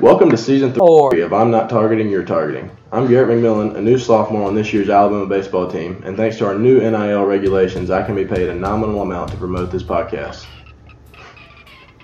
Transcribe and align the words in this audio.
Welcome 0.00 0.30
to 0.30 0.38
season 0.38 0.72
three 0.72 1.20
of 1.20 1.34
I'm 1.34 1.50
Not 1.50 1.68
Targeting, 1.68 2.08
You're 2.08 2.24
Targeting. 2.24 2.70
I'm 2.90 3.06
Garrett 3.06 3.28
McMillan, 3.28 3.76
a 3.76 3.82
new 3.82 3.98
sophomore 3.98 4.46
on 4.46 4.54
this 4.54 4.72
year's 4.72 4.88
Alabama 4.88 5.26
baseball 5.26 5.70
team, 5.70 6.02
and 6.06 6.16
thanks 6.16 6.38
to 6.38 6.46
our 6.46 6.58
new 6.58 6.80
NIL 6.80 7.26
regulations, 7.26 7.90
I 7.90 8.02
can 8.02 8.14
be 8.14 8.24
paid 8.24 8.48
a 8.48 8.54
nominal 8.54 9.02
amount 9.02 9.30
to 9.32 9.36
promote 9.36 9.70
this 9.70 9.82
podcast. 9.82 10.46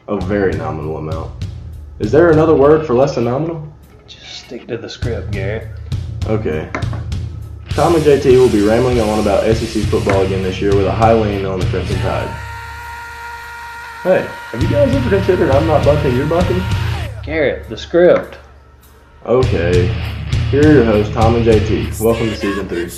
A 0.08 0.20
very 0.26 0.52
nominal 0.52 0.98
amount. 0.98 1.46
Is 1.98 2.12
there 2.12 2.30
another 2.30 2.54
word 2.54 2.86
for 2.86 2.92
less 2.92 3.14
than 3.14 3.24
nominal? 3.24 3.66
Just 4.06 4.44
stick 4.44 4.68
to 4.68 4.76
the 4.76 4.90
script, 4.90 5.30
Garrett. 5.30 5.66
Okay. 6.26 6.70
Tom 7.70 7.94
and 7.94 8.04
JT 8.04 8.26
will 8.36 8.52
be 8.52 8.60
rambling 8.62 9.00
on 9.00 9.20
about 9.20 9.44
SEC 9.56 9.84
football 9.84 10.20
again 10.20 10.42
this 10.42 10.60
year 10.60 10.76
with 10.76 10.84
a 10.84 10.92
high 10.92 11.14
lean 11.14 11.46
on 11.46 11.60
the 11.60 11.66
Crimson 11.66 11.96
Tide. 12.00 12.28
Hey, 14.02 14.28
have 14.50 14.62
you 14.62 14.68
guys 14.68 14.94
ever 14.94 15.08
considered 15.08 15.50
I'm 15.50 15.66
not 15.66 15.82
bucking, 15.82 16.14
you're 16.14 16.28
bucking? 16.28 16.85
Garrett, 17.26 17.68
the 17.68 17.76
script. 17.76 18.38
Okay. 19.24 19.88
Here 20.48 20.62
are 20.62 20.72
your 20.74 20.84
hosts, 20.84 21.12
Tom 21.12 21.34
and 21.34 21.44
JT. 21.44 22.00
Welcome 22.00 22.28
to 22.28 22.36
season 22.36 22.68
three. 22.68 22.88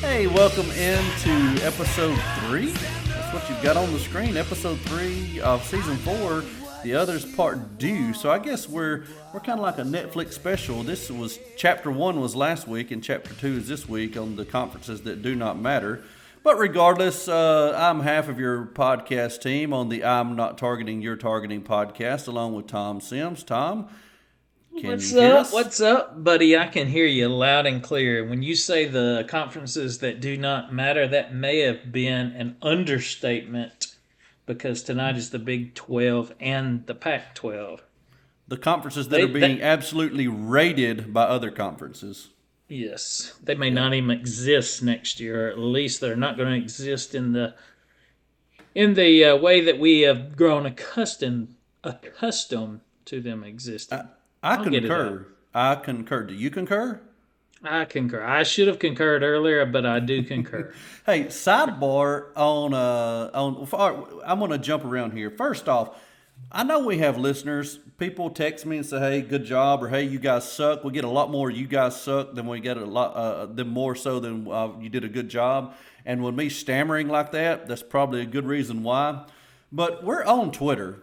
Hey, 0.00 0.26
welcome 0.26 0.70
into 0.70 1.66
episode 1.66 2.18
three. 2.46 2.72
You've 3.50 3.62
got 3.62 3.76
on 3.76 3.92
the 3.92 3.98
screen. 3.98 4.36
Episode 4.36 4.78
three 4.82 5.40
of 5.40 5.66
season 5.66 5.96
four. 5.96 6.44
The 6.84 6.94
others 6.94 7.24
part 7.34 7.78
due. 7.78 8.14
So 8.14 8.30
I 8.30 8.38
guess 8.38 8.68
we're 8.68 9.02
we're 9.34 9.40
kind 9.40 9.58
of 9.58 9.64
like 9.64 9.78
a 9.78 9.82
Netflix 9.82 10.34
special. 10.34 10.84
This 10.84 11.10
was 11.10 11.40
chapter 11.56 11.90
one 11.90 12.20
was 12.20 12.36
last 12.36 12.68
week, 12.68 12.92
and 12.92 13.02
chapter 13.02 13.34
two 13.34 13.56
is 13.56 13.66
this 13.66 13.88
week 13.88 14.16
on 14.16 14.36
the 14.36 14.44
conferences 14.44 15.02
that 15.02 15.22
do 15.22 15.34
not 15.34 15.58
matter. 15.58 16.04
But 16.44 16.58
regardless, 16.58 17.26
uh, 17.26 17.74
I'm 17.76 18.00
half 18.00 18.28
of 18.28 18.38
your 18.38 18.66
podcast 18.66 19.42
team 19.42 19.72
on 19.72 19.88
the 19.88 20.04
I'm 20.04 20.36
Not 20.36 20.56
Targeting 20.56 21.02
You're 21.02 21.16
Targeting 21.16 21.60
podcast, 21.62 22.28
along 22.28 22.54
with 22.54 22.68
Tom 22.68 23.00
Sims. 23.00 23.42
Tom, 23.42 23.88
can 24.80 24.90
What's 24.90 25.14
up? 25.14 25.52
What's 25.52 25.80
up, 25.80 26.24
buddy? 26.24 26.56
I 26.56 26.66
can 26.66 26.88
hear 26.88 27.06
you 27.06 27.28
loud 27.28 27.66
and 27.66 27.82
clear. 27.82 28.24
When 28.24 28.42
you 28.42 28.54
say 28.54 28.86
the 28.86 29.24
conferences 29.28 29.98
that 29.98 30.20
do 30.20 30.36
not 30.36 30.72
matter, 30.72 31.06
that 31.08 31.34
may 31.34 31.60
have 31.60 31.92
been 31.92 32.32
an 32.32 32.56
understatement 32.62 33.94
because 34.46 34.82
tonight 34.82 35.16
is 35.16 35.30
the 35.30 35.38
Big 35.38 35.74
12 35.74 36.34
and 36.40 36.86
the 36.86 36.94
Pac 36.94 37.34
12. 37.34 37.82
the 38.48 38.56
conferences 38.56 39.06
that 39.06 39.16
They- 39.18 39.22
are 39.22 39.28
being 39.28 39.58
they- 39.58 39.62
absolutely 39.62 40.26
raided 40.26 41.14
by 41.14 41.22
other 41.22 41.52
conferences. 41.52 42.30
Yes, 42.68 43.34
they 43.40 43.54
may 43.54 43.70
not 43.70 43.94
even 43.94 44.10
exist 44.10 44.82
next 44.82 45.20
year, 45.20 45.46
or 45.46 45.50
at 45.52 45.58
least 45.58 46.00
they're 46.00 46.16
not 46.16 46.36
going 46.36 46.48
to 46.50 46.58
exist 46.60 47.14
in 47.14 47.32
the 47.32 47.54
in 48.74 48.94
the 48.94 49.24
uh, 49.24 49.36
way 49.36 49.60
that 49.60 49.78
we 49.78 50.00
have 50.00 50.36
grown 50.36 50.66
accustomed 50.66 51.54
accustomed 51.84 52.80
to 53.04 53.20
them 53.20 53.44
existing. 53.44 53.98
I 53.98 54.04
I'll 54.42 54.64
concur. 54.64 55.26
I 55.54 55.74
concur. 55.74 56.22
Do 56.24 56.34
you 56.34 56.50
concur? 56.50 57.00
I 57.62 57.84
concur. 57.84 58.24
I 58.24 58.42
should 58.42 58.68
have 58.68 58.78
concurred 58.78 59.22
earlier, 59.22 59.66
but 59.66 59.84
I 59.84 60.00
do 60.00 60.22
concur. 60.22 60.72
Hey, 61.06 61.24
sidebar 61.24 62.28
on 62.36 62.72
uh 62.72 63.30
on. 63.34 64.20
I'm 64.24 64.38
going 64.38 64.50
to 64.52 64.58
jump 64.58 64.84
around 64.84 65.12
here. 65.12 65.30
First 65.30 65.68
off, 65.68 65.98
I 66.52 66.62
know 66.62 66.80
we 66.80 66.98
have 66.98 67.18
listeners. 67.18 67.78
People 67.98 68.30
text 68.30 68.64
me 68.64 68.76
and 68.78 68.86
say, 68.86 68.98
"Hey, 68.98 69.22
good 69.22 69.44
job," 69.44 69.82
or 69.82 69.88
"Hey, 69.88 70.04
you 70.04 70.18
guys 70.18 70.50
suck." 70.50 70.84
We 70.84 70.92
get 70.92 71.04
a 71.04 71.08
lot 71.10 71.30
more 71.30 71.50
"you 71.50 71.66
guys 71.66 72.00
suck" 72.00 72.34
than 72.34 72.46
we 72.46 72.60
get 72.60 72.76
a 72.76 72.84
lot 72.84 73.14
uh, 73.14 73.46
than 73.46 73.68
more 73.68 73.94
so 73.94 74.20
than 74.20 74.50
uh, 74.50 74.70
you 74.80 74.88
did 74.88 75.04
a 75.04 75.08
good 75.08 75.28
job. 75.28 75.74
And 76.06 76.22
with 76.22 76.34
me 76.34 76.48
stammering 76.48 77.08
like 77.08 77.32
that, 77.32 77.68
that's 77.68 77.82
probably 77.82 78.22
a 78.22 78.26
good 78.26 78.46
reason 78.46 78.82
why. 78.82 79.26
But 79.70 80.02
we're 80.02 80.24
on 80.24 80.50
Twitter, 80.50 81.02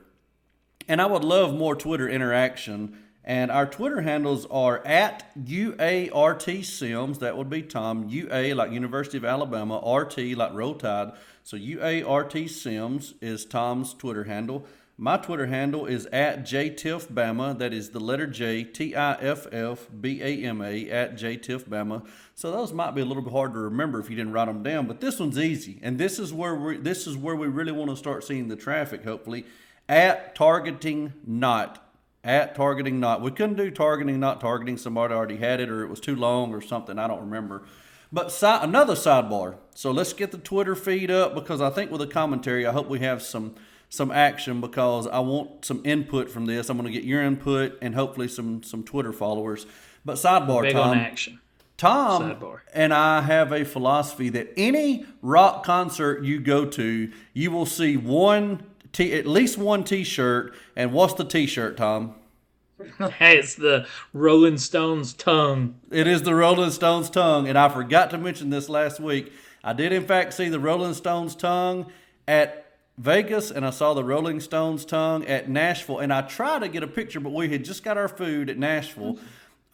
and 0.88 1.02
I 1.02 1.06
would 1.06 1.24
love 1.24 1.54
more 1.54 1.76
Twitter 1.76 2.10
interaction. 2.10 2.98
And 3.28 3.52
our 3.52 3.66
Twitter 3.66 4.00
handles 4.00 4.46
are 4.46 4.82
at 4.88 5.36
UART 5.38 6.64
Sims. 6.64 7.20
That 7.20 7.36
would 7.36 7.50
be 7.50 7.62
Tom. 7.62 8.08
UA 8.08 8.56
like 8.56 8.72
University 8.72 9.18
of 9.18 9.26
Alabama. 9.26 9.82
RT 9.86 10.18
like 10.38 10.54
Roll 10.54 10.76
Tide. 10.76 11.12
So 11.44 11.58
UART 11.58 12.50
Sims 12.50 13.16
is 13.20 13.44
Tom's 13.44 13.94
Twitter 13.94 14.24
handle. 14.24 14.66
My 14.98 15.18
Twitter 15.18 15.48
handle 15.48 15.86
is 15.86 16.06
at 16.06 16.46
JTiffBama. 16.46 17.58
That 17.60 17.74
is 17.74 17.90
the 17.90 18.00
letter 18.00 18.28
J 18.28 18.64
T 18.64 18.96
I 18.96 19.16
F 19.16 19.46
F 19.52 19.88
B 20.00 20.22
A 20.24 20.46
M 20.46 20.62
A 20.62 20.90
at 20.90 21.18
JTiffBama. 21.18 22.08
So 22.34 22.50
those 22.50 22.72
might 22.72 22.96
be 22.96 23.02
a 23.02 23.06
little 23.06 23.24
bit 23.24 23.34
hard 23.34 23.52
to 23.54 23.60
remember 23.60 24.00
if 24.00 24.10
you 24.10 24.16
didn't 24.16 24.32
write 24.32 24.46
them 24.46 24.64
down, 24.64 24.88
but 24.88 25.02
this 25.02 25.20
one's 25.20 25.38
easy. 25.38 25.80
And 25.84 25.98
this 25.98 26.18
is 26.18 26.32
where 26.32 26.56
we 26.56 26.78
this 26.78 27.06
is 27.06 27.18
where 27.18 27.36
we 27.36 27.48
really 27.48 27.74
want 27.74 27.90
to 27.90 27.98
start 27.98 28.24
seeing 28.24 28.48
the 28.48 28.56
traffic. 28.56 29.04
Hopefully, 29.04 29.46
at 29.90 30.34
targeting 30.34 31.12
not 31.26 31.87
at 32.28 32.56
targeting 32.56 33.00
not. 33.00 33.22
We 33.22 33.32
couldn't 33.32 33.56
do 33.56 33.72
targeting 33.72 34.20
not 34.20 34.40
targeting. 34.42 34.78
Somebody 34.78 35.14
already 35.14 35.38
had 35.38 35.60
it, 35.60 35.70
or 35.70 35.84
it 35.84 35.90
was 35.90 36.00
too 36.00 36.16
long, 36.16 36.54
or 36.54 36.62
something. 36.62 37.00
I 37.00 37.08
don't 37.08 37.22
remember. 37.22 37.64
But 38.12 38.32
si- 38.32 38.46
another 38.48 38.94
sidebar. 38.94 39.56
So 39.74 39.92
let's 39.92 40.14
get 40.14 40.32
the 40.32 40.38
Twitter 40.38 40.76
feed 40.76 41.12
up 41.12 41.34
because 41.36 41.62
I 41.62 41.70
think 41.70 41.92
with 41.92 42.02
the 42.02 42.08
commentary, 42.08 42.66
I 42.66 42.72
hope 42.72 42.88
we 42.88 43.00
have 43.00 43.22
some 43.22 43.56
some 43.90 44.12
action 44.12 44.60
because 44.60 45.08
I 45.08 45.20
want 45.20 45.64
some 45.64 45.82
input 45.86 46.30
from 46.30 46.46
this. 46.46 46.70
I'm 46.70 46.78
going 46.78 46.92
to 46.92 46.94
get 46.94 47.06
your 47.06 47.24
input 47.24 47.78
and 47.82 47.96
hopefully 47.96 48.28
some 48.28 48.64
some 48.64 48.84
Twitter 48.84 49.14
followers. 49.14 49.66
But 50.06 50.16
sidebar, 50.16 50.64
Big 50.64 50.74
Tom. 50.74 50.92
on 50.92 50.98
action. 51.00 51.40
Tom 51.78 52.24
Sidebar. 52.24 52.62
and 52.74 52.92
I 52.92 53.22
have 53.22 53.52
a 53.52 53.64
philosophy 53.64 54.30
that 54.30 54.52
any 54.58 55.06
rock 55.22 55.64
concert 55.64 56.24
you 56.24 56.40
go 56.40 56.66
to, 56.66 57.12
you 57.34 57.52
will 57.52 57.68
see 57.68 57.96
one 57.98 58.64
t- 58.98 59.14
at 59.14 59.28
least 59.28 59.58
one 59.58 59.84
T-shirt. 59.84 60.56
And 60.76 60.92
what's 60.92 61.14
the 61.14 61.24
T-shirt, 61.24 61.78
Tom? 61.78 62.16
it's 63.00 63.56
the 63.56 63.88
Rolling 64.12 64.58
Stones 64.58 65.14
tongue. 65.14 65.76
It 65.92 66.08
is 66.08 66.24
the 66.24 66.34
Rolling 66.34 66.72
Stones 66.72 67.10
tongue, 67.10 67.48
and 67.48 67.58
I 67.58 67.70
forgot 67.70 68.10
to 68.12 68.18
mention 68.18 68.50
this 68.50 68.70
last 68.70 69.00
week. 69.00 69.32
I 69.64 69.74
did, 69.74 69.92
in 69.92 70.06
fact, 70.06 70.34
see 70.34 70.50
the 70.50 70.60
Rolling 70.60 70.94
Stones 70.94 71.36
tongue 71.36 71.92
at 72.28 72.66
Vegas, 72.98 73.52
and 73.52 73.66
I 73.66 73.70
saw 73.70 73.94
the 73.94 74.04
Rolling 74.04 74.40
Stones 74.40 74.84
tongue 74.84 75.26
at 75.26 75.48
Nashville. 75.50 76.00
And 76.00 76.12
I 76.12 76.22
tried 76.22 76.60
to 76.60 76.68
get 76.68 76.82
a 76.84 76.88
picture, 76.88 77.20
but 77.20 77.34
we 77.34 77.50
had 77.50 77.64
just 77.64 77.84
got 77.84 77.98
our 77.98 78.08
food 78.08 78.50
at 78.50 78.58
Nashville. 78.58 79.20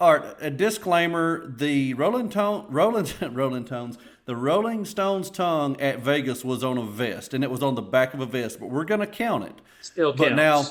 All 0.03 0.17
right, 0.17 0.35
a 0.41 0.49
disclaimer: 0.49 1.47
the 1.47 1.93
Rolling 1.93 2.27
Tone, 2.27 2.65
Rolling, 2.67 3.07
Rolling 3.33 3.63
Tones, 3.63 3.97
the 4.25 4.35
Rolling 4.35 4.83
Stones 4.83 5.29
tongue 5.29 5.79
at 5.79 5.99
Vegas 5.99 6.43
was 6.43 6.61
on 6.61 6.77
a 6.77 6.83
vest, 6.83 7.33
and 7.33 7.41
it 7.41 7.49
was 7.49 7.63
on 7.63 7.75
the 7.75 7.81
back 7.81 8.13
of 8.13 8.19
a 8.19 8.25
vest. 8.25 8.59
But 8.59 8.69
we're 8.69 8.83
gonna 8.83 9.07
count 9.07 9.45
it. 9.45 9.55
Still 9.79 10.13
counts. 10.13 10.19
But 10.19 10.35
now 10.35 10.65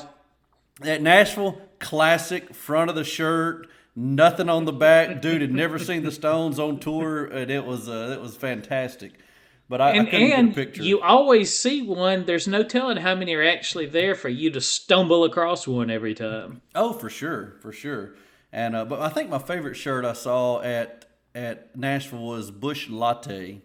at 0.83 1.01
Nashville, 1.01 1.59
classic 1.79 2.53
front 2.53 2.91
of 2.91 2.95
the 2.95 3.03
shirt, 3.03 3.67
nothing 3.95 4.49
on 4.49 4.65
the 4.65 4.71
back. 4.71 5.19
Dude 5.23 5.41
had 5.41 5.51
never 5.51 5.79
seen 5.79 6.03
the 6.03 6.11
Stones 6.11 6.59
on 6.59 6.79
tour, 6.79 7.25
and 7.25 7.49
it 7.49 7.65
was 7.65 7.89
uh, 7.89 8.15
it 8.15 8.21
was 8.21 8.35
fantastic. 8.35 9.13
But 9.67 9.81
I, 9.81 9.89
I 9.89 9.93
and, 9.93 10.09
couldn't 10.09 10.31
and 10.31 10.53
get 10.53 10.61
a 10.61 10.65
picture. 10.65 10.83
you 10.83 11.01
always 11.01 11.57
see 11.57 11.81
one. 11.81 12.25
There's 12.25 12.47
no 12.47 12.61
telling 12.61 12.97
how 12.97 13.15
many 13.15 13.33
are 13.33 13.43
actually 13.43 13.87
there 13.87 14.13
for 14.13 14.29
you 14.29 14.51
to 14.51 14.61
stumble 14.61 15.23
across 15.23 15.67
one 15.67 15.89
every 15.89 16.13
time. 16.13 16.61
oh, 16.75 16.93
for 16.93 17.09
sure, 17.09 17.55
for 17.61 17.71
sure. 17.71 18.13
And 18.53 18.75
uh, 18.75 18.85
but 18.85 19.01
I 19.01 19.09
think 19.09 19.31
my 19.31 19.39
favorite 19.39 19.75
shirt 19.75 20.05
I 20.05 20.13
saw 20.13 20.61
at 20.61 21.05
at 21.33 21.75
Nashville 21.75 22.23
was 22.23 22.51
Busch 22.51 22.87
Latte. 22.87 23.61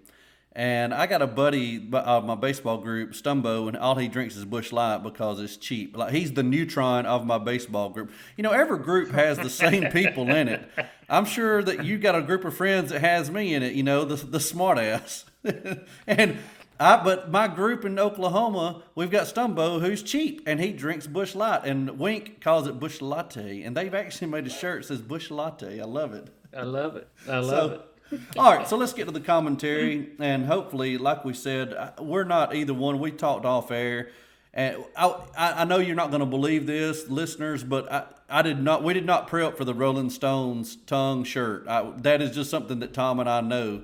And 0.53 0.93
I 0.93 1.07
got 1.07 1.23
a 1.23 1.29
buddy, 1.29 1.89
uh, 1.93 2.21
my 2.23 2.35
baseball 2.35 2.79
group, 2.79 3.13
Stumbo, 3.13 3.69
and 3.69 3.77
all 3.77 3.95
he 3.95 4.09
drinks 4.09 4.35
is 4.35 4.45
Busch 4.45 4.73
Light 4.73 5.05
because 5.05 5.39
it's 5.39 5.57
cheap. 5.57 5.97
Like 5.97 6.13
he's 6.13 6.33
the 6.33 6.43
neutron 6.43 7.07
of 7.07 7.25
my 7.25 7.39
baseball 7.39 7.91
group. 7.91 8.11
You 8.37 8.43
know, 8.43 8.51
every 8.51 8.79
group 8.79 9.13
has 9.13 9.39
the 9.39 9.51
same 9.51 9.85
people 9.93 10.29
in 10.31 10.49
it. 10.49 10.69
I'm 11.09 11.27
sure 11.27 11.63
that 11.63 11.85
you 11.85 11.97
got 11.97 12.17
a 12.17 12.23
group 12.23 12.45
of 12.45 12.57
friends 12.57 12.91
that 12.91 13.03
has 13.03 13.31
me 13.31 13.55
in 13.55 13.63
it. 13.63 13.75
You 13.75 13.85
know, 13.85 14.05
the 14.05 14.17
the 14.17 14.41
smart 14.41 14.79
ass. 14.79 15.27
and 16.09 16.39
I, 16.81 17.03
but 17.03 17.31
my 17.31 17.49
group 17.49 17.85
in 17.85 17.99
Oklahoma, 17.99 18.83
we've 18.95 19.11
got 19.11 19.27
Stumbo 19.27 19.81
who's 19.81 20.03
cheap 20.03 20.43
and 20.47 20.61
he 20.61 20.73
drinks 20.73 21.07
Busch 21.07 21.35
Light, 21.35 21.63
and 21.65 21.99
Wink 21.99 22.41
calls 22.41 22.67
it 22.69 22.79
Busch 22.79 23.01
Latte, 23.01 23.63
and 23.63 23.77
they've 23.77 23.95
actually 23.95 24.29
made 24.29 24.47
a 24.47 24.51
shirt 24.51 24.83
that 24.83 24.89
says 24.89 25.03
Busch 25.03 25.31
Latte. 25.31 25.81
I 25.81 25.85
love 25.85 26.15
it. 26.15 26.29
I 26.57 26.63
love 26.63 26.97
it. 26.97 27.09
I 27.29 27.39
love 27.39 27.71
So- 27.71 27.75
it. 27.75 27.85
All 28.39 28.55
right, 28.57 28.67
so 28.67 28.79
let's 28.79 28.95
get 28.95 29.05
to 29.05 29.11
the 29.11 29.21
commentary, 29.21 30.13
and 30.19 30.47
hopefully, 30.47 30.97
like 30.97 31.27
we 31.27 31.35
said, 31.35 31.75
we're 32.01 32.25
not 32.25 32.55
either 32.55 32.73
one. 32.73 33.01
We 33.01 33.11
talked 33.11 33.45
off 33.45 33.71
air, 33.71 34.09
and 34.55 34.83
I, 34.97 35.09
I 35.37 35.53
I 35.61 35.65
know 35.65 35.77
you're 35.77 35.95
not 35.95 36.09
going 36.11 36.21
to 36.21 36.27
believe 36.27 36.67
this, 36.67 37.07
listeners, 37.11 37.63
but 37.63 37.93
I, 37.93 38.05
I 38.31 38.41
did 38.41 38.63
not. 38.63 38.83
We 38.83 38.95
did 38.95 39.05
not 39.05 39.27
prep 39.27 39.59
for 39.59 39.67
the 39.67 39.75
Rolling 39.75 40.09
Stones 40.09 40.75
tongue 40.87 41.23
shirt. 41.25 41.69
I, 41.69 41.93
that 41.99 42.23
is 42.23 42.35
just 42.35 42.49
something 42.49 42.79
that 42.79 42.95
Tom 42.95 43.21
and 43.21 43.29
I 43.29 43.43
know. 43.43 43.83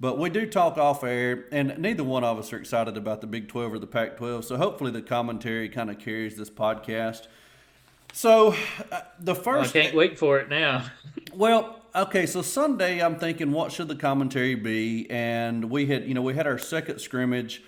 But 0.00 0.18
we 0.18 0.30
do 0.30 0.46
talk 0.46 0.78
off 0.78 1.02
air, 1.02 1.46
and 1.50 1.76
neither 1.78 2.04
one 2.04 2.22
of 2.22 2.38
us 2.38 2.52
are 2.52 2.56
excited 2.56 2.96
about 2.96 3.20
the 3.20 3.26
Big 3.26 3.48
12 3.48 3.74
or 3.74 3.78
the 3.80 3.86
Pac 3.86 4.16
12. 4.16 4.44
So 4.44 4.56
hopefully 4.56 4.92
the 4.92 5.02
commentary 5.02 5.68
kind 5.68 5.90
of 5.90 5.98
carries 5.98 6.36
this 6.36 6.50
podcast. 6.50 7.26
So 8.12 8.54
uh, 8.92 9.00
the 9.18 9.34
first. 9.34 9.74
I 9.74 9.82
can't 9.82 9.94
wait 9.94 10.18
for 10.18 10.38
it 10.38 10.48
now. 10.48 10.84
Well, 11.34 11.82
okay, 11.94 12.24
so 12.24 12.40
Sunday 12.40 13.00
I'm 13.00 13.16
thinking, 13.16 13.52
what 13.52 13.70
should 13.70 13.86
the 13.86 13.94
commentary 13.94 14.54
be? 14.54 15.08
And 15.10 15.70
we 15.70 15.86
had, 15.86 16.08
you 16.08 16.14
know, 16.14 16.22
we 16.22 16.34
had 16.34 16.46
our 16.46 16.58
second 16.58 17.00
scrimmage, 17.00 17.62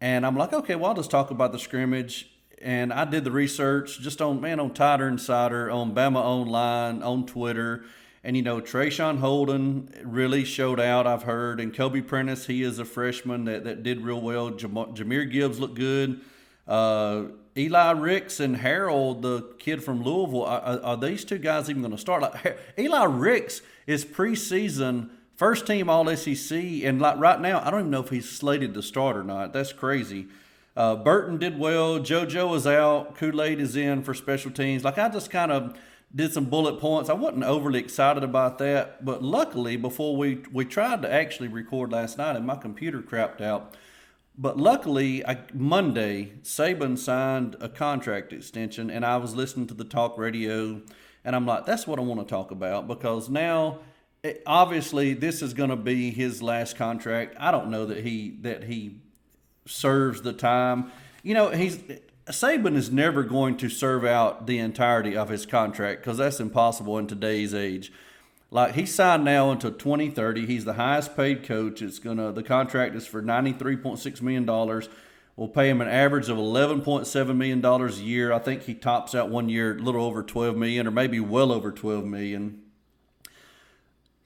and 0.00 0.26
I'm 0.26 0.36
like, 0.36 0.52
okay, 0.52 0.74
well, 0.74 0.90
I'll 0.90 0.96
just 0.96 1.10
talk 1.10 1.30
about 1.30 1.52
the 1.52 1.58
scrimmage. 1.58 2.28
And 2.60 2.92
I 2.92 3.04
did 3.04 3.24
the 3.24 3.30
research 3.30 4.00
just 4.00 4.20
on 4.20 4.40
man 4.40 4.60
on 4.60 4.74
Tider 4.74 5.08
Insider, 5.08 5.70
on 5.70 5.94
Bama 5.94 6.16
Online, 6.16 7.02
on 7.02 7.24
Twitter, 7.26 7.84
and 8.22 8.36
you 8.36 8.42
know, 8.42 8.60
Traeshon 8.60 9.18
Holden 9.18 9.92
really 10.04 10.44
showed 10.44 10.78
out. 10.78 11.06
I've 11.06 11.22
heard, 11.22 11.60
and 11.60 11.74
Kobe 11.74 12.00
Prentice, 12.00 12.46
he 12.46 12.62
is 12.62 12.78
a 12.78 12.84
freshman 12.84 13.44
that, 13.44 13.64
that 13.64 13.82
did 13.82 14.02
real 14.02 14.20
well. 14.20 14.50
Jam- 14.50 14.74
Jahmyr 14.74 15.30
Gibbs 15.30 15.58
looked 15.58 15.76
good. 15.76 16.20
Uh, 16.68 17.24
Eli 17.56 17.90
Ricks 17.92 18.38
and 18.38 18.56
Harrell, 18.56 19.20
the 19.20 19.42
kid 19.58 19.82
from 19.82 20.02
Louisville, 20.02 20.44
are, 20.44 20.80
are 20.82 20.96
these 20.96 21.24
two 21.24 21.38
guys 21.38 21.68
even 21.68 21.82
going 21.82 21.92
to 21.92 21.98
start? 21.98 22.22
Like 22.22 22.58
Eli 22.78 23.04
Ricks 23.04 23.62
is 23.86 24.04
preseason 24.04 25.10
first 25.40 25.66
team 25.66 25.88
All 25.88 26.14
SEC, 26.14 26.52
and 26.84 27.00
like 27.00 27.18
right 27.18 27.40
now, 27.40 27.62
I 27.64 27.70
don't 27.70 27.80
even 27.80 27.90
know 27.90 28.02
if 28.02 28.10
he's 28.10 28.28
slated 28.28 28.74
to 28.74 28.82
start 28.82 29.16
or 29.16 29.24
not. 29.24 29.54
That's 29.54 29.72
crazy. 29.72 30.28
Uh, 30.76 30.96
Burton 30.96 31.38
did 31.38 31.58
well. 31.58 31.98
JoJo 31.98 32.54
is 32.56 32.66
out. 32.66 33.16
Kool 33.16 33.40
Aid 33.42 33.58
is 33.58 33.74
in 33.74 34.02
for 34.02 34.12
special 34.12 34.50
teams. 34.50 34.84
Like 34.84 34.98
I 34.98 35.08
just 35.08 35.30
kind 35.30 35.50
of 35.50 35.78
did 36.14 36.32
some 36.32 36.46
bullet 36.46 36.80
points. 36.80 37.08
I 37.08 37.14
wasn't 37.14 37.44
overly 37.44 37.78
excited 37.78 38.24
about 38.24 38.58
that, 38.58 39.04
but 39.04 39.22
luckily, 39.22 39.76
before 39.76 40.16
we 40.16 40.42
we 40.52 40.64
tried 40.64 41.02
to 41.02 41.12
actually 41.12 41.48
record 41.48 41.92
last 41.92 42.18
night, 42.18 42.36
and 42.36 42.46
my 42.46 42.56
computer 42.56 43.00
crapped 43.00 43.40
out. 43.40 43.76
But 44.36 44.56
luckily, 44.56 45.24
I, 45.26 45.38
Monday, 45.52 46.32
Saban 46.42 46.96
signed 46.96 47.56
a 47.60 47.68
contract 47.68 48.32
extension, 48.32 48.90
and 48.90 49.04
I 49.04 49.18
was 49.18 49.34
listening 49.36 49.66
to 49.68 49.74
the 49.74 49.84
talk 49.84 50.16
radio, 50.16 50.80
and 51.24 51.36
I'm 51.36 51.46
like, 51.46 51.66
that's 51.66 51.86
what 51.86 51.98
I 51.98 52.02
want 52.02 52.20
to 52.20 52.26
talk 52.26 52.50
about 52.50 52.88
because 52.88 53.28
now, 53.28 53.80
it, 54.22 54.42
obviously, 54.46 55.14
this 55.14 55.42
is 55.42 55.54
going 55.54 55.70
to 55.70 55.76
be 55.76 56.10
his 56.10 56.42
last 56.42 56.76
contract. 56.76 57.36
I 57.38 57.50
don't 57.50 57.70
know 57.70 57.86
that 57.86 58.04
he 58.04 58.30
that 58.40 58.64
he 58.64 58.96
serves 59.66 60.22
the 60.22 60.32
time. 60.32 60.90
You 61.22 61.34
know, 61.34 61.50
he's 61.50 61.78
Saban 62.30 62.76
is 62.76 62.90
never 62.90 63.22
going 63.22 63.56
to 63.58 63.68
serve 63.68 64.04
out 64.04 64.46
the 64.46 64.58
entirety 64.58 65.16
of 65.16 65.28
his 65.28 65.46
contract 65.46 66.02
because 66.02 66.18
that's 66.18 66.40
impossible 66.40 66.98
in 66.98 67.06
today's 67.06 67.54
age. 67.54 67.92
Like 68.50 68.74
he 68.74 68.86
signed 68.86 69.24
now 69.24 69.50
until 69.50 69.72
2030. 69.72 70.46
He's 70.46 70.64
the 70.64 70.74
highest 70.74 71.16
paid 71.16 71.44
coach. 71.44 71.82
It's 71.82 71.98
gonna 71.98 72.32
the 72.32 72.42
contract 72.42 72.94
is 72.94 73.06
for 73.06 73.22
93.6 73.22 74.22
million 74.22 74.44
dollars. 74.44 74.88
We'll 75.36 75.48
pay 75.48 75.70
him 75.70 75.80
an 75.80 75.88
average 75.88 76.28
of 76.28 76.36
11.7 76.36 77.36
million 77.36 77.60
dollars 77.60 78.00
a 78.00 78.02
year. 78.02 78.32
I 78.32 78.38
think 78.38 78.64
he 78.64 78.74
tops 78.74 79.14
out 79.14 79.30
one 79.30 79.48
year 79.48 79.76
a 79.76 79.80
little 79.80 80.04
over 80.04 80.22
12 80.22 80.56
million, 80.56 80.86
or 80.86 80.90
maybe 80.90 81.20
well 81.20 81.52
over 81.52 81.70
12 81.70 82.04
million. 82.04 82.62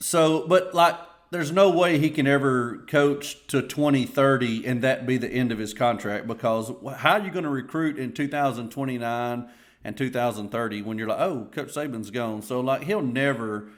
So, 0.01 0.47
but 0.49 0.75
like, 0.75 0.97
there's 1.35 1.51
no 1.51 1.69
way 1.69 1.99
he 1.99 2.11
can 2.11 2.29
ever 2.29 2.85
coach 2.87 3.45
to 3.49 3.61
2030 3.61 4.65
and 4.65 4.83
that 4.83 5.05
be 5.05 5.17
the 5.17 5.29
end 5.29 5.51
of 5.51 5.59
his 5.59 5.75
contract 5.75 6.29
because 6.29 6.71
how 6.99 7.15
are 7.15 7.25
you 7.25 7.31
going 7.33 7.43
to 7.43 7.51
recruit 7.51 7.99
in 7.99 8.13
2029 8.13 9.49
and 9.83 9.97
2030 9.97 10.83
when 10.83 10.97
you're 10.97 11.09
like, 11.09 11.19
oh, 11.19 11.49
Coach 11.51 11.75
Saban's 11.75 12.13
gone? 12.13 12.41
So 12.41 12.61
like, 12.61 12.85
he'll 12.85 13.03
never 13.03 13.69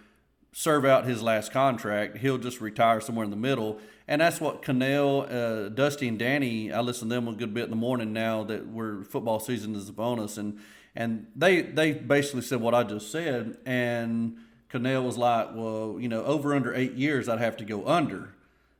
serve 0.52 0.84
out 0.84 1.06
his 1.06 1.22
last 1.22 1.50
contract. 1.50 2.18
He'll 2.18 2.36
just 2.36 2.60
retire 2.60 3.00
somewhere 3.00 3.24
in 3.24 3.30
the 3.30 3.36
middle. 3.36 3.78
And 4.06 4.20
that's 4.20 4.38
what 4.38 4.60
Cannell, 4.60 5.22
uh, 5.22 5.70
Dusty, 5.70 6.08
and 6.08 6.18
Danny, 6.18 6.70
I 6.70 6.80
listen 6.80 7.08
to 7.08 7.14
them 7.14 7.26
a 7.26 7.32
good 7.32 7.54
bit 7.54 7.64
in 7.64 7.70
the 7.70 7.76
morning 7.76 8.12
now 8.12 8.44
that 8.44 8.66
we're 8.68 9.02
football 9.02 9.40
season 9.40 9.74
is 9.74 9.88
upon 9.88 10.20
us. 10.20 10.36
And, 10.36 10.60
and 10.94 11.28
they, 11.34 11.62
they 11.62 11.92
basically 11.92 12.42
said 12.42 12.60
what 12.60 12.74
I 12.74 12.82
just 12.82 13.10
said. 13.10 13.56
And 13.64 14.36
Cannell 14.70 15.04
was 15.04 15.16
like, 15.16 15.54
well, 15.54 15.96
you 15.98 16.08
know, 16.08 16.24
over 16.24 16.54
under 16.54 16.74
eight 16.74 16.94
years, 16.94 17.28
I'd 17.28 17.38
have 17.38 17.56
to 17.58 17.64
go 17.64 17.86
under 17.86 18.34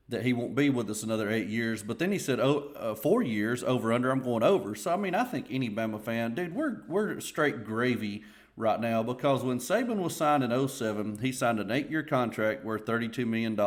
that 0.08 0.22
he 0.22 0.32
won't 0.32 0.54
be 0.54 0.70
with 0.70 0.88
us 0.88 1.02
another 1.02 1.30
eight 1.30 1.48
years. 1.48 1.82
But 1.82 1.98
then 1.98 2.12
he 2.12 2.18
said, 2.18 2.38
oh, 2.38 2.70
uh, 2.76 2.94
four 2.94 3.22
years 3.22 3.64
over 3.64 3.92
under, 3.92 4.10
I'm 4.10 4.22
going 4.22 4.42
over. 4.42 4.74
So, 4.74 4.92
I 4.92 4.96
mean, 4.96 5.14
I 5.14 5.24
think 5.24 5.46
any 5.50 5.68
Bama 5.68 6.00
fan, 6.00 6.34
dude, 6.34 6.54
we're, 6.54 6.82
we're 6.88 7.20
straight 7.20 7.64
gravy 7.64 8.24
right 8.56 8.80
now 8.80 9.02
because 9.02 9.42
when 9.42 9.58
Saban 9.58 9.96
was 9.96 10.16
signed 10.16 10.44
in 10.44 10.68
07, 10.68 11.18
he 11.20 11.32
signed 11.32 11.60
an 11.60 11.70
eight 11.70 11.90
year 11.90 12.02
contract 12.02 12.64
worth 12.64 12.84
$32 12.84 13.26
million. 13.26 13.58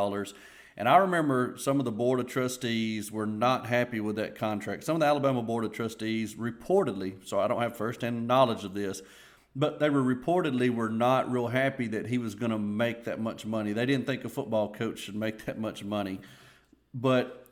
And 0.78 0.88
I 0.88 0.96
remember 0.98 1.56
some 1.58 1.80
of 1.80 1.86
the 1.86 1.92
Board 1.92 2.22
of 2.22 2.28
Trustees 2.28 3.12
were 3.12 3.26
not 3.26 3.68
happy 3.68 4.00
with 4.00 4.16
that 4.16 4.38
contract. 4.38 4.86
Some 4.86 4.96
of 4.96 5.02
the 5.02 5.08
Alabama 5.08 5.44
Board 5.44 5.66
of 5.66 5.74
Trustees 5.74 6.36
reportedly, 6.36 7.16
so 7.26 7.38
I 7.38 7.50
don't 7.50 7.62
have 7.62 7.76
firsthand 7.76 8.28
knowledge 8.28 8.64
of 8.64 8.74
this, 8.74 9.02
but 9.56 9.80
they 9.80 9.90
were 9.90 10.04
reportedly 10.04 10.74
were 10.74 10.90
not 10.90 11.32
real 11.32 11.48
happy 11.48 11.88
that 11.88 12.08
he 12.08 12.18
was 12.18 12.36
going 12.36 12.52
to 12.52 12.60
make 12.60 13.06
that 13.06 13.20
much 13.20 13.46
money. 13.46 13.74
They 13.74 13.86
didn't 13.86 14.06
think 14.06 14.24
a 14.24 14.30
football 14.30 14.72
coach 14.72 15.00
should 15.00 15.16
make 15.16 15.46
that 15.46 15.60
much 15.60 15.84
money. 15.84 16.20
But 16.94 17.46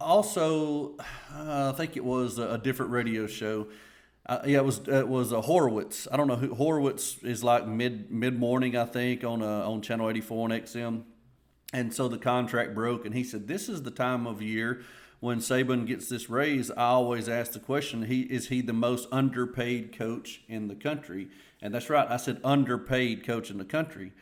also, 0.00 0.96
uh, 1.34 1.72
I 1.72 1.76
think 1.76 1.96
it 1.96 2.04
was 2.04 2.38
a 2.38 2.58
different 2.58 2.92
radio 2.92 3.26
show 3.26 3.68
uh, 4.26 4.38
yeah, 4.46 4.58
it 4.58 4.64
was 4.64 4.80
it 4.88 5.06
was 5.06 5.32
a 5.32 5.42
Horowitz. 5.42 6.08
I 6.10 6.16
don't 6.16 6.28
know 6.28 6.36
who 6.36 6.54
Horowitz 6.54 7.18
is 7.22 7.44
like 7.44 7.66
mid 7.66 8.10
mid 8.10 8.38
morning, 8.38 8.74
I 8.74 8.86
think, 8.86 9.22
on 9.22 9.42
uh, 9.42 9.68
on 9.68 9.82
channel 9.82 10.08
eighty 10.08 10.22
four 10.22 10.44
on 10.44 10.50
XM, 10.50 11.02
and 11.74 11.92
so 11.92 12.08
the 12.08 12.16
contract 12.16 12.74
broke, 12.74 13.04
and 13.04 13.14
he 13.14 13.22
said 13.22 13.48
this 13.48 13.68
is 13.68 13.82
the 13.82 13.90
time 13.90 14.26
of 14.26 14.40
year 14.40 14.80
when 15.20 15.38
Saban 15.38 15.86
gets 15.86 16.08
this 16.08 16.28
raise. 16.28 16.70
I 16.70 16.84
always 16.86 17.28
ask 17.28 17.52
the 17.52 17.60
question: 17.60 18.04
He 18.04 18.22
is 18.22 18.48
he 18.48 18.60
the 18.60 18.72
most 18.72 19.08
underpaid 19.12 19.96
coach 19.96 20.42
in 20.48 20.68
the 20.68 20.74
country? 20.74 21.28
And 21.62 21.74
that's 21.74 21.88
right, 21.88 22.06
I 22.10 22.18
said 22.18 22.40
underpaid 22.44 23.24
coach 23.24 23.50
in 23.50 23.58
the 23.58 23.64
country. 23.64 24.12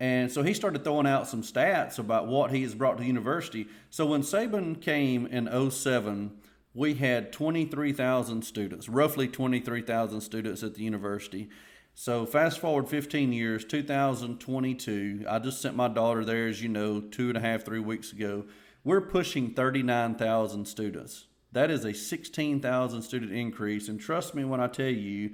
And 0.00 0.30
so 0.30 0.42
he 0.42 0.54
started 0.54 0.84
throwing 0.84 1.06
out 1.06 1.26
some 1.26 1.42
stats 1.42 1.98
about 1.98 2.26
what 2.26 2.52
he 2.52 2.62
has 2.62 2.74
brought 2.74 2.98
to 2.98 3.04
university. 3.04 3.66
So 3.90 4.06
when 4.06 4.22
Saban 4.22 4.80
came 4.80 5.26
in 5.26 5.70
07, 5.70 6.30
we 6.74 6.94
had 6.94 7.32
23,000 7.32 8.42
students, 8.42 8.88
roughly 8.88 9.26
23,000 9.26 10.20
students 10.20 10.62
at 10.62 10.74
the 10.74 10.84
university. 10.84 11.48
So 11.94 12.26
fast 12.26 12.60
forward 12.60 12.88
15 12.88 13.32
years, 13.32 13.64
2022. 13.64 15.24
I 15.28 15.40
just 15.40 15.60
sent 15.60 15.74
my 15.74 15.88
daughter 15.88 16.24
there, 16.24 16.46
as 16.46 16.62
you 16.62 16.68
know, 16.68 17.00
two 17.00 17.28
and 17.28 17.36
a 17.36 17.40
half, 17.40 17.64
three 17.64 17.80
weeks 17.80 18.12
ago. 18.12 18.44
We're 18.84 19.00
pushing 19.00 19.54
39,000 19.54 20.66
students. 20.66 21.26
That 21.52 21.70
is 21.70 21.84
a 21.84 21.94
16,000 21.94 23.02
student 23.02 23.32
increase, 23.32 23.88
and 23.88 24.00
trust 24.00 24.34
me 24.34 24.44
when 24.44 24.60
I 24.60 24.66
tell 24.66 24.86
you, 24.86 25.32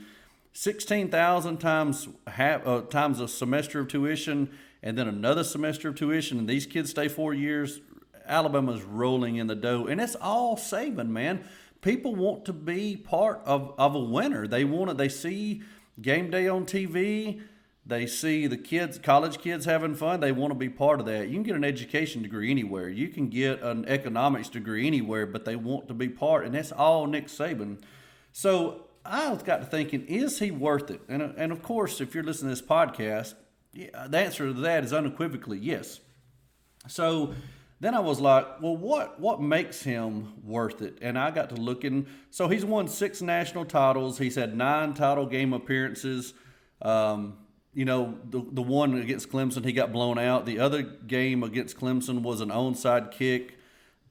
16,000 0.52 1.58
times 1.58 2.08
half 2.28 2.64
uh, 2.64 2.82
times 2.82 3.18
a 3.20 3.26
semester 3.26 3.80
of 3.80 3.88
tuition, 3.88 4.50
and 4.82 4.96
then 4.96 5.08
another 5.08 5.42
semester 5.42 5.88
of 5.88 5.96
tuition, 5.96 6.38
and 6.38 6.48
these 6.48 6.66
kids 6.66 6.90
stay 6.90 7.08
four 7.08 7.34
years. 7.34 7.80
Alabama's 8.26 8.82
rolling 8.82 9.36
in 9.36 9.48
the 9.48 9.56
dough, 9.56 9.86
and 9.86 10.00
it's 10.00 10.14
all 10.14 10.56
Saban, 10.56 11.08
man. 11.08 11.44
People 11.82 12.14
want 12.14 12.46
to 12.46 12.52
be 12.52 12.96
part 12.96 13.42
of, 13.44 13.74
of 13.76 13.94
a 13.94 14.00
winner. 14.00 14.46
They 14.46 14.64
want 14.64 14.88
to. 14.88 14.94
They 14.94 15.10
see 15.10 15.62
game 16.00 16.30
day 16.30 16.48
on 16.48 16.64
TV. 16.64 17.42
They 17.86 18.06
see 18.06 18.46
the 18.46 18.56
kids, 18.56 18.98
college 18.98 19.38
kids 19.38 19.66
having 19.66 19.94
fun. 19.94 20.20
They 20.20 20.32
want 20.32 20.52
to 20.52 20.58
be 20.58 20.70
part 20.70 21.00
of 21.00 21.06
that. 21.06 21.28
You 21.28 21.34
can 21.34 21.42
get 21.42 21.56
an 21.56 21.64
education 21.64 22.22
degree 22.22 22.50
anywhere. 22.50 22.88
You 22.88 23.08
can 23.08 23.28
get 23.28 23.62
an 23.62 23.84
economics 23.86 24.48
degree 24.48 24.86
anywhere, 24.86 25.26
but 25.26 25.44
they 25.44 25.56
want 25.56 25.88
to 25.88 25.94
be 25.94 26.08
part, 26.08 26.46
and 26.46 26.54
that's 26.54 26.72
all 26.72 27.06
Nick 27.06 27.26
Saban. 27.26 27.82
So 28.32 28.86
I 29.04 29.34
got 29.44 29.58
to 29.58 29.66
thinking, 29.66 30.06
is 30.06 30.38
he 30.38 30.50
worth 30.50 30.90
it? 30.90 31.02
And, 31.08 31.22
and 31.22 31.52
of 31.52 31.62
course, 31.62 32.00
if 32.00 32.14
you're 32.14 32.24
listening 32.24 32.54
to 32.54 32.60
this 32.60 32.66
podcast, 32.66 33.34
yeah, 33.74 34.06
the 34.08 34.18
answer 34.18 34.46
to 34.46 34.60
that 34.62 34.84
is 34.84 34.92
unequivocally 34.92 35.58
yes. 35.58 36.00
So 36.88 37.34
then 37.80 37.94
I 37.94 38.00
was 38.00 38.18
like, 38.18 38.62
well, 38.62 38.76
what 38.76 39.20
what 39.20 39.42
makes 39.42 39.82
him 39.82 40.32
worth 40.42 40.80
it? 40.80 40.98
And 41.02 41.18
I 41.18 41.30
got 41.30 41.50
to 41.50 41.56
looking. 41.56 42.06
So 42.30 42.48
he's 42.48 42.64
won 42.64 42.88
six 42.88 43.20
national 43.20 43.66
titles. 43.66 44.16
He's 44.18 44.36
had 44.36 44.56
nine 44.56 44.94
title 44.94 45.26
game 45.26 45.52
appearances. 45.52 46.34
Um, 46.80 47.38
you 47.74 47.84
know, 47.84 48.18
the 48.30 48.44
the 48.52 48.62
one 48.62 48.94
against 48.94 49.30
Clemson, 49.30 49.64
he 49.64 49.72
got 49.72 49.92
blown 49.92 50.18
out. 50.18 50.46
The 50.46 50.58
other 50.58 50.82
game 50.82 51.42
against 51.42 51.78
Clemson 51.78 52.22
was 52.22 52.40
an 52.40 52.50
onside 52.50 53.10
kick 53.10 53.58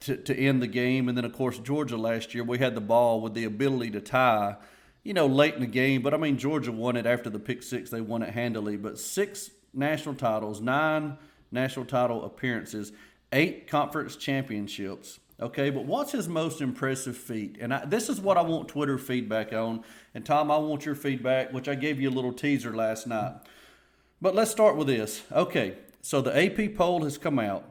to, 0.02 0.18
to 0.18 0.36
end 0.38 0.62
the 0.62 0.68
game. 0.68 1.08
And 1.08 1.18
then, 1.18 1.26
of 1.26 1.34
course, 1.34 1.60
Georgia 1.60 1.98
last 1.98 2.34
year, 2.34 2.44
we 2.44 2.58
had 2.58 2.76
the 2.76 2.82
ball 2.82 3.22
with 3.22 3.34
the 3.34 3.46
ability 3.46 3.92
to 3.92 4.02
tie, 4.02 4.58
you 5.04 5.14
know, 5.14 5.28
late 5.28 5.54
in 5.54 5.62
the 5.62 5.68
game. 5.68 6.02
But 6.02 6.14
I 6.14 6.18
mean, 6.18 6.38
Georgia 6.38 6.72
won 6.72 6.98
it 6.98 7.06
after 7.06 7.30
the 7.30 7.40
pick 7.40 7.64
six. 7.64 7.90
They 7.90 8.02
won 8.02 8.22
it 8.22 8.34
handily. 8.34 8.76
But 8.76 9.00
six 9.00 9.50
national 9.74 10.16
titles, 10.16 10.60
nine 10.62 11.18
national 11.52 11.86
title 11.86 12.26
appearances 12.26 12.92
eight 13.34 13.68
conference 13.68 14.16
championships. 14.16 15.20
Okay, 15.42 15.72
but 15.72 15.86
what's 15.86 16.12
his 16.12 16.30
most 16.30 16.62
impressive 16.62 17.18
feat? 17.18 17.58
And 17.60 17.74
I, 17.74 17.84
this 17.86 18.08
is 18.08 18.22
what 18.22 18.38
I 18.38 18.42
want 18.42 18.68
Twitter 18.68 18.98
feedback 18.98 19.52
on. 19.52 19.84
And 20.14 20.26
Tom, 20.26 20.52
I 20.52 20.58
want 20.58 20.86
your 20.86 20.96
feedback, 20.96 21.52
which 21.52 21.68
I 21.68 21.76
gave 21.76 22.00
you 22.00 22.10
a 22.10 22.12
little 22.12 22.32
teaser 22.32 22.74
last 22.76 23.08
night. 23.08 23.34
But 24.24 24.36
let's 24.36 24.52
start 24.52 24.78
with 24.78 24.88
this. 24.88 25.22
Okay, 25.34 25.74
so 26.02 26.22
the 26.22 26.34
AP 26.34 26.76
poll 26.76 27.04
has 27.04 27.18
come 27.18 27.40
out. 27.40 27.66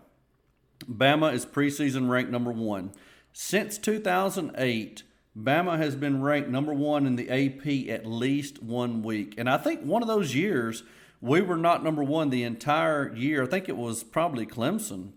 Bama 0.84 1.32
is 1.32 1.46
preseason 1.46 2.10
ranked 2.10 2.30
number 2.30 2.52
one. 2.52 2.92
Since 3.32 3.78
2008, 3.78 5.02
Bama 5.34 5.78
has 5.78 5.96
been 5.96 6.20
ranked 6.20 6.50
number 6.50 6.74
one 6.74 7.06
in 7.06 7.16
the 7.16 7.30
AP 7.30 7.88
at 7.88 8.04
least 8.04 8.62
one 8.62 9.02
week. 9.02 9.36
And 9.38 9.48
I 9.48 9.56
think 9.56 9.80
one 9.80 10.02
of 10.02 10.08
those 10.08 10.34
years, 10.34 10.82
we 11.22 11.40
were 11.40 11.56
not 11.56 11.82
number 11.82 12.04
one 12.04 12.28
the 12.28 12.42
entire 12.42 13.16
year. 13.16 13.44
I 13.44 13.46
think 13.46 13.70
it 13.70 13.76
was 13.78 14.04
probably 14.04 14.44
Clemson. 14.44 15.12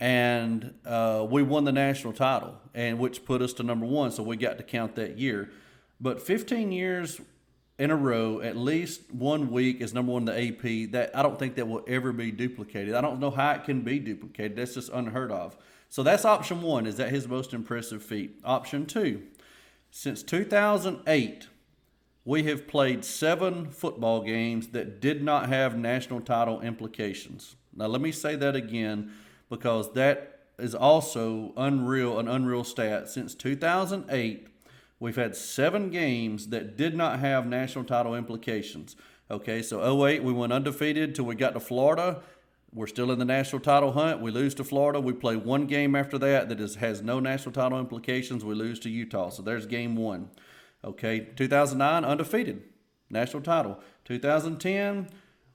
And 0.00 0.74
uh, 0.84 1.24
we 1.30 1.44
won 1.44 1.62
the 1.62 1.72
national 1.72 2.14
title, 2.14 2.58
and 2.74 2.98
which 2.98 3.24
put 3.24 3.42
us 3.42 3.52
to 3.52 3.62
number 3.62 3.86
one. 3.86 4.10
So 4.10 4.24
we 4.24 4.36
got 4.36 4.58
to 4.58 4.64
count 4.64 4.96
that 4.96 5.18
year. 5.20 5.50
But 6.00 6.20
15 6.20 6.72
years 6.72 7.20
in 7.80 7.90
a 7.90 7.96
row, 7.96 8.42
at 8.42 8.58
least 8.58 9.10
one 9.10 9.50
week 9.50 9.80
is 9.80 9.94
number 9.94 10.12
one 10.12 10.28
in 10.28 10.34
the 10.34 10.48
AP. 10.48 10.92
That 10.92 11.16
I 11.16 11.22
don't 11.22 11.38
think 11.38 11.54
that 11.54 11.66
will 11.66 11.82
ever 11.88 12.12
be 12.12 12.30
duplicated. 12.30 12.94
I 12.94 13.00
don't 13.00 13.18
know 13.18 13.30
how 13.30 13.52
it 13.52 13.64
can 13.64 13.80
be 13.80 13.98
duplicated. 13.98 14.56
That's 14.56 14.74
just 14.74 14.90
unheard 14.92 15.32
of. 15.32 15.56
So 15.88 16.02
that's 16.02 16.26
option 16.26 16.60
one. 16.60 16.86
Is 16.86 16.98
that 16.98 17.08
his 17.08 17.26
most 17.26 17.54
impressive 17.54 18.02
feat? 18.02 18.38
Option 18.44 18.84
two, 18.84 19.22
since 19.90 20.22
2008, 20.22 21.48
we 22.26 22.42
have 22.42 22.68
played 22.68 23.02
seven 23.02 23.70
football 23.70 24.20
games 24.20 24.68
that 24.68 25.00
did 25.00 25.22
not 25.22 25.48
have 25.48 25.78
national 25.78 26.20
title 26.20 26.60
implications. 26.60 27.56
Now, 27.74 27.86
let 27.86 28.02
me 28.02 28.12
say 28.12 28.36
that 28.36 28.54
again 28.54 29.10
because 29.48 29.94
that 29.94 30.40
is 30.58 30.74
also 30.74 31.54
unreal, 31.56 32.18
an 32.18 32.28
unreal 32.28 32.62
stat. 32.62 33.08
Since 33.08 33.34
2008, 33.36 34.49
we've 35.00 35.16
had 35.16 35.34
seven 35.34 35.90
games 35.90 36.48
that 36.48 36.76
did 36.76 36.94
not 36.94 37.18
have 37.18 37.46
national 37.46 37.84
title 37.84 38.14
implications. 38.14 38.94
Okay, 39.30 39.62
so 39.62 40.04
08, 40.06 40.22
we 40.22 40.32
went 40.32 40.52
undefeated 40.52 41.14
till 41.14 41.24
we 41.24 41.34
got 41.34 41.54
to 41.54 41.60
Florida. 41.60 42.22
We're 42.72 42.86
still 42.86 43.10
in 43.10 43.18
the 43.18 43.24
national 43.24 43.60
title 43.60 43.92
hunt. 43.92 44.20
We 44.20 44.30
lose 44.30 44.54
to 44.56 44.64
Florida. 44.64 45.00
We 45.00 45.12
play 45.12 45.34
one 45.34 45.66
game 45.66 45.96
after 45.96 46.18
that 46.18 46.48
that 46.48 46.60
is, 46.60 46.76
has 46.76 47.02
no 47.02 47.18
national 47.18 47.52
title 47.52 47.80
implications. 47.80 48.44
We 48.44 48.54
lose 48.54 48.78
to 48.80 48.90
Utah. 48.90 49.30
So 49.30 49.42
there's 49.42 49.66
game 49.66 49.96
one. 49.96 50.30
Okay, 50.84 51.20
2009, 51.36 52.04
undefeated, 52.04 52.62
national 53.10 53.42
title. 53.42 53.80
2010, 54.04 55.08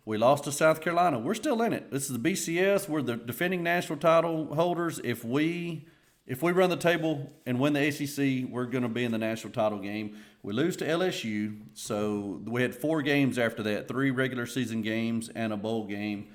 we 0.03 0.17
lost 0.17 0.43
to 0.43 0.51
South 0.51 0.81
Carolina. 0.81 1.17
We're 1.17 1.33
still 1.33 1.61
in 1.61 1.73
it. 1.73 1.89
This 1.89 2.09
is 2.09 2.19
the 2.19 2.31
BCS. 2.31 2.87
We're 2.87 3.01
the 3.01 3.15
defending 3.15 3.63
national 3.63 3.99
title 3.99 4.53
holders. 4.53 4.99
If 5.03 5.25
we 5.25 5.87
if 6.27 6.41
we 6.41 6.51
run 6.51 6.69
the 6.69 6.77
table 6.77 7.31
and 7.45 7.59
win 7.59 7.73
the 7.73 7.87
ACC, 7.87 8.49
we're 8.49 8.65
going 8.65 8.83
to 8.83 8.89
be 8.89 9.03
in 9.03 9.11
the 9.11 9.17
national 9.17 9.53
title 9.53 9.79
game. 9.79 10.17
We 10.41 10.53
lose 10.53 10.75
to 10.77 10.85
LSU, 10.85 11.59
so 11.73 12.41
we 12.45 12.61
had 12.61 12.73
four 12.73 13.01
games 13.01 13.37
after 13.37 13.61
that, 13.63 13.87
three 13.87 14.11
regular 14.11 14.45
season 14.45 14.81
games 14.81 15.29
and 15.29 15.53
a 15.53 15.57
bowl 15.57 15.85
game 15.85 16.27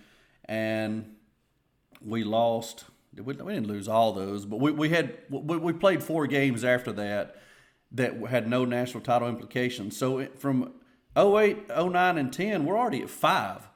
and 0.51 1.15
we 2.05 2.25
lost. 2.25 2.85
We, 3.17 3.35
didn't 3.35 3.67
lose 3.67 3.89
all 3.89 4.13
those, 4.13 4.45
but 4.45 4.61
we, 4.61 4.73
we 4.73 4.89
had 4.91 5.17
we, 5.31 5.57
we 5.57 5.73
played 5.73 6.03
four 6.03 6.27
games 6.27 6.65
after 6.65 6.93
that 6.93 7.37
that 7.93 8.17
had 8.29 8.49
no 8.49 8.65
national 8.65 9.03
title 9.03 9.29
implications. 9.29 9.97
So 9.97 10.27
from 10.37 10.75
08, 11.17 11.69
09, 11.69 12.19
and 12.19 12.33
10, 12.33 12.65
we're 12.65 12.79
already 12.79 13.03
at 13.03 13.11
five. 13.11 13.69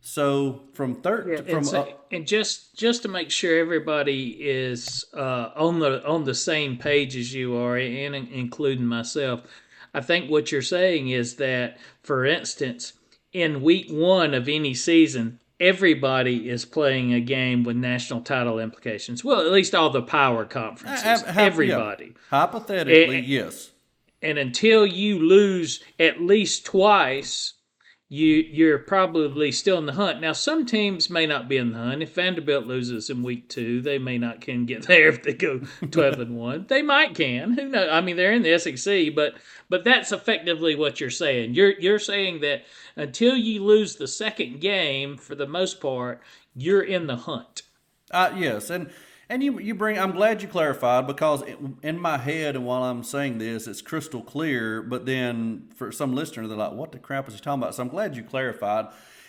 So 0.00 0.62
from 0.72 0.94
third, 0.96 1.28
yeah, 1.28 1.36
from 1.42 1.58
and, 1.58 1.66
so, 1.66 1.80
uh, 1.82 1.92
and, 2.10 2.26
just 2.26 2.76
just 2.76 3.02
to 3.02 3.08
make 3.08 3.30
sure 3.30 3.58
everybody 3.58 4.36
is 4.40 5.04
uh, 5.14 5.50
on 5.56 5.80
the 5.80 6.06
on 6.06 6.24
the 6.24 6.34
same 6.34 6.76
page 6.76 7.16
as 7.16 7.34
you 7.34 7.56
are, 7.56 7.76
and 7.76 8.14
including 8.14 8.86
myself, 8.86 9.42
I 9.92 10.00
think 10.00 10.30
what 10.30 10.52
you're 10.52 10.62
saying 10.62 11.08
is 11.08 11.36
that, 11.36 11.78
for 12.02 12.24
instance, 12.24 12.94
in 13.32 13.62
week 13.62 13.88
one 13.90 14.34
of 14.34 14.48
any 14.48 14.74
season, 14.74 15.40
everybody 15.60 16.48
is 16.48 16.64
playing 16.64 17.12
a 17.12 17.20
game 17.20 17.64
with 17.64 17.76
national 17.76 18.20
title 18.22 18.58
implications. 18.58 19.24
Well, 19.24 19.40
at 19.40 19.52
least 19.52 19.74
all 19.74 19.90
the 19.90 20.02
power 20.02 20.44
conferences. 20.44 21.02
Have, 21.02 21.36
everybody. 21.36 22.06
Yeah. 22.06 22.12
Hypothetically, 22.30 23.18
and, 23.18 23.26
yes. 23.26 23.72
And 24.22 24.38
until 24.38 24.86
you 24.86 25.18
lose 25.18 25.82
at 25.98 26.20
least 26.20 26.64
twice, 26.64 27.54
you 28.10 28.36
you're 28.36 28.78
probably 28.78 29.52
still 29.52 29.76
in 29.76 29.86
the 29.86 29.92
hunt. 29.92 30.20
Now, 30.20 30.32
some 30.32 30.64
teams 30.64 31.10
may 31.10 31.26
not 31.26 31.48
be 31.48 31.58
in 31.58 31.72
the 31.72 31.78
hunt. 31.78 32.02
If 32.02 32.14
Vanderbilt 32.14 32.66
loses 32.66 33.10
in 33.10 33.22
week 33.22 33.48
two, 33.48 33.82
they 33.82 33.98
may 33.98 34.16
not 34.16 34.40
can 34.40 34.64
get 34.64 34.82
there 34.86 35.08
if 35.08 35.22
they 35.22 35.34
go 35.34 35.60
twelve 35.90 36.18
and 36.18 36.36
one. 36.36 36.66
They 36.68 36.82
might 36.82 37.14
can. 37.14 37.52
Who 37.52 37.68
knows? 37.68 37.88
I 37.90 38.00
mean, 38.00 38.16
they're 38.16 38.32
in 38.32 38.42
the 38.42 38.58
SEC, 38.58 39.14
but 39.14 39.34
but 39.68 39.84
that's 39.84 40.12
effectively 40.12 40.74
what 40.74 41.00
you're 41.00 41.10
saying. 41.10 41.54
You're 41.54 41.78
you're 41.78 41.98
saying 41.98 42.40
that 42.40 42.64
until 42.96 43.36
you 43.36 43.62
lose 43.62 43.96
the 43.96 44.08
second 44.08 44.60
game, 44.60 45.16
for 45.18 45.34
the 45.34 45.46
most 45.46 45.80
part, 45.80 46.22
you're 46.54 46.82
in 46.82 47.06
the 47.06 47.16
hunt. 47.16 47.62
Uh, 48.10 48.32
yes, 48.34 48.70
and 48.70 48.90
and 49.30 49.42
you 49.42 49.58
you 49.58 49.74
bring. 49.74 49.98
I'm 49.98 50.12
glad 50.12 50.42
you 50.42 50.48
clarified 50.48 51.06
because 51.06 51.42
in 51.82 51.98
my 51.98 52.16
head 52.16 52.56
and 52.56 52.64
while 52.64 52.82
I'm 52.84 53.02
saying 53.02 53.38
this, 53.38 53.66
it's 53.66 53.82
crystal 53.82 54.22
clear. 54.22 54.82
But 54.82 55.06
then 55.06 55.68
for 55.76 55.92
some 55.92 56.14
listener, 56.14 56.46
they're 56.46 56.56
like, 56.56 56.72
"What 56.72 56.92
the 56.92 56.98
crap 56.98 57.28
is 57.28 57.34
he 57.34 57.40
talking 57.40 57.62
about?" 57.62 57.74
So 57.74 57.82
I'm 57.82 57.88
glad 57.88 58.16
you 58.16 58.22
clarified. 58.22 58.86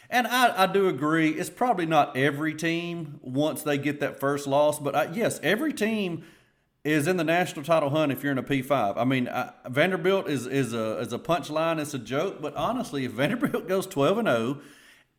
And 0.09 0.25
I, 0.25 0.63
I 0.63 0.65
do 0.65 0.87
agree. 0.87 1.29
It's 1.31 1.51
probably 1.51 1.85
not 1.85 2.17
every 2.17 2.55
team 2.55 3.19
once 3.21 3.61
they 3.61 3.77
get 3.77 3.99
that 3.99 4.19
first 4.19 4.47
loss, 4.47 4.79
but 4.79 4.95
I, 4.95 5.11
yes, 5.13 5.39
every 5.43 5.71
team 5.71 6.23
is 6.83 7.07
in 7.07 7.17
the 7.17 7.23
national 7.23 7.63
title 7.63 7.91
hunt 7.91 8.11
if 8.11 8.23
you're 8.23 8.31
in 8.31 8.39
a 8.39 8.43
P5. 8.43 8.97
I 8.97 9.03
mean, 9.03 9.27
I, 9.27 9.51
Vanderbilt 9.67 10.29
is 10.29 10.47
is 10.47 10.73
a 10.73 10.97
is 10.99 11.13
a 11.13 11.19
punchline. 11.19 11.79
It's 11.79 11.93
a 11.93 11.99
joke, 11.99 12.41
but 12.41 12.55
honestly, 12.55 13.05
if 13.05 13.11
Vanderbilt 13.13 13.67
goes 13.67 13.85
12 13.85 14.19
and 14.19 14.27
0 14.27 14.61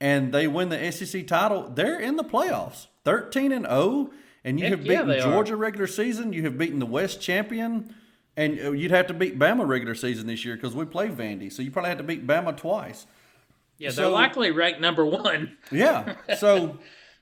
and 0.00 0.32
they 0.32 0.48
win 0.48 0.70
the 0.70 0.90
SEC 0.90 1.26
title, 1.26 1.70
they're 1.74 2.00
in 2.00 2.16
the 2.16 2.24
playoffs. 2.24 2.86
13 3.04 3.52
and 3.52 3.66
0 3.66 4.10
and 4.44 4.58
you 4.58 4.66
Heck 4.66 4.78
have 4.78 4.86
beaten 4.86 5.08
yeah, 5.08 5.20
Georgia 5.20 5.54
are. 5.54 5.58
regular 5.58 5.86
season. 5.86 6.32
You 6.32 6.44
have 6.44 6.56
beaten 6.56 6.78
the 6.78 6.86
West 6.86 7.20
champion, 7.20 7.94
and 8.36 8.58
uh, 8.58 8.72
you'd 8.72 8.90
have 8.90 9.06
to 9.08 9.14
beat 9.14 9.38
Bama 9.38 9.66
regular 9.66 9.94
season 9.94 10.26
this 10.26 10.44
year 10.44 10.56
because 10.56 10.74
we 10.74 10.84
play 10.84 11.08
Vandy. 11.08 11.52
So 11.52 11.62
you 11.62 11.70
probably 11.70 11.90
have 11.90 11.98
to 11.98 12.04
beat 12.04 12.26
Bama 12.26 12.56
twice. 12.56 13.06
Yeah, 13.78 13.90
they're 13.90 14.08
likely 14.08 14.50
ranked 14.50 14.80
number 14.80 15.04
one. 15.04 15.56
yeah. 15.70 16.16
So 16.38 16.78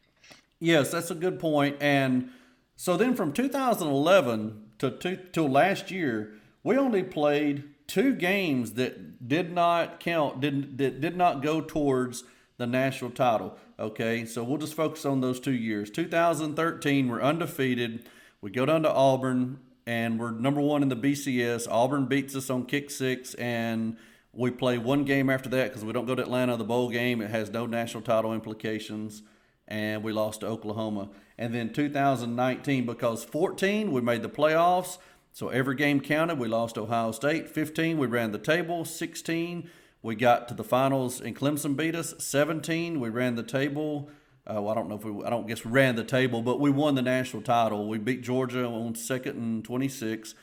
yes, 0.60 0.90
that's 0.90 1.10
a 1.10 1.14
good 1.14 1.38
point. 1.38 1.76
And 1.80 2.30
so 2.76 2.96
then 2.96 3.14
from 3.14 3.32
2011 3.32 4.70
to 4.78 4.90
to 4.90 5.16
till 5.16 5.48
last 5.48 5.90
year, 5.90 6.34
we 6.62 6.76
only 6.76 7.02
played 7.02 7.64
two 7.86 8.14
games 8.14 8.72
that 8.74 9.26
did 9.26 9.52
not 9.52 10.00
count, 10.00 10.40
did 10.40 10.78
that 10.78 11.00
did 11.00 11.16
not 11.16 11.42
go 11.42 11.60
towards 11.60 12.24
the 12.58 12.66
national 12.66 13.12
title. 13.12 13.56
Okay, 13.78 14.24
so 14.24 14.42
we'll 14.42 14.58
just 14.58 14.74
focus 14.74 15.06
on 15.06 15.20
those 15.20 15.40
two 15.40 15.52
years. 15.52 15.90
2013, 15.90 17.08
we're 17.08 17.22
undefeated. 17.22 18.06
We 18.40 18.50
go 18.50 18.66
down 18.66 18.82
to 18.82 18.92
Auburn, 18.92 19.60
and 19.86 20.18
we're 20.18 20.32
number 20.32 20.60
one 20.60 20.82
in 20.82 20.88
the 20.88 20.96
BCS. 20.96 21.66
Auburn 21.70 22.06
beats 22.06 22.34
us 22.36 22.50
on 22.50 22.66
kick 22.66 22.90
six, 22.90 23.34
and 23.34 23.96
we 24.32 24.50
play 24.50 24.76
one 24.76 25.04
game 25.04 25.30
after 25.30 25.48
that 25.50 25.68
because 25.68 25.84
we 25.84 25.92
don't 25.92 26.06
go 26.06 26.16
to 26.16 26.22
Atlanta. 26.22 26.56
The 26.56 26.64
bowl 26.64 26.90
game 26.90 27.22
it 27.22 27.30
has 27.30 27.50
no 27.50 27.64
national 27.66 28.02
title 28.02 28.34
implications, 28.34 29.22
and 29.68 30.02
we 30.02 30.12
lost 30.12 30.40
to 30.40 30.46
Oklahoma. 30.46 31.10
And 31.38 31.54
then 31.54 31.72
2019, 31.72 32.86
because 32.86 33.22
14 33.24 33.92
we 33.92 34.00
made 34.00 34.22
the 34.22 34.28
playoffs, 34.28 34.98
so 35.32 35.48
every 35.50 35.76
game 35.76 36.00
counted. 36.00 36.40
We 36.40 36.48
lost 36.48 36.76
Ohio 36.76 37.12
State. 37.12 37.48
15 37.48 37.98
we 37.98 38.08
ran 38.08 38.32
the 38.32 38.38
table. 38.38 38.84
16 38.84 39.70
we 40.02 40.14
got 40.14 40.48
to 40.48 40.54
the 40.54 40.64
finals 40.64 41.20
and 41.20 41.34
Clemson 41.36 41.76
beat 41.76 41.94
us 41.94 42.14
17. 42.18 43.00
We 43.00 43.08
ran 43.08 43.34
the 43.34 43.42
table. 43.42 44.10
Uh, 44.46 44.62
well, 44.62 44.68
I 44.68 44.74
don't 44.74 44.88
know 44.88 44.96
if 44.96 45.04
we, 45.04 45.24
I 45.24 45.30
don't 45.30 45.46
guess 45.46 45.64
we 45.64 45.70
ran 45.70 45.96
the 45.96 46.04
table, 46.04 46.40
but 46.40 46.60
we 46.60 46.70
won 46.70 46.94
the 46.94 47.02
national 47.02 47.42
title. 47.42 47.88
We 47.88 47.98
beat 47.98 48.22
Georgia 48.22 48.64
on 48.64 48.94
second 48.94 49.36
and 49.36 49.64
26. 49.64 50.34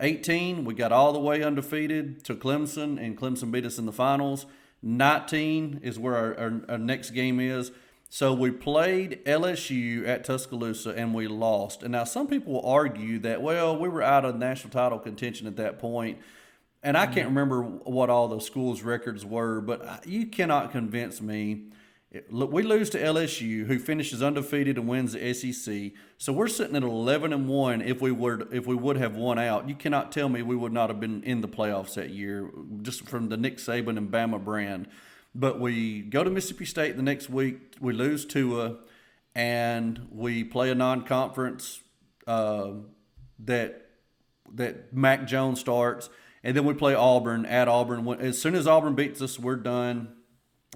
18, 0.00 0.64
we 0.64 0.74
got 0.74 0.90
all 0.90 1.12
the 1.12 1.20
way 1.20 1.42
undefeated 1.42 2.24
to 2.24 2.34
Clemson, 2.34 3.00
and 3.00 3.16
Clemson 3.16 3.52
beat 3.52 3.64
us 3.64 3.78
in 3.78 3.86
the 3.86 3.92
finals. 3.92 4.44
19 4.82 5.80
is 5.82 5.98
where 5.98 6.16
our, 6.16 6.38
our, 6.38 6.60
our 6.68 6.78
next 6.78 7.10
game 7.10 7.38
is. 7.38 7.70
So 8.10 8.32
we 8.32 8.50
played 8.50 9.24
LSU 9.24 10.06
at 10.06 10.24
Tuscaloosa 10.24 10.90
and 10.90 11.14
we 11.14 11.26
lost. 11.26 11.82
And 11.82 11.92
now 11.92 12.04
some 12.04 12.28
people 12.28 12.52
will 12.52 12.68
argue 12.68 13.18
that, 13.20 13.42
well, 13.42 13.76
we 13.76 13.88
were 13.88 14.02
out 14.02 14.24
of 14.24 14.36
national 14.36 14.70
title 14.70 14.98
contention 14.98 15.46
at 15.46 15.56
that 15.56 15.78
point 15.78 16.18
and 16.84 16.98
I 16.98 17.06
can't 17.06 17.28
remember 17.28 17.62
what 17.62 18.10
all 18.10 18.28
the 18.28 18.40
school's 18.40 18.82
records 18.82 19.24
were, 19.24 19.62
but 19.62 20.06
you 20.06 20.26
cannot 20.26 20.70
convince 20.70 21.22
me. 21.22 21.70
Look, 22.28 22.52
we 22.52 22.62
lose 22.62 22.90
to 22.90 22.98
LSU, 22.98 23.66
who 23.66 23.78
finishes 23.78 24.22
undefeated 24.22 24.76
and 24.76 24.86
wins 24.86 25.14
the 25.14 25.32
SEC. 25.32 25.92
So 26.18 26.32
we're 26.32 26.46
sitting 26.46 26.76
at 26.76 26.82
eleven 26.82 27.32
and 27.32 27.48
one. 27.48 27.80
If 27.80 28.02
we 28.02 28.12
were, 28.12 28.46
if 28.52 28.66
we 28.66 28.74
would 28.76 28.98
have 28.98 29.16
won 29.16 29.38
out, 29.38 29.66
you 29.66 29.74
cannot 29.74 30.12
tell 30.12 30.28
me 30.28 30.42
we 30.42 30.54
would 30.54 30.72
not 30.72 30.90
have 30.90 31.00
been 31.00 31.24
in 31.24 31.40
the 31.40 31.48
playoffs 31.48 31.94
that 31.94 32.10
year, 32.10 32.50
just 32.82 33.08
from 33.08 33.30
the 33.30 33.38
Nick 33.38 33.56
Saban 33.56 33.96
and 33.96 34.12
Bama 34.12 34.44
brand. 34.44 34.86
But 35.34 35.58
we 35.58 36.02
go 36.02 36.22
to 36.22 36.30
Mississippi 36.30 36.66
State 36.66 36.96
the 36.96 37.02
next 37.02 37.30
week. 37.30 37.76
We 37.80 37.94
lose 37.94 38.26
Tua, 38.26 38.76
and 39.34 40.06
we 40.12 40.44
play 40.44 40.70
a 40.70 40.74
non-conference 40.74 41.80
uh, 42.26 42.72
that 43.40 43.86
that 44.52 44.92
Mac 44.92 45.26
Jones 45.26 45.58
starts 45.58 46.10
and 46.44 46.54
then 46.54 46.66
we 46.66 46.74
play 46.74 46.94
Auburn 46.94 47.46
at 47.46 47.68
Auburn. 47.68 48.06
As 48.20 48.40
soon 48.40 48.54
as 48.54 48.66
Auburn 48.66 48.94
beats 48.94 49.22
us, 49.22 49.38
we're 49.38 49.56
done. 49.56 50.14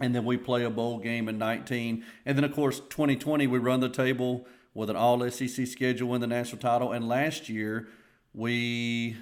And 0.00 0.14
then 0.14 0.24
we 0.24 0.38
play 0.38 0.64
a 0.64 0.70
bowl 0.70 0.98
game 0.98 1.28
in 1.28 1.38
19. 1.38 2.04
And 2.24 2.38
then, 2.38 2.44
of 2.44 2.54
course, 2.54 2.80
2020, 2.80 3.46
we 3.46 3.58
run 3.58 3.80
the 3.80 3.90
table. 3.90 4.46
with 4.72 4.88
an 4.88 4.96
All 4.96 5.28
SEC 5.28 5.66
schedule, 5.66 6.08
win 6.08 6.20
the 6.22 6.26
national 6.26 6.62
title. 6.62 6.92
And 6.92 7.06
last 7.06 7.48
year, 7.48 7.88
we 8.32 9.16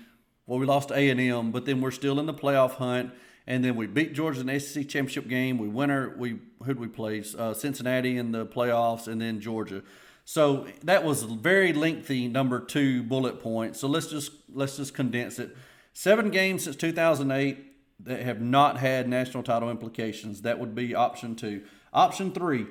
well 0.46 0.58
we 0.58 0.66
lost 0.66 0.90
A 0.92 1.10
and 1.10 1.20
M, 1.20 1.50
but 1.50 1.64
then 1.64 1.80
we're 1.80 1.90
still 1.90 2.20
in 2.20 2.26
the 2.26 2.34
playoff 2.34 2.72
hunt. 2.72 3.12
And 3.48 3.64
then 3.64 3.74
we 3.74 3.86
beat 3.86 4.12
Georgia 4.12 4.40
in 4.40 4.46
the 4.46 4.60
SEC 4.60 4.88
championship 4.88 5.28
game. 5.28 5.58
We 5.58 5.68
win 5.68 5.90
our 5.90 6.14
we 6.16 6.38
who'd 6.64 6.78
we 6.78 6.88
play? 6.88 7.24
Uh, 7.36 7.54
Cincinnati 7.54 8.18
in 8.18 8.32
the 8.32 8.46
playoffs, 8.46 9.08
and 9.08 9.20
then 9.20 9.40
Georgia. 9.40 9.82
So 10.24 10.66
that 10.82 11.04
was 11.04 11.22
a 11.22 11.28
very 11.28 11.72
lengthy 11.72 12.28
number 12.28 12.60
two 12.60 13.02
bullet 13.02 13.40
point. 13.40 13.76
So 13.76 13.88
let's 13.88 14.08
just 14.08 14.32
let's 14.52 14.76
just 14.76 14.94
condense 14.94 15.38
it. 15.38 15.56
Seven 15.98 16.28
games 16.28 16.64
since 16.64 16.76
2008 16.76 17.56
that 18.00 18.20
have 18.20 18.38
not 18.38 18.76
had 18.76 19.08
national 19.08 19.42
title 19.42 19.70
implications. 19.70 20.42
That 20.42 20.58
would 20.58 20.74
be 20.74 20.94
option 20.94 21.34
two. 21.34 21.62
Option 21.90 22.32
three, 22.32 22.66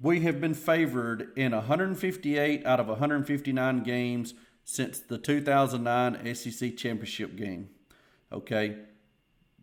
we 0.00 0.22
have 0.22 0.40
been 0.40 0.54
favored 0.54 1.28
in 1.36 1.52
158 1.52 2.66
out 2.66 2.80
of 2.80 2.88
159 2.88 3.84
games 3.84 4.34
since 4.64 4.98
the 4.98 5.16
2009 5.16 6.34
SEC 6.34 6.76
championship 6.76 7.36
game. 7.36 7.68
Okay, 8.32 8.78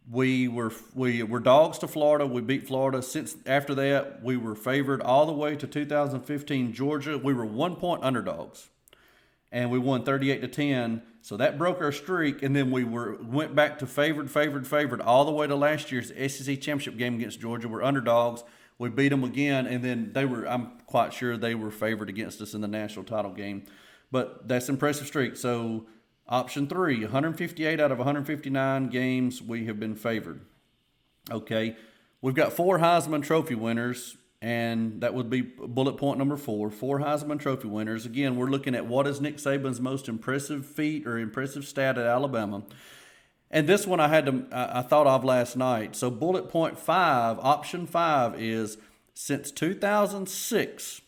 we 0.10 0.48
were 0.48 0.72
we 0.96 1.24
were 1.24 1.42
dogs 1.42 1.78
to 1.80 1.90
Florida. 1.90 2.26
We 2.26 2.40
beat 2.40 2.66
Florida. 2.66 3.02
Since 3.02 3.36
after 3.46 3.76
that, 3.76 4.24
we 4.24 4.38
were 4.38 4.56
favored 4.56 5.02
all 5.02 5.26
the 5.26 5.34
way 5.34 5.58
to 5.58 5.68
2015 5.68 6.72
Georgia. 6.72 7.18
We 7.18 7.34
were 7.34 7.46
one 7.46 7.76
point 7.76 8.06
underdogs, 8.06 8.70
and 9.52 9.72
we 9.72 9.78
won 9.78 10.06
38 10.06 10.40
to 10.40 10.48
10. 10.48 11.02
So 11.28 11.36
that 11.36 11.58
broke 11.58 11.82
our 11.82 11.92
streak, 11.92 12.42
and 12.42 12.56
then 12.56 12.72
we 12.72 12.86
were 12.86 13.18
went 13.22 13.54
back 13.54 13.80
to 13.80 13.86
favored, 13.86 14.32
favored, 14.32 14.66
favored 14.66 15.02
all 15.02 15.26
the 15.26 15.32
way 15.34 15.46
to 15.46 15.58
last 15.58 15.92
year's 15.92 16.08
SEC 16.08 16.62
championship 16.62 16.96
game 16.96 17.16
against 17.16 17.42
Georgia. 17.42 17.68
We're 17.68 17.84
underdogs. 17.84 18.46
We 18.78 18.88
beat 18.88 19.10
them 19.10 19.26
again, 19.26 19.68
and 19.68 19.84
then 19.84 20.14
they 20.14 20.24
were. 20.24 20.48
I'm 20.48 20.80
quite 20.86 21.12
sure 21.12 21.36
they 21.36 21.54
were 21.54 21.70
favored 21.70 22.08
against 22.08 22.40
us 22.40 22.54
in 22.54 22.62
the 22.62 22.68
national 22.70 23.04
title 23.04 23.34
game, 23.34 23.66
but 24.10 24.48
that's 24.48 24.70
impressive 24.70 25.08
streak. 25.08 25.36
So 25.36 25.88
Option 26.30 26.66
three, 26.66 27.02
158 27.02 27.78
out 27.78 27.92
of 27.92 27.98
159 27.98 28.88
games 28.88 29.42
we 29.42 29.66
have 29.66 29.82
been 29.82 29.96
favored. 29.96 30.46
Okay, 31.30 31.76
we've 32.22 32.36
got 32.36 32.54
four 32.54 32.80
Heisman 32.80 33.22
Trophy 33.22 33.56
winners, 33.56 34.16
and 34.42 35.02
that 35.02 35.14
would 35.14 35.30
be 35.30 35.42
bullet 35.42 35.98
point 35.98 36.20
number 36.20 36.38
four. 36.38 36.70
Four 36.70 37.00
Heisman 37.00 37.40
Trophy 37.40 37.68
winners. 37.68 38.06
Again, 38.06 38.36
we're 38.36 38.50
looking 38.50 38.76
at 38.76 38.86
what 38.86 39.08
is 39.08 39.20
Nick 39.20 39.38
Saban's 39.38 39.82
most 39.82 40.08
impressive 40.08 40.66
feat 40.66 41.08
or 41.08 41.18
impressive 41.18 41.66
stat 41.66 41.98
at 41.98 42.06
Alabama. 42.06 42.64
And 43.50 43.68
this 43.68 43.88
one 43.88 44.00
I 44.00 44.10
had 44.10 44.26
to 44.26 44.46
I 44.52 44.82
thought 44.82 45.08
of 45.08 45.24
last 45.24 45.56
night. 45.56 45.96
So 45.96 46.12
bullet 46.12 46.50
point 46.50 46.78
five, 46.78 47.40
option 47.40 47.88
five 47.88 48.40
is 48.40 48.78
since 49.14 49.50
2006, 49.50 51.02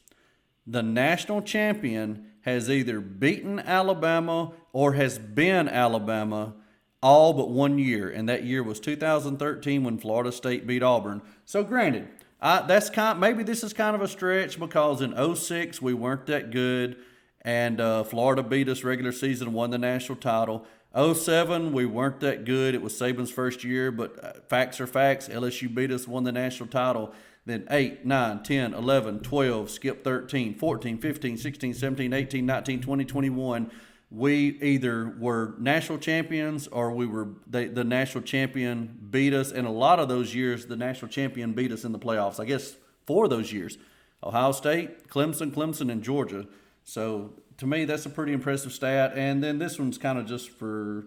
the 0.66 0.82
national 0.82 1.42
champion 1.44 2.32
has 2.42 2.70
either 2.70 3.00
beaten 3.00 3.60
Alabama 3.60 4.54
or 4.74 4.94
has 4.94 5.20
been 5.20 5.68
Alabama 5.68 6.56
all 7.02 7.34
but 7.34 7.50
one 7.50 7.78
year, 7.78 8.10
and 8.10 8.28
that 8.28 8.44
year 8.44 8.64
was 8.64 8.80
2013 8.80 9.84
when 9.84 9.98
Florida 9.98 10.32
State 10.32 10.68
beat 10.68 10.84
Auburn. 10.84 11.22
So, 11.46 11.64
granted, 11.64 12.08
That's 12.42 12.90
kind. 12.90 13.20
Maybe 13.20 13.44
this 13.44 13.64
is 13.64 13.74
kind 13.74 13.96
of 13.96 14.02
a 14.02 14.08
stretch 14.08 14.60
because 14.60 15.02
in 15.02 15.36
06 15.36 15.82
we 15.82 15.94
weren't 15.94 16.26
that 16.28 16.52
good, 16.52 16.98
and 17.42 17.82
uh, 17.82 18.04
Florida 18.04 18.44
beat 18.44 18.70
us 18.70 18.84
regular 18.84 19.12
season, 19.12 19.54
won 19.54 19.72
the 19.72 19.78
national 19.78 20.18
title. 20.18 20.66
07 20.96 21.72
we 21.72 21.86
weren't 21.86 22.20
that 22.22 22.46
good. 22.46 22.74
It 22.74 22.82
was 22.82 22.94
Saban's 22.94 23.30
first 23.30 23.64
year, 23.64 23.92
but 23.92 24.24
uh, 24.24 24.34
facts 24.48 24.82
are 24.82 24.88
facts. 24.88 25.28
LSU 25.28 25.74
beat 25.74 25.92
us, 25.92 26.08
won 26.08 26.24
the 26.24 26.32
national 26.32 26.70
title 26.70 27.14
then 27.50 27.68
8, 27.70 28.06
9, 28.06 28.44
10, 28.44 28.74
11, 28.74 29.20
12, 29.22 29.70
skip 29.70 30.04
13, 30.04 30.56
14, 30.56 30.98
15, 30.98 31.38
16, 31.38 31.74
17, 31.74 32.14
18, 32.14 32.46
19, 32.46 32.82
20, 32.82 33.06
21. 33.06 33.72
We 34.12 34.60
either 34.62 35.16
were 35.20 35.54
national 35.60 36.00
champions 36.00 36.68
or 36.68 36.92
we 36.92 37.06
were 37.06 37.30
they, 37.46 37.66
the 37.66 37.84
national 37.84 38.24
champion 38.24 38.98
beat 39.12 39.34
us. 39.34 39.52
And 39.52 39.68
a 39.68 39.72
lot 39.72 40.00
of 40.00 40.10
those 40.10 40.34
years, 40.34 40.66
the 40.66 40.76
national 40.76 41.10
champion 41.10 41.54
beat 41.54 41.72
us 41.72 41.84
in 41.84 41.92
the 41.92 42.00
playoffs. 42.00 42.40
I 42.40 42.46
guess 42.46 42.76
four 43.06 43.26
of 43.26 43.30
those 43.30 43.54
years 43.54 43.78
Ohio 44.24 44.52
State, 44.52 45.08
Clemson, 45.08 45.52
Clemson, 45.52 45.92
and 45.92 46.04
Georgia. 46.04 46.48
So 46.84 47.34
to 47.58 47.68
me, 47.68 47.86
that's 47.86 48.06
a 48.06 48.10
pretty 48.10 48.34
impressive 48.34 48.72
stat. 48.72 49.14
And 49.16 49.44
then 49.44 49.60
this 49.60 49.78
one's 49.78 49.98
kind 49.98 50.18
of 50.18 50.26
just 50.26 50.50
for 50.50 51.06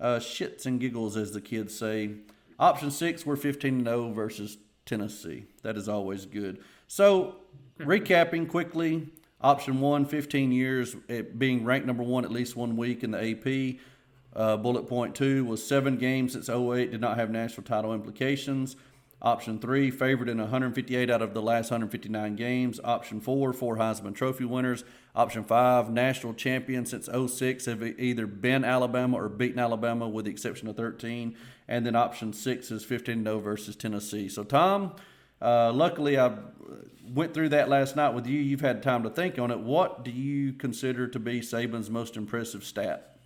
uh, 0.00 0.18
shits 0.18 0.64
and 0.64 0.80
giggles, 0.80 1.16
as 1.16 1.32
the 1.32 1.40
kids 1.40 1.76
say. 1.76 2.14
Option 2.58 2.90
six, 2.90 3.26
we're 3.26 3.36
15 3.36 3.84
0 3.84 4.12
versus 4.12 4.58
Tennessee. 4.86 5.44
That 5.62 5.76
is 5.76 5.88
always 5.88 6.24
good. 6.24 6.60
So, 6.86 7.36
recapping 7.78 8.48
quickly 8.48 9.08
option 9.40 9.80
one 9.80 10.04
15 10.04 10.52
years, 10.52 10.96
being 11.36 11.64
ranked 11.64 11.86
number 11.86 12.02
one 12.02 12.24
at 12.24 12.32
least 12.32 12.56
one 12.56 12.76
week 12.76 13.02
in 13.02 13.10
the 13.12 13.30
AP. 13.30 13.80
Uh, 14.34 14.56
bullet 14.56 14.86
point 14.86 15.14
two 15.14 15.44
was 15.44 15.64
seven 15.64 15.96
games 15.96 16.32
since 16.32 16.48
08, 16.48 16.90
did 16.90 17.00
not 17.00 17.16
have 17.16 17.30
national 17.30 17.64
title 17.64 17.92
implications. 17.92 18.76
Option 19.20 19.58
three, 19.58 19.90
favored 19.90 20.28
in 20.28 20.38
158 20.38 21.10
out 21.10 21.22
of 21.22 21.34
the 21.34 21.42
last 21.42 21.72
159 21.72 22.36
games. 22.36 22.78
Option 22.84 23.20
four, 23.20 23.52
four 23.52 23.76
Heisman 23.76 24.14
Trophy 24.14 24.44
winners. 24.44 24.84
Option 25.16 25.42
five, 25.42 25.90
national 25.90 26.34
champion 26.34 26.86
since 26.86 27.08
06, 27.08 27.64
have 27.64 27.82
either 27.82 28.28
been 28.28 28.64
Alabama 28.64 29.16
or 29.16 29.28
beaten 29.28 29.58
Alabama 29.58 30.08
with 30.08 30.26
the 30.26 30.30
exception 30.30 30.68
of 30.68 30.76
13. 30.76 31.36
And 31.66 31.84
then 31.84 31.96
option 31.96 32.32
six 32.32 32.70
is 32.70 32.84
15 32.84 33.24
0 33.24 33.40
versus 33.40 33.74
Tennessee. 33.74 34.28
So, 34.28 34.44
Tom, 34.44 34.94
uh, 35.40 35.72
luckily 35.72 36.18
I 36.18 36.36
went 37.14 37.34
through 37.34 37.50
that 37.50 37.68
last 37.68 37.96
night 37.96 38.14
with 38.14 38.26
you. 38.26 38.38
You've 38.40 38.60
had 38.60 38.82
time 38.82 39.02
to 39.04 39.10
think 39.10 39.38
on 39.38 39.50
it. 39.50 39.58
What 39.58 40.04
do 40.04 40.10
you 40.10 40.52
consider 40.52 41.08
to 41.08 41.18
be 41.18 41.40
Saban's 41.40 41.90
most 41.90 42.16
impressive 42.16 42.64
stat? 42.64 43.16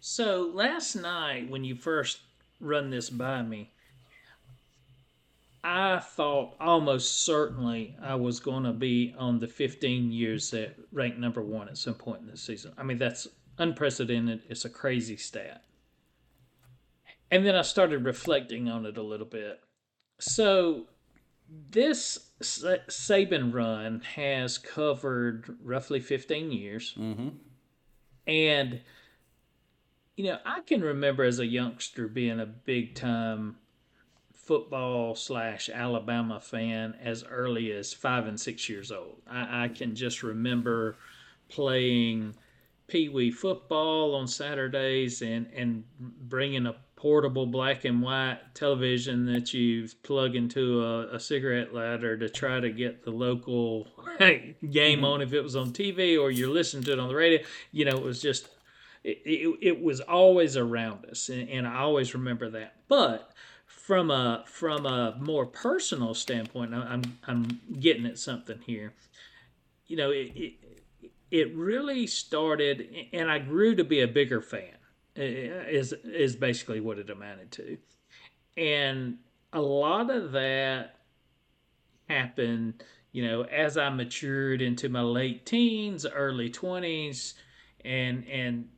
So, 0.00 0.50
last 0.54 0.94
night 0.94 1.50
when 1.50 1.64
you 1.64 1.74
first 1.74 2.20
run 2.60 2.90
this 2.90 3.10
by 3.10 3.42
me, 3.42 3.70
I 5.64 5.98
thought 5.98 6.54
almost 6.60 7.24
certainly 7.24 7.96
I 8.00 8.14
was 8.14 8.38
going 8.38 8.62
to 8.64 8.72
be 8.72 9.14
on 9.18 9.40
the 9.40 9.48
15 9.48 10.12
years 10.12 10.50
that 10.52 10.76
ranked 10.92 11.18
number 11.18 11.42
one 11.42 11.68
at 11.68 11.76
some 11.76 11.94
point 11.94 12.20
in 12.20 12.28
the 12.28 12.36
season. 12.36 12.72
I 12.78 12.84
mean, 12.84 12.98
that's 12.98 13.26
unprecedented. 13.58 14.42
It's 14.48 14.64
a 14.64 14.70
crazy 14.70 15.16
stat. 15.16 15.64
And 17.32 17.44
then 17.44 17.56
I 17.56 17.62
started 17.62 18.04
reflecting 18.04 18.68
on 18.68 18.86
it 18.86 18.96
a 18.96 19.02
little 19.02 19.26
bit. 19.26 19.58
So, 20.20 20.86
this 21.48 22.30
Saban 22.40 23.52
run 23.52 24.00
has 24.00 24.58
covered 24.58 25.56
roughly 25.62 26.00
15 26.00 26.52
years. 26.52 26.94
Mm-hmm. 26.98 27.28
And, 28.26 28.80
you 30.16 30.24
know, 30.24 30.38
I 30.44 30.60
can 30.60 30.80
remember 30.80 31.24
as 31.24 31.38
a 31.38 31.46
youngster 31.46 32.08
being 32.08 32.40
a 32.40 32.46
big 32.46 32.94
time 32.94 33.56
football 34.32 35.14
slash 35.14 35.68
Alabama 35.68 36.40
fan 36.40 36.94
as 37.02 37.24
early 37.24 37.72
as 37.72 37.92
five 37.92 38.26
and 38.26 38.38
six 38.38 38.68
years 38.68 38.92
old. 38.92 39.20
I, 39.28 39.64
I 39.64 39.68
can 39.68 39.94
just 39.94 40.22
remember 40.22 40.96
playing 41.48 42.34
pee 42.86 43.08
wee 43.08 43.30
football 43.30 44.14
on 44.14 44.28
Saturdays 44.28 45.22
and, 45.22 45.48
and 45.54 45.84
bringing 45.98 46.66
a 46.66 46.76
portable 46.96 47.46
black 47.46 47.84
and 47.84 48.02
white 48.02 48.38
television 48.54 49.26
that 49.26 49.52
you 49.52 49.86
plug 50.02 50.34
into 50.34 50.82
a, 50.82 51.14
a 51.14 51.20
cigarette 51.20 51.74
lighter 51.74 52.16
to 52.16 52.28
try 52.28 52.58
to 52.58 52.70
get 52.70 53.04
the 53.04 53.10
local 53.10 53.86
game 54.18 54.56
mm-hmm. 54.64 55.04
on 55.04 55.20
if 55.20 55.32
it 55.34 55.42
was 55.42 55.54
on 55.54 55.72
TV 55.72 56.20
or 56.20 56.30
you're 56.30 56.50
listening 56.50 56.82
to 56.84 56.92
it 56.92 56.98
on 56.98 57.08
the 57.08 57.14
radio. 57.14 57.40
You 57.70 57.84
know, 57.84 57.96
it 57.96 58.02
was 58.02 58.20
just, 58.20 58.48
it, 59.04 59.18
it, 59.24 59.58
it 59.60 59.82
was 59.82 60.00
always 60.00 60.56
around 60.56 61.04
us. 61.04 61.28
And, 61.28 61.48
and 61.50 61.68
I 61.68 61.80
always 61.80 62.14
remember 62.14 62.48
that. 62.50 62.76
But 62.88 63.30
from 63.66 64.10
a 64.10 64.42
from 64.46 64.86
a 64.86 65.16
more 65.20 65.46
personal 65.46 66.14
standpoint, 66.14 66.74
I'm 66.74 67.18
I'm 67.26 67.60
getting 67.78 68.06
at 68.06 68.18
something 68.18 68.58
here. 68.66 68.94
You 69.86 69.96
know, 69.96 70.10
it, 70.10 70.32
it, 70.34 70.54
it 71.30 71.54
really 71.54 72.06
started, 72.08 72.88
and 73.12 73.30
I 73.30 73.38
grew 73.38 73.76
to 73.76 73.84
be 73.84 74.00
a 74.00 74.08
bigger 74.08 74.40
fan. 74.40 74.74
Is 75.16 75.94
is 76.04 76.36
basically 76.36 76.80
what 76.80 76.98
it 76.98 77.10
amounted 77.10 77.50
to, 77.52 77.78
and 78.56 79.18
a 79.52 79.60
lot 79.60 80.10
of 80.10 80.32
that 80.32 80.96
happened. 82.08 82.84
You 83.12 83.26
know, 83.26 83.42
as 83.44 83.78
I 83.78 83.88
matured 83.88 84.60
into 84.60 84.90
my 84.90 85.00
late 85.00 85.46
teens, 85.46 86.04
early 86.04 86.50
twenties, 86.50 87.34
and 87.84 88.26
and 88.28 88.68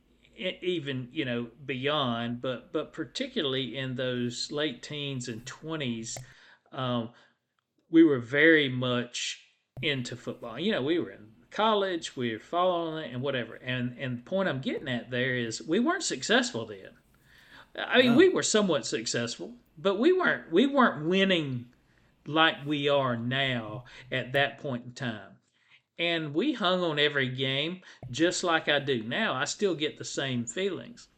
even 0.61 1.09
you 1.11 1.25
know 1.25 1.47
beyond, 1.65 2.41
but 2.41 2.71
but 2.71 2.93
particularly 2.93 3.77
in 3.77 3.95
those 3.95 4.51
late 4.51 4.81
teens 4.81 5.27
and 5.27 5.45
twenties, 5.45 6.17
um, 6.71 7.09
we 7.89 8.03
were 8.03 8.19
very 8.19 8.69
much 8.69 9.41
into 9.81 10.15
football. 10.15 10.59
You 10.59 10.71
know, 10.71 10.81
we 10.81 10.99
were 10.99 11.11
in 11.11 11.27
college, 11.51 12.15
we're 12.15 12.39
following 12.39 13.05
it 13.05 13.13
and 13.13 13.21
whatever. 13.21 13.55
And 13.55 13.95
and 13.99 14.19
the 14.19 14.23
point 14.23 14.49
I'm 14.49 14.61
getting 14.61 14.87
at 14.87 15.09
there 15.11 15.35
is 15.35 15.61
we 15.61 15.79
weren't 15.79 16.03
successful 16.03 16.65
then. 16.65 16.91
I 17.77 17.99
mean, 17.99 18.11
no. 18.11 18.17
we 18.17 18.29
were 18.29 18.43
somewhat 18.43 18.85
successful, 18.85 19.53
but 19.77 19.99
we 19.99 20.13
weren't 20.13 20.51
we 20.51 20.65
weren't 20.67 21.05
winning 21.07 21.65
like 22.25 22.55
we 22.65 22.89
are 22.89 23.17
now 23.17 23.85
at 24.11 24.33
that 24.33 24.59
point 24.59 24.85
in 24.85 24.91
time. 24.93 25.37
and 25.97 26.33
we 26.33 26.53
hung 26.53 26.81
on 26.81 26.97
every 26.99 27.29
game 27.29 27.81
just 28.11 28.43
like 28.43 28.69
I 28.69 28.79
do 28.79 29.03
now. 29.03 29.33
I 29.33 29.45
still 29.45 29.75
get 29.75 29.97
the 29.97 30.05
same 30.05 30.45
feelings. 30.45 31.09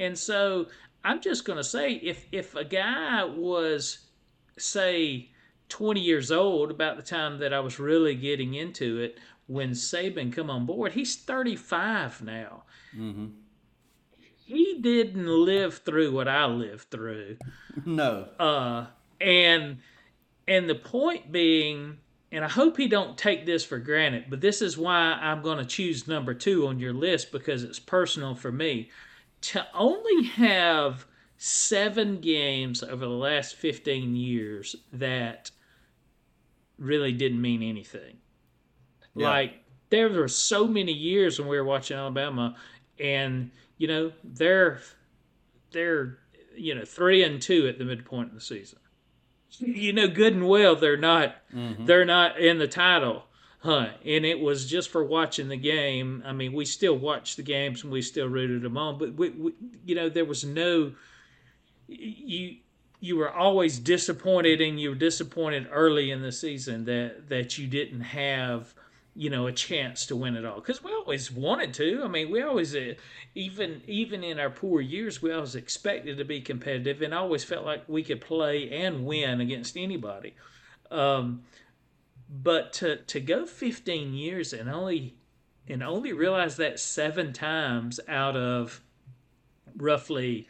And 0.00 0.18
so 0.18 0.66
I'm 1.04 1.20
just 1.20 1.44
going 1.44 1.58
to 1.58 1.64
say 1.64 1.92
if 1.94 2.26
if 2.32 2.54
a 2.56 2.64
guy 2.64 3.24
was 3.24 3.98
say 4.58 5.30
20 5.68 6.00
years 6.00 6.30
old 6.30 6.70
about 6.70 6.96
the 6.96 7.02
time 7.02 7.38
that 7.38 7.52
I 7.52 7.60
was 7.60 7.78
really 7.78 8.14
getting 8.14 8.54
into 8.54 8.98
it 9.00 9.18
when 9.46 9.70
Saban 9.70 10.32
come 10.32 10.50
on 10.50 10.66
board, 10.66 10.92
he's 10.92 11.16
35 11.16 12.22
now. 12.22 12.62
Mm-hmm. 12.96 13.26
He 14.46 14.78
didn't 14.80 15.26
live 15.26 15.78
through 15.78 16.12
what 16.12 16.28
I 16.28 16.46
lived 16.46 16.90
through. 16.90 17.36
No. 17.84 18.28
Uh 18.38 18.86
and 19.20 19.78
and 20.46 20.70
the 20.70 20.76
point 20.76 21.32
being 21.32 21.98
and 22.30 22.44
I 22.44 22.48
hope 22.48 22.76
he 22.76 22.88
don't 22.88 23.18
take 23.18 23.46
this 23.46 23.64
for 23.64 23.78
granted, 23.78 24.26
but 24.28 24.40
this 24.40 24.62
is 24.62 24.78
why 24.78 25.18
I'm 25.20 25.42
going 25.42 25.58
to 25.58 25.64
choose 25.64 26.08
number 26.08 26.34
2 26.34 26.66
on 26.66 26.80
your 26.80 26.92
list 26.92 27.30
because 27.30 27.62
it's 27.62 27.78
personal 27.78 28.34
for 28.34 28.50
me. 28.50 28.90
To 29.42 29.66
only 29.72 30.24
have 30.28 31.06
7 31.36 32.20
games 32.20 32.82
over 32.82 33.04
the 33.04 33.08
last 33.08 33.56
15 33.56 34.16
years 34.16 34.74
that 34.92 35.50
really 36.78 37.12
didn't 37.12 37.40
mean 37.40 37.62
anything. 37.62 38.18
Yeah. 39.14 39.28
Like 39.28 39.54
there 39.90 40.08
were 40.08 40.28
so 40.28 40.66
many 40.66 40.92
years 40.92 41.38
when 41.38 41.48
we 41.48 41.56
were 41.56 41.64
watching 41.64 41.96
Alabama 41.96 42.56
and 42.98 43.50
you 43.78 43.88
know, 43.88 44.12
they're 44.22 44.80
they're 45.72 46.18
you 46.56 46.74
know, 46.74 46.84
3 46.84 47.24
and 47.24 47.42
2 47.42 47.66
at 47.66 47.78
the 47.78 47.84
midpoint 47.84 48.28
of 48.28 48.34
the 48.34 48.40
season 48.40 48.78
you 49.58 49.92
know 49.92 50.08
good 50.08 50.32
and 50.32 50.48
well 50.48 50.74
they're 50.76 50.96
not 50.96 51.36
Mm-hmm. 51.54 51.84
they're 51.84 52.04
not 52.04 52.40
in 52.40 52.58
the 52.58 52.66
title 52.66 53.24
hunt 53.60 53.92
and 54.04 54.24
it 54.26 54.40
was 54.40 54.68
just 54.68 54.88
for 54.90 55.04
watching 55.04 55.48
the 55.48 55.56
game 55.56 56.22
i 56.26 56.32
mean 56.32 56.52
we 56.52 56.64
still 56.64 56.98
watched 56.98 57.36
the 57.36 57.42
games 57.44 57.82
and 57.84 57.92
we 57.92 58.02
still 58.02 58.28
rooted 58.28 58.62
them 58.62 58.76
on 58.76 58.98
but 58.98 59.14
we, 59.14 59.30
we 59.30 59.52
you 59.84 59.94
know 59.94 60.08
there 60.08 60.24
was 60.24 60.44
no 60.44 60.92
you 61.86 62.56
you 63.00 63.16
were 63.16 63.30
always 63.30 63.78
disappointed 63.78 64.60
and 64.60 64.80
you 64.80 64.88
were 64.90 64.94
disappointed 64.96 65.68
early 65.70 66.10
in 66.10 66.20
the 66.22 66.32
season 66.32 66.84
that 66.84 67.28
that 67.28 67.56
you 67.56 67.66
didn't 67.68 68.00
have 68.00 68.74
you 69.16 69.30
know 69.30 69.46
a 69.46 69.52
chance 69.52 70.06
to 70.06 70.16
win 70.16 70.36
it 70.36 70.44
all 70.44 70.56
because 70.56 70.82
we 70.82 70.92
always 70.92 71.30
wanted 71.30 71.72
to 71.72 72.02
i 72.04 72.08
mean 72.08 72.30
we 72.30 72.42
always 72.42 72.74
uh, 72.74 72.94
even 73.34 73.80
even 73.86 74.24
in 74.24 74.38
our 74.40 74.50
poor 74.50 74.80
years 74.80 75.22
we 75.22 75.32
always 75.32 75.54
expected 75.54 76.18
to 76.18 76.24
be 76.24 76.40
competitive 76.40 77.00
and 77.00 77.14
always 77.14 77.44
felt 77.44 77.64
like 77.64 77.82
we 77.88 78.02
could 78.02 78.20
play 78.20 78.70
and 78.70 79.04
win 79.06 79.40
against 79.40 79.76
anybody 79.76 80.34
um, 80.90 81.42
but 82.28 82.72
to 82.72 82.96
to 82.96 83.20
go 83.20 83.46
15 83.46 84.14
years 84.14 84.52
and 84.52 84.68
only 84.68 85.14
and 85.68 85.82
only 85.82 86.12
realize 86.12 86.56
that 86.56 86.78
seven 86.78 87.32
times 87.32 88.00
out 88.08 88.36
of 88.36 88.80
roughly 89.76 90.46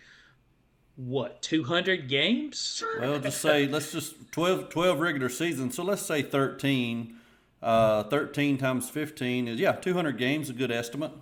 what 0.96 1.42
200 1.42 2.09
games 2.09 2.83
Well, 3.00 3.18
just 3.18 3.40
say 3.40 3.66
let's 3.66 3.92
just 3.92 4.14
12, 4.33 4.68
12 4.70 5.00
regular 5.00 5.29
seasons. 5.29 5.74
So 5.74 5.83
let's 5.83 6.03
say 6.03 6.22
13. 6.22 7.16
Uh, 7.64 8.03
13 8.05 8.59
times 8.59 8.90
15 8.90 9.48
is 9.48 9.59
yeah 9.59 9.72
200 9.72 10.18
games 10.18 10.50
a 10.50 10.53
good 10.53 10.70
estimate. 10.70 11.12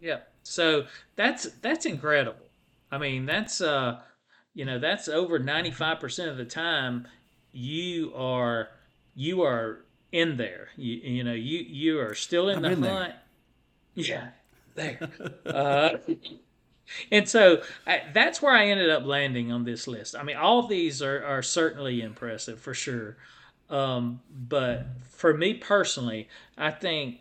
Yeah. 0.00 0.18
So 0.42 0.84
that's 1.16 1.44
that's 1.62 1.86
incredible. 1.86 2.44
I 2.90 2.98
mean, 2.98 3.24
that's 3.24 3.62
uh 3.62 4.00
you 4.54 4.66
know, 4.66 4.78
that's 4.78 5.08
over 5.08 5.40
95% 5.40 6.28
of 6.28 6.36
the 6.36 6.44
time 6.44 7.08
you 7.52 8.12
are 8.14 8.68
you 9.14 9.42
are 9.44 9.86
in 10.12 10.36
there. 10.36 10.68
You 10.76 10.94
you 10.96 11.24
know, 11.24 11.32
you 11.32 11.60
you 11.60 12.00
are 12.00 12.14
still 12.14 12.50
in 12.50 12.56
I'm 12.56 12.62
the 12.62 12.72
in 12.72 12.82
hunt. 12.82 13.14
Yeah. 13.94 14.28
There. 14.74 14.98
uh 15.46 15.96
and 17.10 17.26
so 17.26 17.62
I, 17.86 18.02
that's 18.12 18.42
where 18.42 18.54
I 18.54 18.66
ended 18.66 18.90
up 18.90 19.06
landing 19.06 19.50
on 19.50 19.64
this 19.64 19.88
list. 19.88 20.16
I 20.16 20.22
mean, 20.22 20.36
all 20.36 20.58
of 20.58 20.68
these 20.68 21.00
are, 21.00 21.24
are 21.24 21.42
certainly 21.42 22.02
impressive 22.02 22.60
for 22.60 22.74
sure. 22.74 23.16
Um, 23.72 24.20
but 24.30 24.86
for 25.10 25.34
me 25.34 25.54
personally, 25.54 26.28
I 26.58 26.70
think 26.70 27.20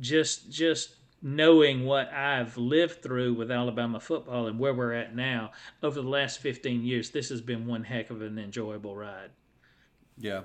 just 0.00 0.50
just 0.50 0.96
knowing 1.22 1.84
what 1.84 2.12
I've 2.12 2.56
lived 2.56 3.02
through 3.02 3.34
with 3.34 3.50
Alabama 3.50 4.00
football 4.00 4.46
and 4.46 4.58
where 4.58 4.74
we're 4.74 4.92
at 4.92 5.14
now 5.14 5.52
over 5.82 6.00
the 6.00 6.08
last 6.08 6.40
15 6.40 6.82
years, 6.82 7.10
this 7.10 7.28
has 7.28 7.40
been 7.40 7.66
one 7.66 7.84
heck 7.84 8.10
of 8.10 8.22
an 8.22 8.38
enjoyable 8.38 8.96
ride. 8.96 9.30
Yeah, 10.18 10.42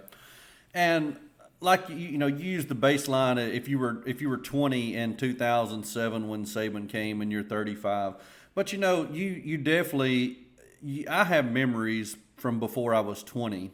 and 0.73 1.17
like 1.61 1.87
you, 1.89 2.17
know, 2.17 2.27
you 2.27 2.43
use 2.51 2.65
the 2.65 2.75
baseline. 2.75 3.37
uh, 3.37 3.41
If 3.41 3.69
you 3.69 3.79
were 3.79 4.03
if 4.05 4.21
you 4.21 4.29
were 4.29 4.37
20 4.37 4.95
in 4.95 5.15
2007 5.15 6.27
when 6.27 6.45
Saban 6.45 6.89
came, 6.89 7.21
and 7.21 7.31
you're 7.31 7.43
35, 7.43 8.15
but 8.53 8.73
you 8.73 8.79
know, 8.79 9.07
you 9.11 9.25
you 9.25 9.57
definitely. 9.57 10.39
You, 10.83 11.05
I 11.07 11.25
have 11.25 11.51
memories 11.51 12.17
from 12.37 12.59
before 12.59 12.95
I 12.95 13.01
was 13.01 13.21
20, 13.21 13.71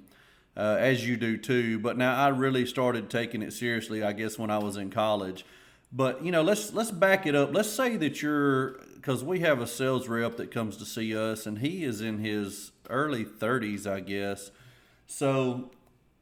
uh, 0.58 0.76
as 0.80 1.08
you 1.08 1.16
do 1.16 1.38
too. 1.38 1.80
But 1.80 1.98
now 1.98 2.16
I 2.16 2.30
really 2.30 2.66
started 2.66 3.10
taking 3.10 3.42
it 3.42 3.54
seriously. 3.54 4.04
I 4.04 4.12
guess 4.12 4.38
when 4.38 4.50
I 4.50 4.58
was 4.58 4.76
in 4.76 4.90
college. 4.90 5.46
But 5.94 6.26
you 6.26 6.32
know, 6.32 6.42
let's 6.42 6.74
let's 6.74 6.92
back 6.92 7.26
it 7.26 7.36
up. 7.36 7.54
Let's 7.54 7.70
say 7.70 7.96
that 7.98 8.22
you're 8.22 8.72
because 8.96 9.24
we 9.24 9.40
have 9.40 9.62
a 9.62 9.68
sales 9.68 10.08
rep 10.10 10.36
that 10.38 10.52
comes 10.52 10.76
to 10.78 10.86
see 10.86 11.16
us, 11.16 11.46
and 11.46 11.60
he 11.60 11.86
is 11.86 12.02
in 12.02 12.18
his 12.18 12.72
early 12.90 13.24
30s, 13.24 13.88
I 13.88 14.02
guess. 14.02 14.52
So 15.06 15.72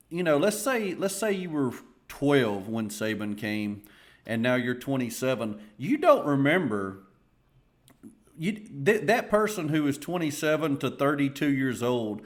you 0.10 0.22
know, 0.22 0.38
let's 0.38 0.60
say 0.60 0.94
let's 0.94 1.16
say 1.16 1.32
you 1.32 1.50
were 1.50 1.74
12 2.10 2.68
when 2.70 2.90
Saban 2.90 3.38
came, 3.38 3.84
and 4.26 4.42
now 4.42 4.56
you're 4.56 4.76
27. 4.76 5.60
You 5.78 5.98
don't 5.98 6.26
remember. 6.26 7.00
You 8.38 8.52
th- 8.52 9.08
that 9.08 9.30
person 9.30 9.70
who 9.70 9.88
is 9.88 9.98
27 9.98 10.78
to 10.78 10.92
32 10.92 11.48
years 11.48 11.82
old, 11.82 12.22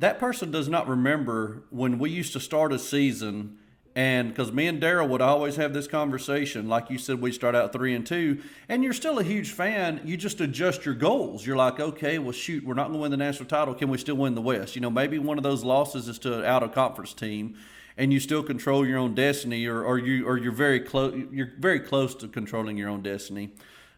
that 0.00 0.18
person 0.18 0.50
does 0.50 0.68
not 0.68 0.88
remember 0.88 1.62
when 1.68 1.98
we 1.98 2.10
used 2.10 2.32
to 2.32 2.40
start 2.40 2.72
a 2.72 2.78
season. 2.78 3.58
And 3.94 4.30
because 4.30 4.50
me 4.50 4.66
and 4.66 4.80
Daryl 4.80 5.08
would 5.08 5.20
always 5.20 5.56
have 5.56 5.74
this 5.74 5.86
conversation, 5.86 6.68
like 6.68 6.88
you 6.88 6.96
said, 6.96 7.20
we 7.20 7.32
start 7.32 7.54
out 7.54 7.72
three 7.72 7.94
and 7.94 8.06
two, 8.06 8.40
and 8.68 8.82
you're 8.82 8.94
still 8.94 9.18
a 9.18 9.22
huge 9.22 9.50
fan. 9.50 10.00
You 10.04 10.16
just 10.16 10.40
adjust 10.40 10.86
your 10.86 10.94
goals. 10.94 11.44
You're 11.44 11.56
like, 11.56 11.80
okay, 11.80 12.18
well, 12.18 12.32
shoot, 12.32 12.64
we're 12.64 12.74
not 12.74 12.84
going 12.84 12.94
to 12.94 13.00
win 13.00 13.10
the 13.10 13.16
national 13.18 13.48
title. 13.48 13.74
Can 13.74 13.90
we 13.90 13.98
still 13.98 14.14
win 14.14 14.34
the 14.34 14.40
West? 14.40 14.74
You 14.74 14.80
know, 14.80 14.90
maybe 14.90 15.18
one 15.18 15.36
of 15.36 15.42
those 15.42 15.64
losses 15.64 16.08
is 16.08 16.18
to 16.20 16.38
an 16.38 16.44
out 16.46 16.62
of 16.62 16.72
conference 16.72 17.12
team, 17.12 17.58
and 17.98 18.10
you 18.10 18.20
still 18.20 18.42
control 18.42 18.86
your 18.86 18.96
own 18.96 19.14
destiny, 19.14 19.66
or, 19.66 19.82
or 19.84 19.98
you 19.98 20.26
or 20.26 20.38
you're 20.38 20.52
very 20.52 20.80
close. 20.80 21.20
You're 21.30 21.52
very 21.58 21.80
close 21.80 22.14
to 22.16 22.28
controlling 22.28 22.78
your 22.78 22.88
own 22.88 23.02
destiny. 23.02 23.50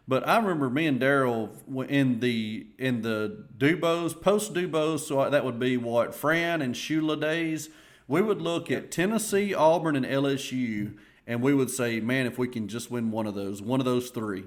But 0.07 0.27
I 0.27 0.37
remember 0.37 0.69
me 0.69 0.87
and 0.87 0.99
Daryl 0.99 1.49
in 1.87 2.19
the 2.19 2.67
in 2.77 3.01
the 3.01 3.45
DuBose 3.57 4.21
post 4.21 4.53
DuBose, 4.53 4.99
so 4.99 5.29
that 5.29 5.45
would 5.45 5.59
be 5.59 5.77
what 5.77 6.13
Fran 6.13 6.61
and 6.61 6.75
Shula 6.75 7.19
days. 7.19 7.69
We 8.07 8.21
would 8.21 8.41
look 8.41 8.69
at 8.69 8.91
Tennessee, 8.91 9.53
Auburn, 9.53 9.95
and 9.95 10.05
LSU, 10.05 10.97
and 11.25 11.41
we 11.41 11.53
would 11.53 11.69
say, 11.69 12.01
"Man, 12.01 12.25
if 12.25 12.37
we 12.37 12.49
can 12.49 12.67
just 12.67 12.91
win 12.91 13.11
one 13.11 13.27
of 13.27 13.33
those, 13.33 13.61
one 13.61 13.79
of 13.79 13.85
those 13.85 14.09
three, 14.09 14.43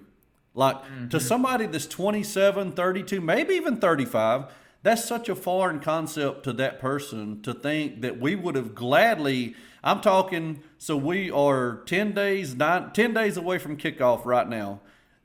like 0.53 0.83
to 0.83 0.89
mm-hmm. 0.89 1.19
somebody 1.19 1.67
that's 1.67 1.87
27, 1.87 2.73
32, 2.73 3.21
maybe 3.23 3.55
even 3.55 3.79
35, 3.79 4.53
that's 4.83 5.05
such 5.05 5.29
a 5.31 5.35
foreign 5.35 5.81
concept 5.81 6.45
to 6.45 6.53
that 6.55 6.81
person 6.81 7.41
to 7.43 7.55
think 7.55 8.03
that 8.03 8.21
we 8.21 8.35
would 8.35 8.57
have 8.57 8.75
gladly. 8.75 9.55
I'm 9.83 10.01
talking, 10.01 10.63
so 10.79 10.97
we 10.97 11.31
are 11.31 11.83
10 11.87 12.13
days, 12.13 12.55
nine, 12.55 12.91
10 12.93 13.15
days 13.15 13.37
away 13.37 13.59
from 13.59 13.77
kickoff 13.79 14.25
right 14.27 14.49
now. 14.49 14.81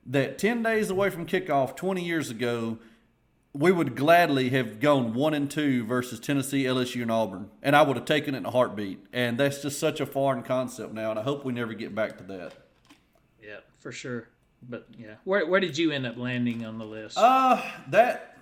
That 0.06 0.38
10 0.38 0.64
days 0.64 0.90
away 0.90 1.10
from 1.10 1.26
kickoff 1.26 1.76
20 1.76 2.04
years 2.04 2.30
ago, 2.30 2.80
we 3.54 3.72
would 3.72 3.96
gladly 3.96 4.50
have 4.50 4.80
gone 4.80 5.14
one 5.14 5.34
and 5.34 5.50
two 5.50 5.86
versus 5.86 6.20
Tennessee, 6.20 6.64
LSU, 6.64 7.02
and 7.02 7.12
Auburn, 7.12 7.50
and 7.62 7.76
I 7.76 7.82
would 7.82 7.98
have 7.98 8.06
taken 8.06 8.34
it 8.34 8.40
in 8.40 8.46
a 8.46 8.52
heartbeat. 8.52 9.06
And 9.14 9.38
that's 9.38 9.62
just 9.62 9.80
such 9.80 10.00
a 10.00 10.06
foreign 10.06 10.44
concept 10.44 10.94
now, 10.94 11.12
and 11.12 11.20
I 11.20 11.24
hope 11.24 11.46
we 11.46 11.54
never 11.54 11.74
get 11.74 11.94
back 11.94 12.18
to 12.18 12.24
that. 12.26 12.54
Yeah, 13.44 13.58
for 13.80 13.92
sure. 13.92 14.28
But 14.68 14.88
yeah, 14.98 15.16
where 15.24 15.46
where 15.46 15.60
did 15.60 15.78
you 15.78 15.92
end 15.92 16.06
up 16.06 16.18
landing 16.18 16.66
on 16.66 16.78
the 16.78 16.86
list? 16.86 17.18
Uh, 17.18 17.62
that 17.90 18.38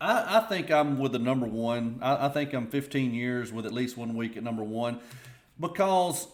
I, 0.00 0.38
I 0.38 0.40
think 0.40 0.70
I'm 0.70 0.98
with 0.98 1.12
the 1.12 1.18
number 1.18 1.46
one. 1.46 1.98
I, 2.02 2.26
I 2.26 2.28
think 2.28 2.52
I'm 2.52 2.66
15 2.66 3.14
years 3.14 3.52
with 3.52 3.66
at 3.66 3.72
least 3.72 3.96
one 3.96 4.14
week 4.14 4.36
at 4.36 4.42
number 4.42 4.62
one 4.62 5.00
because 5.58 6.28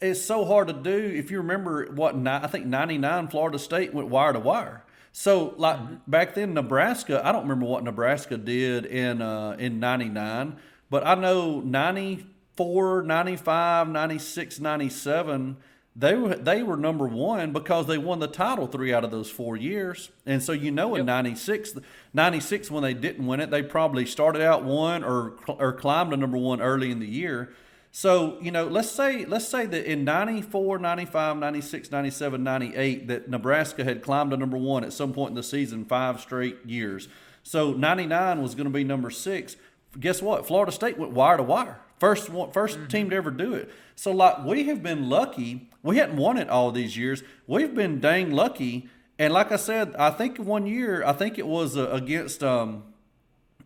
it's 0.00 0.22
so 0.22 0.44
hard 0.44 0.68
to 0.68 0.74
do. 0.74 0.96
If 0.96 1.30
you 1.30 1.38
remember 1.38 1.86
what 1.92 2.14
I 2.26 2.46
think 2.46 2.66
99 2.66 3.28
Florida 3.28 3.58
State 3.58 3.92
went 3.92 4.08
wire 4.08 4.32
to 4.32 4.40
wire. 4.40 4.84
So 5.12 5.54
like 5.56 5.80
back 6.06 6.34
then 6.34 6.54
Nebraska, 6.54 7.20
I 7.24 7.32
don't 7.32 7.42
remember 7.42 7.66
what 7.66 7.82
Nebraska 7.82 8.36
did 8.36 8.86
in 8.86 9.20
uh, 9.22 9.56
in 9.58 9.80
99, 9.80 10.56
but 10.90 11.06
I 11.06 11.14
know 11.14 11.60
94, 11.60 13.02
95, 13.02 13.88
96, 13.88 14.60
97 14.60 15.56
they 15.98 16.14
were 16.14 16.36
they 16.36 16.62
were 16.62 16.76
number 16.76 17.08
one 17.08 17.52
because 17.52 17.88
they 17.88 17.98
won 17.98 18.20
the 18.20 18.28
title 18.28 18.68
three 18.68 18.94
out 18.94 19.02
of 19.02 19.10
those 19.10 19.28
four 19.28 19.56
years. 19.56 20.10
And 20.24 20.40
so 20.40 20.52
you 20.52 20.70
know 20.70 20.94
in 20.94 21.06
96, 21.06 21.74
96 22.14 22.70
when 22.70 22.84
they 22.84 22.94
didn't 22.94 23.26
win 23.26 23.40
it, 23.40 23.50
they 23.50 23.64
probably 23.64 24.06
started 24.06 24.40
out 24.40 24.62
one 24.62 25.02
or 25.02 25.34
or 25.48 25.72
climbed 25.72 26.12
to 26.12 26.16
number 26.16 26.38
one 26.38 26.62
early 26.62 26.92
in 26.92 27.00
the 27.00 27.08
year. 27.08 27.52
So, 27.90 28.38
you 28.40 28.50
know, 28.50 28.66
let's 28.66 28.90
say 28.90 29.24
let's 29.24 29.48
say 29.48 29.66
that 29.66 29.90
in 29.90 30.04
94, 30.04 30.78
95, 30.78 31.36
96, 31.38 31.90
97, 31.90 32.42
98 32.42 33.08
that 33.08 33.28
Nebraska 33.28 33.82
had 33.82 34.02
climbed 34.02 34.30
to 34.32 34.36
number 34.36 34.58
1 34.58 34.84
at 34.84 34.92
some 34.92 35.12
point 35.12 35.30
in 35.30 35.34
the 35.34 35.42
season 35.42 35.84
5 35.84 36.20
straight 36.20 36.58
years. 36.66 37.08
So, 37.42 37.72
99 37.72 38.42
was 38.42 38.54
going 38.54 38.66
to 38.66 38.70
be 38.70 38.84
number 38.84 39.10
6. 39.10 39.56
Guess 39.98 40.20
what? 40.22 40.46
Florida 40.46 40.70
State 40.70 40.98
went 40.98 41.12
wire 41.12 41.38
to 41.38 41.42
wire. 41.42 41.80
First 41.98 42.30
one, 42.30 42.50
1st 42.50 42.74
mm-hmm. 42.74 42.86
team 42.86 43.10
to 43.10 43.16
ever 43.16 43.30
do 43.30 43.54
it. 43.54 43.70
So 43.96 44.12
like 44.12 44.44
we 44.44 44.64
have 44.64 44.82
been 44.82 45.08
lucky. 45.08 45.68
We 45.82 45.96
hadn't 45.96 46.16
won 46.16 46.38
it 46.38 46.48
all 46.48 46.70
these 46.70 46.96
years. 46.96 47.22
We've 47.46 47.74
been 47.74 48.00
dang 48.00 48.30
lucky. 48.30 48.88
And 49.18 49.32
like 49.32 49.50
I 49.50 49.56
said, 49.56 49.96
I 49.96 50.10
think 50.10 50.38
one 50.38 50.66
year, 50.66 51.04
I 51.04 51.12
think 51.12 51.38
it 51.38 51.46
was 51.46 51.76
uh, 51.76 51.90
against 51.90 52.44
um 52.44 52.84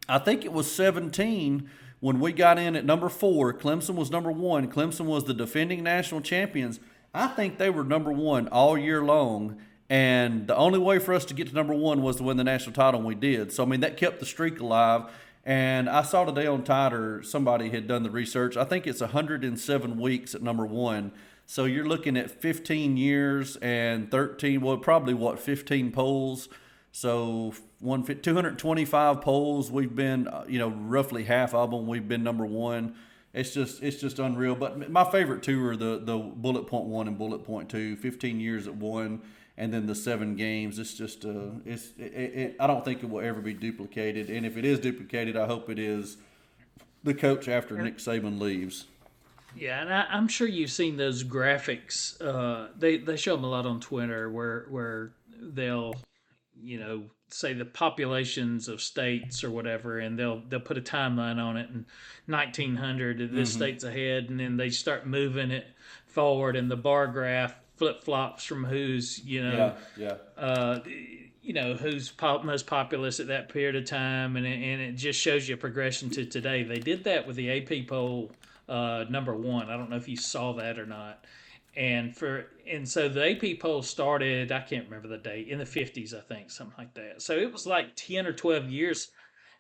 I 0.09 0.19
think 0.19 0.45
it 0.45 0.53
was 0.53 0.73
17 0.73 1.69
when 2.03 2.19
we 2.19 2.33
got 2.33 2.59
in 2.59 2.75
at 2.75 2.85
number 2.85 3.09
four, 3.09 3.55
Clemson 3.55 3.95
was 3.95 4.11
number 4.11 4.33
one. 4.33 4.69
Clemson 4.69 5.05
was 5.05 5.23
the 5.23 5.33
defending 5.33 5.85
national 5.85 6.21
champions. 6.21 6.81
I 7.15 7.29
think 7.29 7.59
they 7.59 7.71
were 7.71 7.85
number 7.85 8.11
one 8.11 8.49
all 8.49 8.77
year 8.77 9.05
long. 9.05 9.59
And 9.89 10.49
the 10.49 10.57
only 10.57 10.81
way 10.81 10.99
for 10.99 11.15
us 11.15 11.25
to 11.27 11.35
get 11.35 11.47
to 11.47 11.55
number 11.55 11.75
one 11.75 12.03
was 12.03 12.17
to 12.17 12.25
win 12.25 12.39
the 12.39 12.43
national 12.43 12.75
title, 12.75 12.99
and 12.99 13.07
we 13.07 13.15
did. 13.15 13.53
So, 13.53 13.63
I 13.63 13.67
mean, 13.67 13.83
that 13.83 13.97
kept 13.97 14.19
the 14.19 14.27
streak 14.27 14.59
alive. 14.59 15.13
And 15.45 15.89
I 15.89 16.03
saw 16.03 16.25
today 16.25 16.49
on 16.49 16.65
Tider, 16.65 17.25
somebody 17.25 17.71
had 17.71 17.87
done 17.87 18.03
the 18.03 18.11
research. 18.11 18.57
I 18.57 18.65
think 18.65 18.89
it's 18.89 19.01
107 19.01 20.01
weeks 20.01 20.35
at 20.35 20.43
number 20.43 20.67
one. 20.67 21.13
So 21.47 21.67
you're 21.67 21.87
looking 21.87 22.17
at 22.17 22.33
15 22.33 22.97
years 22.97 23.55
and 23.63 24.11
13, 24.11 24.61
well, 24.61 24.77
probably 24.77 25.15
what, 25.15 25.39
15 25.39 25.93
polls. 25.93 26.49
So 26.93 27.55
one 27.81 28.05
225 28.05 29.21
polls. 29.21 29.71
We've 29.71 29.95
been, 29.95 30.29
uh, 30.29 30.45
you 30.47 30.59
know, 30.59 30.69
roughly 30.69 31.25
half 31.25 31.55
of 31.55 31.71
them. 31.71 31.87
We've 31.87 32.07
been 32.07 32.23
number 32.23 32.45
one. 32.45 32.95
It's 33.33 33.55
just 33.55 33.83
it's 33.83 33.99
just 33.99 34.19
unreal. 34.19 34.55
But 34.55 34.91
my 34.91 35.11
favorite 35.11 35.43
two 35.43 35.65
are 35.67 35.77
the 35.77 35.99
the 36.03 36.19
bullet 36.19 36.67
point 36.67 36.85
one 36.85 37.09
and 37.09 37.17
bullet 37.17 37.45
point 37.45 37.71
two. 37.71 37.97
15 37.97 38.39
years 38.39 38.67
at 38.67 38.75
one, 38.77 39.23
and 39.57 39.73
then 39.73 39.87
the 39.87 39.95
seven 39.95 40.37
games. 40.37 40.79
It's 40.79 40.95
just 40.95 41.25
uh, 41.25 41.53
it's 41.65 41.93
it, 41.99 42.13
it, 42.13 42.57
I 42.61 42.67
don't 42.67 42.85
think 42.85 43.03
it 43.03 43.09
will 43.09 43.25
ever 43.25 43.41
be 43.41 43.55
duplicated. 43.55 44.29
And 44.29 44.45
if 44.45 44.59
it 44.59 44.67
is 44.67 44.79
duplicated, 44.79 45.37
I 45.37 45.47
hope 45.47 45.71
it 45.71 45.79
is 45.79 46.19
the 47.03 47.15
coach 47.15 47.49
after 47.49 47.81
Nick 47.81 47.99
Saban 47.99 48.39
leaves. 48.39 48.87
Yeah, 49.57 49.83
and 49.83 49.93
I, 49.93 50.07
am 50.11 50.29
sure 50.29 50.49
you've 50.49 50.71
seen 50.71 50.97
those 50.97 51.25
graphics. 51.25 52.21
Uh, 52.21 52.69
they 52.79 52.99
they 52.99 53.17
show 53.17 53.37
them 53.37 53.45
a 53.45 53.49
lot 53.49 53.67
on 53.67 53.81
Twitter, 53.81 54.31
where 54.31 54.67
where 54.71 55.13
they'll, 55.41 55.95
you 56.63 56.79
know, 56.79 57.05
say 57.29 57.53
the 57.53 57.65
populations 57.65 58.69
of 58.69 58.81
states 58.81 59.43
or 59.43 59.51
whatever, 59.51 59.99
and 59.99 60.19
they'll 60.19 60.43
they'll 60.49 60.61
put 60.61 60.79
a 60.79 60.83
timeline 60.83 61.39
on 61.39 61.57
it. 61.57 61.69
And 61.69 61.85
1900, 62.27 63.19
this 63.19 63.29
mm-hmm. 63.29 63.45
state's 63.45 63.85
ahead, 63.85 64.31
and 64.31 64.39
then 64.39 64.57
they 64.57 64.71
start 64.71 65.07
moving 65.07 65.51
it 65.51 65.67
forward, 66.07 66.57
and 66.57 66.71
the 66.71 66.77
bar 66.77 67.07
graph 67.07 67.55
flip 67.77 68.05
flops 68.05 68.45
from 68.45 68.65
who's 68.65 69.19
you 69.25 69.43
know 69.43 69.75
yeah, 69.97 70.17
yeah. 70.37 70.43
Uh, 70.43 70.81
you 71.43 71.53
know 71.53 71.75
who's 71.75 72.11
pop, 72.11 72.45
most 72.45 72.67
populous 72.67 73.19
at 73.19 73.27
that 73.29 73.49
period 73.49 73.77
of 73.77 73.85
time, 73.85 74.37
and 74.37 74.47
it, 74.47 74.63
and 74.63 74.81
it 74.81 74.93
just 74.93 75.21
shows 75.21 75.49
you 75.49 75.55
a 75.55 75.59
progression 75.59 76.11
to 76.11 76.25
today. 76.25 76.63
They 76.63 76.79
did 76.79 77.05
that 77.05 77.27
with 77.27 77.37
the 77.37 77.51
AP 77.51 77.89
poll 77.89 78.31
uh, 78.69 79.05
number 79.11 79.35
one. 79.35 79.69
I 79.69 79.77
don't 79.77 79.91
know 79.91 79.97
if 79.97 80.09
you 80.09 80.17
saw 80.17 80.53
that 80.55 80.79
or 80.79 80.87
not 80.87 81.25
and 81.77 82.17
for 82.17 82.47
and 82.71 82.89
so 82.89 83.09
the 83.09 83.31
AP 83.31 83.61
poll 83.61 83.83
started 83.83 84.53
I 84.53 84.61
can't 84.61 84.85
remember 84.85 85.09
the 85.09 85.19
date 85.19 85.49
in 85.49 85.59
the 85.59 85.65
50s 85.65 86.15
I 86.15 86.21
think 86.21 86.51
something 86.51 86.75
like 86.77 86.95
that. 86.95 87.23
So 87.23 87.37
it 87.37 87.53
was 87.53 87.67
like 87.67 87.97
10 87.97 88.27
or 88.27 88.33
12 88.33 88.71
years 88.71 89.09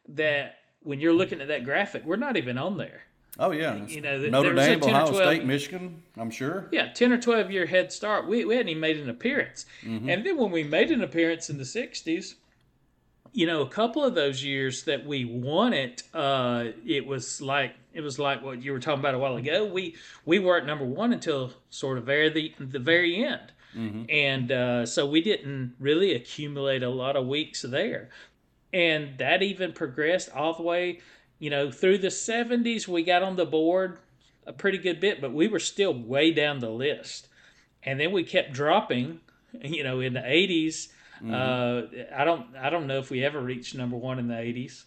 that 0.09 0.57
when 0.83 1.01
you're 1.01 1.14
looking 1.14 1.40
at 1.40 1.48
that 1.48 1.64
graphic 1.64 2.05
we're 2.05 2.16
not 2.16 2.37
even 2.37 2.59
on 2.59 2.77
there. 2.77 3.03
Oh 3.38 3.51
yeah, 3.51 3.87
you 3.87 4.03
know 4.03 4.18
Notre 4.29 4.55
Dame, 4.55 4.83
Ohio 4.83 5.07
12, 5.09 5.16
State, 5.16 5.44
Michigan. 5.46 6.03
I'm 6.18 6.31
sure. 6.31 6.68
Yeah, 6.70 6.92
ten 6.92 7.12
or 7.12 7.18
twelve 7.18 7.51
year 7.51 7.64
head 7.64 7.90
start. 7.90 8.29
We, 8.29 8.44
we 8.44 8.57
hadn't 8.57 8.68
even 8.68 8.83
made 8.83 8.98
an 8.98 9.09
appearance, 9.09 9.64
mm-hmm. 9.83 10.07
and 10.11 10.27
then 10.27 10.37
when 10.37 10.51
we 10.51 10.64
made 10.64 10.90
an 10.90 11.03
appearance 11.03 11.48
in 11.48 11.57
the 11.57 11.64
'60s, 11.64 12.35
you 13.33 13.46
know, 13.46 13.62
a 13.62 13.68
couple 13.68 14.05
of 14.05 14.14
those 14.14 14.44
years 14.44 14.83
that 14.85 15.07
we 15.07 15.25
won 15.25 15.72
it, 15.72 16.03
uh, 16.12 16.66
it 16.87 17.07
was 17.07 17.40
like 17.40 17.75
it 17.94 18.00
was 18.00 18.18
like 18.18 18.42
what 18.42 18.62
you 18.62 18.72
were 18.72 18.81
talking 18.81 19.00
about 19.00 19.14
a 19.14 19.18
while 19.18 19.37
ago. 19.37 19.64
We 19.64 19.96
we 20.24 20.38
weren't 20.38 20.66
number 20.66 20.85
one 20.85 21.12
until 21.12 21.52
sort 21.70 21.98
of 21.98 22.05
very 22.05 22.28
the 22.31 22.55
the 22.59 22.78
very 22.78 23.24
end, 23.24 23.52
mm-hmm. 23.76 24.05
and 24.09 24.52
uh, 24.52 24.87
so 24.87 25.07
we 25.07 25.20
didn't 25.20 25.74
really 25.78 26.14
accumulate 26.14 26.83
a 26.83 26.88
lot 26.88 27.16
of 27.16 27.26
weeks 27.26 27.62
there, 27.62 28.11
and 28.72 29.18
that 29.18 29.42
even 29.42 29.72
progressed 29.72 30.31
all 30.31 30.55
the 30.55 30.62
way, 30.62 31.00
you 31.38 31.50
know, 31.50 31.70
through 31.70 31.98
the 31.98 32.11
seventies. 32.11 32.88
We 32.88 33.02
got 33.02 33.22
on 33.22 33.37
the 33.37 33.46
board 33.46 33.98
a 34.46 34.52
pretty 34.52 34.78
good 34.78 35.00
bit, 35.00 35.20
but 35.20 35.33
we 35.33 35.48
were 35.48 35.61
still 35.61 35.94
way 35.94 36.33
down 36.33 36.61
the 36.61 36.70
list, 36.70 37.28
and 37.83 38.00
then 38.00 38.12
we 38.12 38.24
kept 38.24 38.52
dropping. 38.52 39.20
You 39.61 39.85
know, 39.85 40.00
in 40.00 40.14
the 40.14 40.22
eighties 40.24 40.88
Mm-hmm. 41.22 41.35
Uh, 41.35 42.16
I 42.16 42.24
don't 42.24 42.46
I 42.57 42.70
don't 42.70 42.87
know 42.87 42.98
if 42.98 43.11
we 43.11 43.24
ever 43.24 43.40
reached 43.40 43.74
number 43.74 43.96
one 43.96 44.18
in 44.18 44.28
the 44.28 44.38
eighties. 44.38 44.85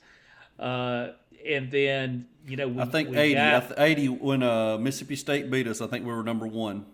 Uh, 0.59 1.09
and 1.45 1.71
then 1.71 2.27
you 2.47 2.57
know 2.57 2.67
we, 2.67 2.81
I 2.81 2.85
think 2.85 3.15
80, 3.15 3.33
got, 3.33 3.73
80 3.77 4.09
when 4.09 4.43
uh, 4.43 4.77
Mississippi 4.77 5.15
State 5.15 5.51
beat 5.51 5.67
us. 5.67 5.81
I 5.81 5.87
think 5.87 6.05
we 6.05 6.11
were 6.11 6.23
number 6.23 6.47
one. 6.47 6.85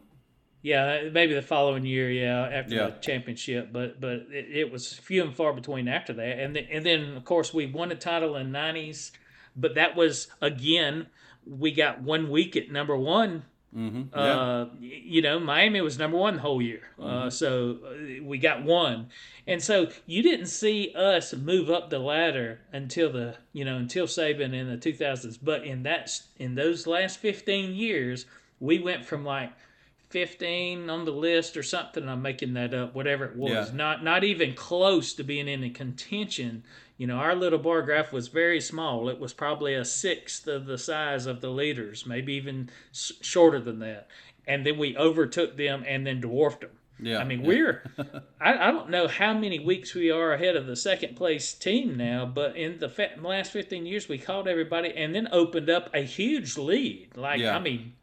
Yeah, 0.63 1.09
maybe 1.11 1.33
the 1.33 1.41
following 1.41 1.85
year, 1.85 2.11
yeah, 2.11 2.47
after 2.47 2.75
yeah. 2.75 2.85
the 2.87 2.91
championship, 3.01 3.73
but 3.73 3.99
but 3.99 4.27
it, 4.31 4.47
it, 4.51 4.71
was 4.71 4.93
few 4.93 5.23
and 5.23 5.35
far 5.35 5.53
between 5.53 5.87
after 5.87 6.13
that, 6.13 6.39
and 6.39 6.55
then, 6.55 6.67
and 6.69 6.85
then 6.85 7.17
of 7.17 7.25
course 7.25 7.51
we 7.51 7.65
won 7.65 7.91
a 7.91 7.95
title 7.95 8.35
in 8.35 8.51
'90s, 8.51 9.11
but 9.55 9.73
that 9.75 9.95
was 9.95 10.27
again 10.39 11.07
we 11.45 11.71
got 11.71 12.01
one 12.01 12.29
week 12.29 12.55
at 12.55 12.71
number 12.71 12.95
one 12.95 13.43
Mm-hmm. 13.75 14.17
Yeah. 14.17 14.19
Uh, 14.19 14.69
you 14.79 15.21
know, 15.21 15.39
Miami 15.39 15.81
was 15.81 15.97
number 15.97 16.17
one 16.17 16.35
the 16.35 16.41
whole 16.41 16.61
year. 16.61 16.81
Uh, 16.99 17.03
mm-hmm. 17.03 17.27
Uh, 17.27 17.29
so 17.29 17.77
we 18.23 18.37
got 18.37 18.63
one. 18.63 19.09
And 19.47 19.63
so 19.63 19.87
you 20.05 20.21
didn't 20.23 20.47
see 20.47 20.93
us 20.95 21.33
move 21.33 21.69
up 21.69 21.89
the 21.89 21.99
ladder 21.99 22.59
until 22.73 23.11
the, 23.11 23.35
you 23.53 23.65
know, 23.65 23.77
until 23.77 24.07
Saban 24.07 24.53
in 24.53 24.69
the 24.69 24.77
2000s. 24.77 25.37
But 25.41 25.63
in 25.65 25.83
that, 25.83 26.19
in 26.37 26.55
those 26.55 26.85
last 26.85 27.19
15 27.19 27.73
years, 27.73 28.25
we 28.59 28.79
went 28.79 29.05
from 29.05 29.23
like 29.23 29.51
15 30.09 30.89
on 30.89 31.05
the 31.05 31.11
list 31.11 31.55
or 31.55 31.63
something. 31.63 32.07
I'm 32.07 32.21
making 32.21 32.53
that 32.55 32.73
up, 32.73 32.93
whatever 32.93 33.25
it 33.25 33.37
was. 33.37 33.69
Yeah. 33.69 33.75
Not, 33.75 34.03
not 34.03 34.23
even 34.25 34.53
close 34.53 35.13
to 35.13 35.23
being 35.23 35.47
in 35.47 35.63
a 35.63 35.69
contention 35.69 36.63
you 37.01 37.07
know, 37.07 37.15
our 37.15 37.33
little 37.33 37.57
bar 37.57 37.81
graph 37.81 38.13
was 38.13 38.27
very 38.27 38.61
small. 38.61 39.09
It 39.09 39.19
was 39.19 39.33
probably 39.33 39.73
a 39.73 39.83
sixth 39.83 40.45
of 40.45 40.67
the 40.67 40.77
size 40.77 41.25
of 41.25 41.41
the 41.41 41.49
leaders, 41.49 42.05
maybe 42.05 42.35
even 42.35 42.69
s- 42.91 43.13
shorter 43.21 43.59
than 43.59 43.79
that. 43.79 44.07
And 44.45 44.63
then 44.63 44.77
we 44.77 44.95
overtook 44.95 45.57
them 45.57 45.83
and 45.87 46.05
then 46.05 46.21
dwarfed 46.21 46.61
them. 46.61 46.69
Yeah. 46.99 47.17
I 47.17 47.23
mean, 47.23 47.41
yeah. 47.41 47.47
we're, 47.47 47.83
I, 48.39 48.67
I 48.67 48.71
don't 48.71 48.91
know 48.91 49.07
how 49.07 49.33
many 49.33 49.57
weeks 49.57 49.95
we 49.95 50.11
are 50.11 50.33
ahead 50.33 50.55
of 50.55 50.67
the 50.67 50.75
second 50.75 51.15
place 51.15 51.55
team 51.55 51.97
now, 51.97 52.27
but 52.27 52.55
in 52.55 52.77
the 52.77 53.09
last 53.23 53.51
15 53.51 53.87
years, 53.87 54.07
we 54.07 54.19
caught 54.19 54.47
everybody 54.47 54.93
and 54.95 55.15
then 55.15 55.27
opened 55.31 55.71
up 55.71 55.89
a 55.95 56.01
huge 56.03 56.55
lead. 56.55 57.17
Like, 57.17 57.39
yeah. 57.39 57.55
I 57.55 57.59
mean, 57.59 57.93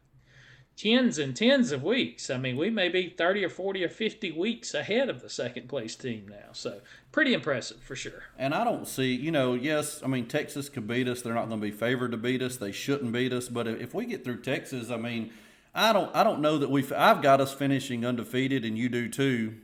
tens 0.79 1.17
and 1.17 1.35
tens 1.35 1.73
of 1.73 1.83
weeks. 1.83 2.29
I 2.29 2.37
mean, 2.37 2.55
we 2.55 2.69
may 2.69 2.87
be 2.87 3.09
30 3.09 3.43
or 3.43 3.49
40 3.49 3.83
or 3.83 3.89
50 3.89 4.31
weeks 4.31 4.73
ahead 4.73 5.09
of 5.09 5.21
the 5.21 5.29
second 5.29 5.67
place 5.67 5.93
team 5.93 6.25
now. 6.29 6.53
So, 6.53 6.79
pretty 7.11 7.33
impressive 7.33 7.81
for 7.81 7.97
sure. 7.97 8.23
And 8.37 8.55
I 8.55 8.63
don't 8.63 8.87
see, 8.87 9.13
you 9.13 9.29
know, 9.29 9.55
yes, 9.55 10.01
I 10.01 10.07
mean, 10.07 10.25
Texas 10.27 10.69
could 10.69 10.87
beat 10.87 11.09
us. 11.09 11.21
They're 11.21 11.33
not 11.33 11.49
going 11.49 11.59
to 11.59 11.67
be 11.67 11.71
favored 11.71 12.11
to 12.11 12.17
beat 12.17 12.41
us. 12.41 12.55
They 12.55 12.71
shouldn't 12.71 13.11
beat 13.11 13.33
us. 13.33 13.49
But 13.49 13.67
if 13.67 13.93
we 13.93 14.05
get 14.05 14.23
through 14.23 14.41
Texas, 14.41 14.89
I 14.89 14.95
mean, 14.95 15.31
I 15.75 15.91
don't, 15.91 16.15
I 16.15 16.23
don't 16.23 16.39
know 16.39 16.57
that 16.57 16.71
we. 16.71 16.89
I've 16.93 17.21
got 17.21 17.41
us 17.41 17.53
finishing 17.53 18.05
undefeated, 18.05 18.63
and 18.63 18.77
you 18.77 18.87
do 18.87 19.09
too. 19.09 19.55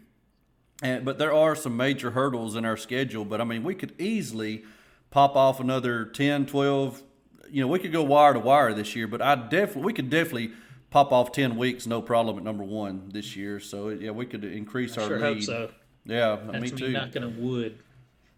And 0.83 1.05
but 1.05 1.17
there 1.17 1.33
are 1.33 1.55
some 1.55 1.77
major 1.77 2.11
hurdles 2.11 2.57
in 2.57 2.65
our 2.65 2.77
schedule. 2.77 3.23
But 3.23 3.39
I 3.39 3.45
mean, 3.45 3.63
we 3.63 3.73
could 3.73 3.99
easily 3.99 4.65
pop 5.11 5.37
off 5.37 5.61
another 5.61 6.03
10, 6.03 6.45
12. 6.45 7.03
You 7.49 7.61
know, 7.61 7.67
we 7.67 7.79
could 7.79 7.93
go 7.93 8.03
wire 8.03 8.33
to 8.33 8.39
wire 8.39 8.73
this 8.73 8.97
year. 8.97 9.07
But 9.07 9.21
I 9.21 9.35
definitely, 9.35 9.83
we 9.83 9.93
could 9.93 10.09
definitely 10.09 10.51
pop 10.95 11.11
off 11.11 11.33
10 11.33 11.57
weeks, 11.57 11.85
no 11.85 12.01
problem 12.01 12.37
at 12.37 12.43
number 12.45 12.63
one 12.63 13.09
this 13.11 13.35
year. 13.35 13.59
So, 13.59 13.89
yeah, 13.89 14.11
we 14.11 14.25
could 14.25 14.45
increase 14.45 14.97
I 14.97 15.01
our 15.01 15.07
sure 15.09 15.19
lead. 15.19 15.33
Hope 15.33 15.43
so. 15.43 15.71
Yeah, 16.05 16.39
That's 16.49 16.61
me 16.61 16.69
too. 16.69 16.87
Not 16.87 17.11
gonna 17.11 17.27
wood. 17.27 17.79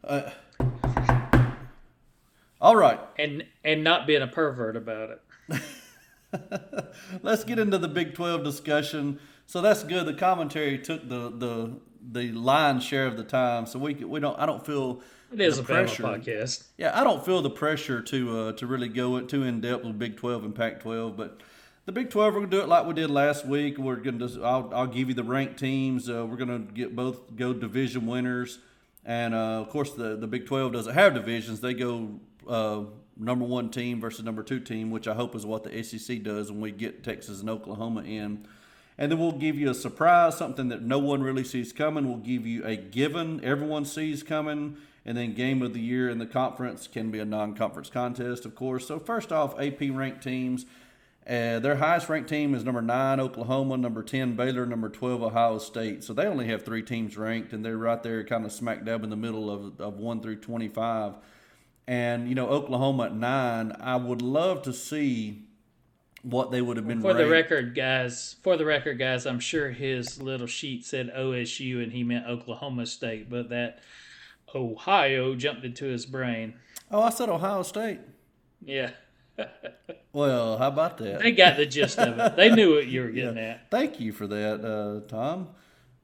Uh, 0.03 0.31
all 2.59 2.75
right. 2.75 2.99
And 3.19 3.45
and 3.63 3.83
not 3.83 4.07
being 4.07 4.23
a 4.23 4.27
pervert 4.27 4.75
about 4.75 5.19
it. 5.51 5.61
Let's 7.21 7.43
get 7.43 7.59
into 7.59 7.77
the 7.77 7.87
Big 7.87 8.15
12 8.15 8.43
discussion. 8.43 9.19
So 9.45 9.61
that's 9.61 9.83
good. 9.83 10.07
The 10.07 10.15
commentary 10.15 10.79
took 10.79 11.07
the 11.07 11.29
the 11.29 11.79
the 12.11 12.31
lion's 12.31 12.83
share 12.83 13.05
of 13.05 13.17
the 13.17 13.23
time, 13.23 13.67
so 13.67 13.77
we 13.77 13.93
we 13.93 14.19
don't. 14.19 14.39
I 14.39 14.47
don't 14.47 14.65
feel 14.65 15.03
it 15.31 15.41
is 15.41 15.59
a 15.59 15.63
pressure. 15.63 16.01
podcast. 16.01 16.63
Yeah, 16.77 16.99
I 16.99 17.03
don't 17.03 17.23
feel 17.23 17.43
the 17.43 17.51
pressure 17.51 18.01
to 18.01 18.39
uh, 18.39 18.51
to 18.53 18.65
really 18.65 18.89
go 18.89 19.21
too 19.21 19.43
in 19.43 19.61
depth 19.61 19.85
with 19.85 19.99
Big 19.99 20.17
12 20.17 20.45
and 20.45 20.55
Pac 20.55 20.79
12, 20.79 21.15
but 21.15 21.41
the 21.87 21.93
Big 21.93 22.09
12, 22.09 22.33
we're 22.33 22.39
going 22.41 22.51
to 22.51 22.57
do 22.57 22.61
it 22.61 22.67
like 22.67 22.85
we 22.85 22.93
did 22.93 23.09
last 23.09 23.45
week. 23.45 23.77
We're 23.77 23.95
going 23.95 24.19
to, 24.19 24.43
I'll, 24.43 24.69
I'll 24.75 24.87
give 24.87 25.07
you 25.07 25.13
the 25.13 25.23
ranked 25.23 25.57
teams. 25.57 26.09
Uh, 26.09 26.25
we're 26.25 26.35
going 26.35 26.67
to 26.67 26.73
get 26.73 26.93
both 26.93 27.33
go 27.37 27.53
division 27.53 28.05
winners. 28.05 28.59
And 29.05 29.33
uh, 29.33 29.61
of 29.61 29.69
course, 29.69 29.93
the, 29.93 30.17
the 30.17 30.27
Big 30.27 30.45
12 30.45 30.73
doesn't 30.73 30.93
have 30.93 31.13
divisions. 31.13 31.61
They 31.61 31.73
go 31.73 32.19
uh, 32.45 32.81
number 33.15 33.45
one 33.45 33.69
team 33.69 34.01
versus 34.01 34.25
number 34.25 34.43
two 34.43 34.59
team, 34.59 34.91
which 34.91 35.07
I 35.07 35.13
hope 35.13 35.33
is 35.33 35.45
what 35.45 35.63
the 35.63 35.81
SEC 35.81 36.23
does 36.23 36.51
when 36.51 36.59
we 36.59 36.71
get 36.71 37.05
Texas 37.05 37.39
and 37.39 37.49
Oklahoma 37.49 38.01
in. 38.01 38.45
And 38.97 39.09
then 39.09 39.17
we'll 39.17 39.31
give 39.31 39.55
you 39.55 39.69
a 39.69 39.73
surprise, 39.73 40.35
something 40.35 40.67
that 40.67 40.81
no 40.81 40.99
one 40.99 41.23
really 41.23 41.45
sees 41.45 41.71
coming. 41.71 42.05
We'll 42.05 42.17
give 42.17 42.45
you 42.45 42.65
a 42.65 42.75
given 42.75 43.41
everyone 43.45 43.85
sees 43.85 44.23
coming. 44.23 44.75
And 45.05 45.17
then 45.17 45.33
game 45.35 45.61
of 45.61 45.73
the 45.73 45.79
year 45.79 46.09
in 46.09 46.17
the 46.17 46.25
conference 46.25 46.85
can 46.85 47.11
be 47.11 47.19
a 47.19 47.25
non 47.25 47.55
conference 47.55 47.89
contest, 47.89 48.45
of 48.45 48.55
course. 48.55 48.87
So, 48.87 48.99
first 48.99 49.31
off, 49.31 49.57
AP 49.57 49.83
ranked 49.91 50.21
teams. 50.21 50.65
Uh, 51.27 51.59
their 51.59 51.75
highest 51.75 52.07
ranked 52.07 52.29
team 52.29 52.55
is 52.55 52.63
number 52.63 52.81
nine, 52.81 53.19
Oklahoma, 53.19 53.75
number 53.75 54.01
10, 54.01 54.37
Baylor, 54.37 54.65
number 54.65 54.87
12, 54.87 55.23
Ohio 55.23 55.57
State. 55.57 56.01
So 56.03 56.13
they 56.13 56.25
only 56.25 56.47
have 56.47 56.63
three 56.63 56.81
teams 56.81 57.17
ranked, 57.17 57.51
and 57.51 57.65
they're 57.65 57.77
right 57.77 58.01
there 58.01 58.23
kind 58.23 58.45
of 58.45 58.53
smack 58.53 58.85
dab 58.85 59.03
in 59.03 59.09
the 59.09 59.17
middle 59.17 59.51
of, 59.51 59.81
of 59.81 59.97
1 59.97 60.21
through 60.21 60.37
25. 60.37 61.15
And, 61.85 62.29
you 62.29 62.35
know, 62.35 62.47
Oklahoma 62.47 63.05
at 63.05 63.15
nine, 63.15 63.73
I 63.77 63.97
would 63.97 64.21
love 64.21 64.61
to 64.63 64.73
see 64.73 65.43
what 66.21 66.51
they 66.51 66.61
would 66.61 66.77
have 66.77 66.87
been. 66.87 67.01
For 67.01 67.07
ranked. 67.07 67.19
the 67.19 67.29
record, 67.29 67.75
guys, 67.75 68.37
for 68.41 68.55
the 68.55 68.65
record, 68.65 68.97
guys, 68.97 69.25
I'm 69.25 69.39
sure 69.41 69.71
his 69.71 70.21
little 70.21 70.47
sheet 70.47 70.85
said 70.85 71.11
OSU 71.13 71.83
and 71.83 71.91
he 71.91 72.03
meant 72.03 72.25
Oklahoma 72.25 72.85
State, 72.85 73.29
but 73.29 73.49
that 73.49 73.79
Ohio 74.55 75.35
jumped 75.35 75.65
into 75.65 75.85
his 75.85 76.05
brain. 76.05 76.53
Oh, 76.89 77.01
I 77.01 77.09
said 77.09 77.27
Ohio 77.27 77.63
State. 77.63 77.99
Yeah. 78.63 78.91
Well, 80.13 80.57
how 80.57 80.69
about 80.69 80.97
that? 80.97 81.19
They 81.19 81.31
got 81.31 81.57
the 81.57 81.65
gist 81.65 81.99
of 81.99 82.17
it. 82.17 82.35
They 82.35 82.49
knew 82.49 82.75
what 82.75 82.87
you 82.87 83.01
were 83.01 83.09
getting 83.11 83.37
at. 83.37 83.69
Thank 83.69 83.99
you 83.99 84.11
for 84.11 84.25
that, 84.27 84.65
uh, 84.65 85.07
Tom. 85.07 85.49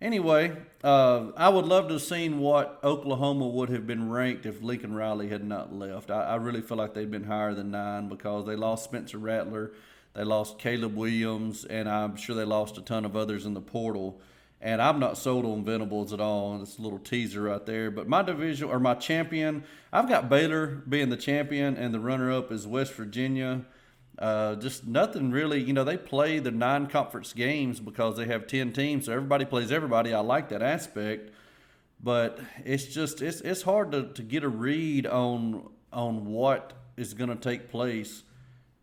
Anyway, 0.01 0.51
uh, 0.83 1.31
I 1.37 1.47
would 1.49 1.65
love 1.65 1.87
to 1.87 1.93
have 1.93 2.01
seen 2.01 2.39
what 2.39 2.79
Oklahoma 2.83 3.47
would 3.47 3.69
have 3.69 3.87
been 3.87 4.09
ranked 4.09 4.45
if 4.45 4.61
Lincoln 4.61 4.93
Riley 4.93 5.29
had 5.29 5.43
not 5.43 5.73
left. 5.73 6.11
I, 6.11 6.23
I 6.23 6.35
really 6.35 6.61
feel 6.61 6.77
like 6.77 6.93
they'd 6.93 7.09
been 7.09 7.23
higher 7.23 7.53
than 7.53 7.71
nine 7.71 8.09
because 8.09 8.45
they 8.45 8.57
lost 8.57 8.83
Spencer 8.83 9.17
Rattler, 9.17 9.71
they 10.13 10.25
lost 10.25 10.59
Caleb 10.59 10.95
Williams, 10.95 11.63
and 11.65 11.87
I'm 11.89 12.17
sure 12.17 12.35
they 12.35 12.43
lost 12.43 12.77
a 12.77 12.81
ton 12.81 13.05
of 13.05 13.15
others 13.15 13.45
in 13.45 13.53
the 13.53 13.61
portal. 13.61 14.19
And 14.63 14.81
I'm 14.81 14.97
not 14.97 15.17
sold 15.17 15.45
on 15.45 15.65
Venables 15.65 16.13
at 16.13 16.21
all. 16.21 16.53
And 16.53 16.61
It's 16.61 16.79
a 16.79 16.81
little 16.81 16.97
teaser 16.97 17.41
right 17.41 17.65
there. 17.65 17.91
But 17.91 18.07
my 18.07 18.21
division 18.21 18.69
or 18.69 18.79
my 18.79 18.93
champion, 18.93 19.65
I've 19.91 20.07
got 20.07 20.29
Baylor 20.29 20.67
being 20.67 21.09
the 21.09 21.17
champion, 21.17 21.75
and 21.75 21.93
the 21.93 21.99
runner-up 21.99 22.49
is 22.49 22.65
West 22.65 22.93
Virginia. 22.93 23.65
Uh, 24.17 24.55
just 24.55 24.87
nothing 24.87 25.31
really. 25.31 25.61
You 25.61 25.73
know, 25.73 25.83
they 25.83 25.97
play 25.97 26.39
the 26.39 26.49
non-conference 26.49 27.33
games 27.33 27.81
because 27.81 28.15
they 28.15 28.25
have 28.25 28.47
ten 28.47 28.71
teams, 28.71 29.07
so 29.07 29.11
everybody 29.11 29.43
plays 29.43 29.69
everybody. 29.69 30.13
I 30.13 30.21
like 30.21 30.47
that 30.49 30.61
aspect, 30.61 31.31
but 32.01 32.39
it's 32.63 32.85
just 32.85 33.21
it's 33.21 33.41
it's 33.41 33.63
hard 33.63 33.91
to, 33.91 34.13
to 34.13 34.21
get 34.21 34.43
a 34.43 34.49
read 34.49 35.07
on 35.07 35.67
on 35.91 36.27
what 36.27 36.73
is 36.95 37.13
going 37.13 37.31
to 37.31 37.35
take 37.35 37.69
place 37.69 38.23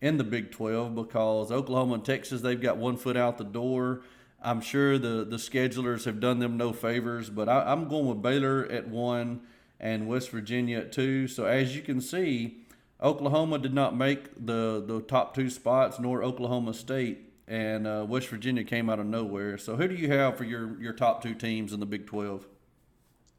in 0.03 0.19
the 0.19 0.25
Big 0.25 0.51
Twelve 0.51 0.95
because 0.95 1.53
Oklahoma 1.53 1.95
and 1.95 2.05
Texas 2.05 2.43
they've 2.43 2.61
got 2.61 2.77
one 2.77 2.97
foot 2.97 3.17
out 3.17 3.39
the 3.39 3.45
door. 3.45 4.03
I'm 4.43 4.61
sure 4.61 4.99
the 4.99 5.25
the 5.25 5.37
schedulers 5.37 6.05
have 6.05 6.21
done 6.21 6.39
them 6.39 6.57
no 6.57 6.73
favors, 6.73 7.31
but 7.31 7.49
I, 7.49 7.73
I'm 7.73 7.89
going 7.89 8.07
with 8.07 8.23
Baylor 8.23 8.67
at 8.67 8.89
one 8.89 9.43
and 9.79 10.09
West 10.09 10.31
Virginia 10.31 10.79
at 10.79 10.93
two. 10.93 11.29
So 11.29 11.47
as 11.47 11.77
you 11.77 11.83
can 11.83 12.01
see. 12.01 12.57
Oklahoma 13.03 13.59
did 13.59 13.73
not 13.73 13.97
make 13.97 14.29
the, 14.35 14.85
the 14.87 15.01
top 15.01 15.35
two 15.35 15.49
spots, 15.49 15.99
nor 15.99 16.23
Oklahoma 16.23 16.75
State, 16.75 17.31
and 17.49 17.87
uh, 17.87 18.05
West 18.07 18.29
Virginia 18.29 18.63
came 18.63 18.91
out 18.91 19.01
of 19.01 19.07
nowhere. 19.07 19.57
So, 19.59 19.77
who 19.77 19.89
do 19.89 19.95
you 19.95 20.09
have 20.13 20.37
for 20.37 20.45
your, 20.45 20.81
your 20.81 20.93
top 20.93 21.23
two 21.23 21.35
teams 21.35 21.73
in 21.73 21.81
the 21.81 21.87
Big 21.87 22.07
12? 22.07 22.47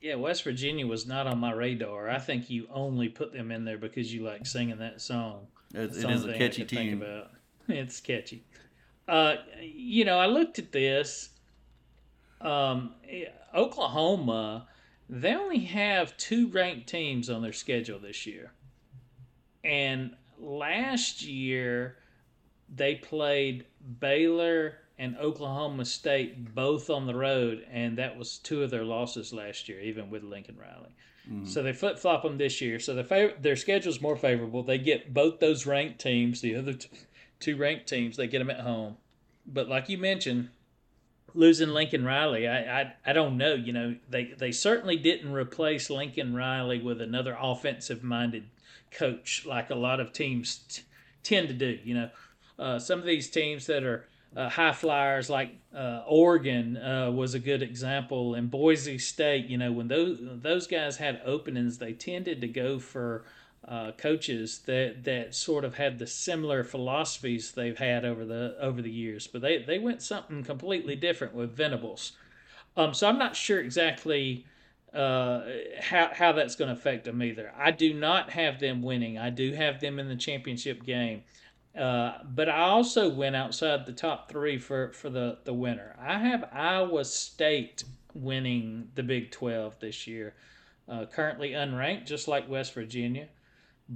Yeah, 0.01 0.15
West 0.15 0.43
Virginia 0.43 0.87
was 0.87 1.05
not 1.05 1.27
on 1.27 1.37
my 1.37 1.51
radar. 1.53 2.09
I 2.09 2.17
think 2.17 2.49
you 2.49 2.67
only 2.71 3.07
put 3.07 3.33
them 3.33 3.51
in 3.51 3.65
there 3.65 3.77
because 3.77 4.11
you 4.11 4.23
like 4.23 4.47
singing 4.47 4.79
that 4.79 4.99
song. 4.99 5.45
It, 5.75 5.93
That's 5.93 5.97
it 5.97 6.09
is 6.09 6.25
a 6.25 6.33
catchy 6.33 6.65
team. 6.65 7.01
about. 7.01 7.31
It's 7.67 8.01
catchy. 8.01 8.43
Uh, 9.11 9.35
you 9.61 10.05
know, 10.05 10.17
I 10.17 10.27
looked 10.27 10.57
at 10.57 10.71
this. 10.71 11.31
Um, 12.39 12.93
Oklahoma, 13.53 14.67
they 15.09 15.35
only 15.35 15.59
have 15.59 16.15
two 16.15 16.47
ranked 16.47 16.87
teams 16.87 17.29
on 17.29 17.41
their 17.41 17.51
schedule 17.51 17.99
this 17.99 18.25
year. 18.25 18.53
And 19.65 20.15
last 20.39 21.23
year, 21.23 21.97
they 22.73 22.95
played 22.95 23.65
Baylor 23.99 24.77
and 24.97 25.17
Oklahoma 25.17 25.83
State 25.83 26.55
both 26.55 26.89
on 26.89 27.05
the 27.05 27.13
road, 27.15 27.65
and 27.69 27.97
that 27.97 28.17
was 28.17 28.37
two 28.37 28.63
of 28.63 28.69
their 28.69 28.85
losses 28.85 29.33
last 29.33 29.67
year, 29.67 29.81
even 29.81 30.09
with 30.09 30.23
Lincoln 30.23 30.57
Riley. 30.57 30.95
So 31.45 31.61
they 31.61 31.73
flip 31.73 31.99
flop 31.99 32.23
them 32.23 32.37
this 32.37 32.61
year. 32.61 32.79
So 32.79 32.95
their 32.95 33.03
fav- 33.03 33.41
their 33.41 33.55
schedule's 33.57 33.99
more 34.01 34.15
favorable. 34.15 34.63
They 34.63 34.77
get 34.77 35.13
both 35.13 35.39
those 35.39 35.65
ranked 35.65 35.99
teams, 35.99 36.39
the 36.41 36.55
other 36.55 36.73
t- 36.73 36.89
two 37.41 37.57
ranked 37.57 37.87
teams, 37.87 38.15
they 38.15 38.27
get 38.27 38.39
them 38.39 38.49
at 38.49 38.61
home. 38.61 38.95
But 39.53 39.67
like 39.67 39.89
you 39.89 39.97
mentioned, 39.97 40.49
losing 41.33 41.69
Lincoln 41.69 42.05
Riley, 42.05 42.47
I, 42.47 42.81
I 42.81 42.93
I 43.05 43.13
don't 43.13 43.37
know. 43.37 43.53
You 43.53 43.73
know, 43.73 43.95
they 44.09 44.33
they 44.37 44.51
certainly 44.51 44.97
didn't 44.97 45.31
replace 45.31 45.89
Lincoln 45.89 46.35
Riley 46.35 46.81
with 46.81 47.01
another 47.01 47.37
offensive 47.39 48.03
minded 48.03 48.45
coach 48.91 49.45
like 49.45 49.69
a 49.69 49.75
lot 49.75 49.99
of 49.99 50.13
teams 50.13 50.57
t- 50.69 50.83
tend 51.23 51.47
to 51.47 51.53
do. 51.53 51.79
You 51.83 51.93
know, 51.95 52.09
uh, 52.59 52.79
some 52.79 52.99
of 52.99 53.05
these 53.05 53.29
teams 53.29 53.65
that 53.67 53.83
are 53.83 54.05
uh, 54.35 54.49
high 54.49 54.71
flyers 54.73 55.29
like 55.29 55.55
uh, 55.75 56.03
Oregon 56.07 56.77
uh, 56.77 57.11
was 57.11 57.33
a 57.33 57.39
good 57.39 57.61
example, 57.61 58.35
and 58.35 58.49
Boise 58.49 58.97
State. 58.97 59.47
You 59.47 59.57
know, 59.57 59.71
when 59.71 59.87
those 59.87 60.19
those 60.21 60.67
guys 60.67 60.97
had 60.97 61.21
openings, 61.25 61.77
they 61.77 61.93
tended 61.93 62.41
to 62.41 62.47
go 62.47 62.79
for 62.79 63.25
uh, 63.67 63.91
coaches 63.91 64.59
that 64.65 65.03
that 65.03 65.35
sort 65.35 65.63
of 65.63 65.75
had 65.75 65.99
the 65.99 66.07
similar 66.07 66.63
philosophies 66.63 67.51
they've 67.51 67.77
had 67.77 68.03
over 68.03 68.25
the 68.25 68.55
over 68.59 68.81
the 68.81 68.91
years. 68.91 69.27
But 69.27 69.41
they 69.41 69.59
they 69.59 69.79
went 69.79 70.01
something 70.01 70.43
completely 70.43 70.95
different 70.95 71.33
with 71.33 71.55
Venables. 71.55 72.13
Um, 72.75 72.93
so 72.93 73.07
I'm 73.07 73.19
not 73.19 73.35
sure 73.35 73.59
exactly 73.59 74.45
uh, 74.93 75.41
how 75.79 76.09
how 76.13 76.31
that's 76.31 76.55
going 76.55 76.69
to 76.69 76.79
affect 76.79 77.05
them 77.05 77.21
either. 77.21 77.53
I 77.57 77.71
do 77.71 77.93
not 77.93 78.31
have 78.31 78.59
them 78.59 78.81
winning. 78.81 79.17
I 79.17 79.29
do 79.29 79.53
have 79.53 79.79
them 79.79 79.99
in 79.99 80.07
the 80.07 80.15
championship 80.15 80.83
game. 80.83 81.23
Uh, 81.77 82.17
but 82.25 82.49
I 82.49 82.63
also 82.63 83.09
went 83.09 83.35
outside 83.35 83.85
the 83.85 83.93
top 83.93 84.29
three 84.29 84.57
for, 84.57 84.91
for 84.91 85.09
the, 85.09 85.37
the 85.45 85.53
winner. 85.53 85.95
I 85.99 86.19
have 86.19 86.49
Iowa 86.51 87.05
State 87.05 87.85
winning 88.13 88.89
the 88.95 89.03
Big 89.03 89.31
12 89.31 89.79
this 89.79 90.05
year. 90.05 90.33
Uh, 90.89 91.05
currently 91.05 91.51
unranked, 91.51 92.05
just 92.05 92.27
like 92.27 92.49
West 92.49 92.73
Virginia. 92.73 93.29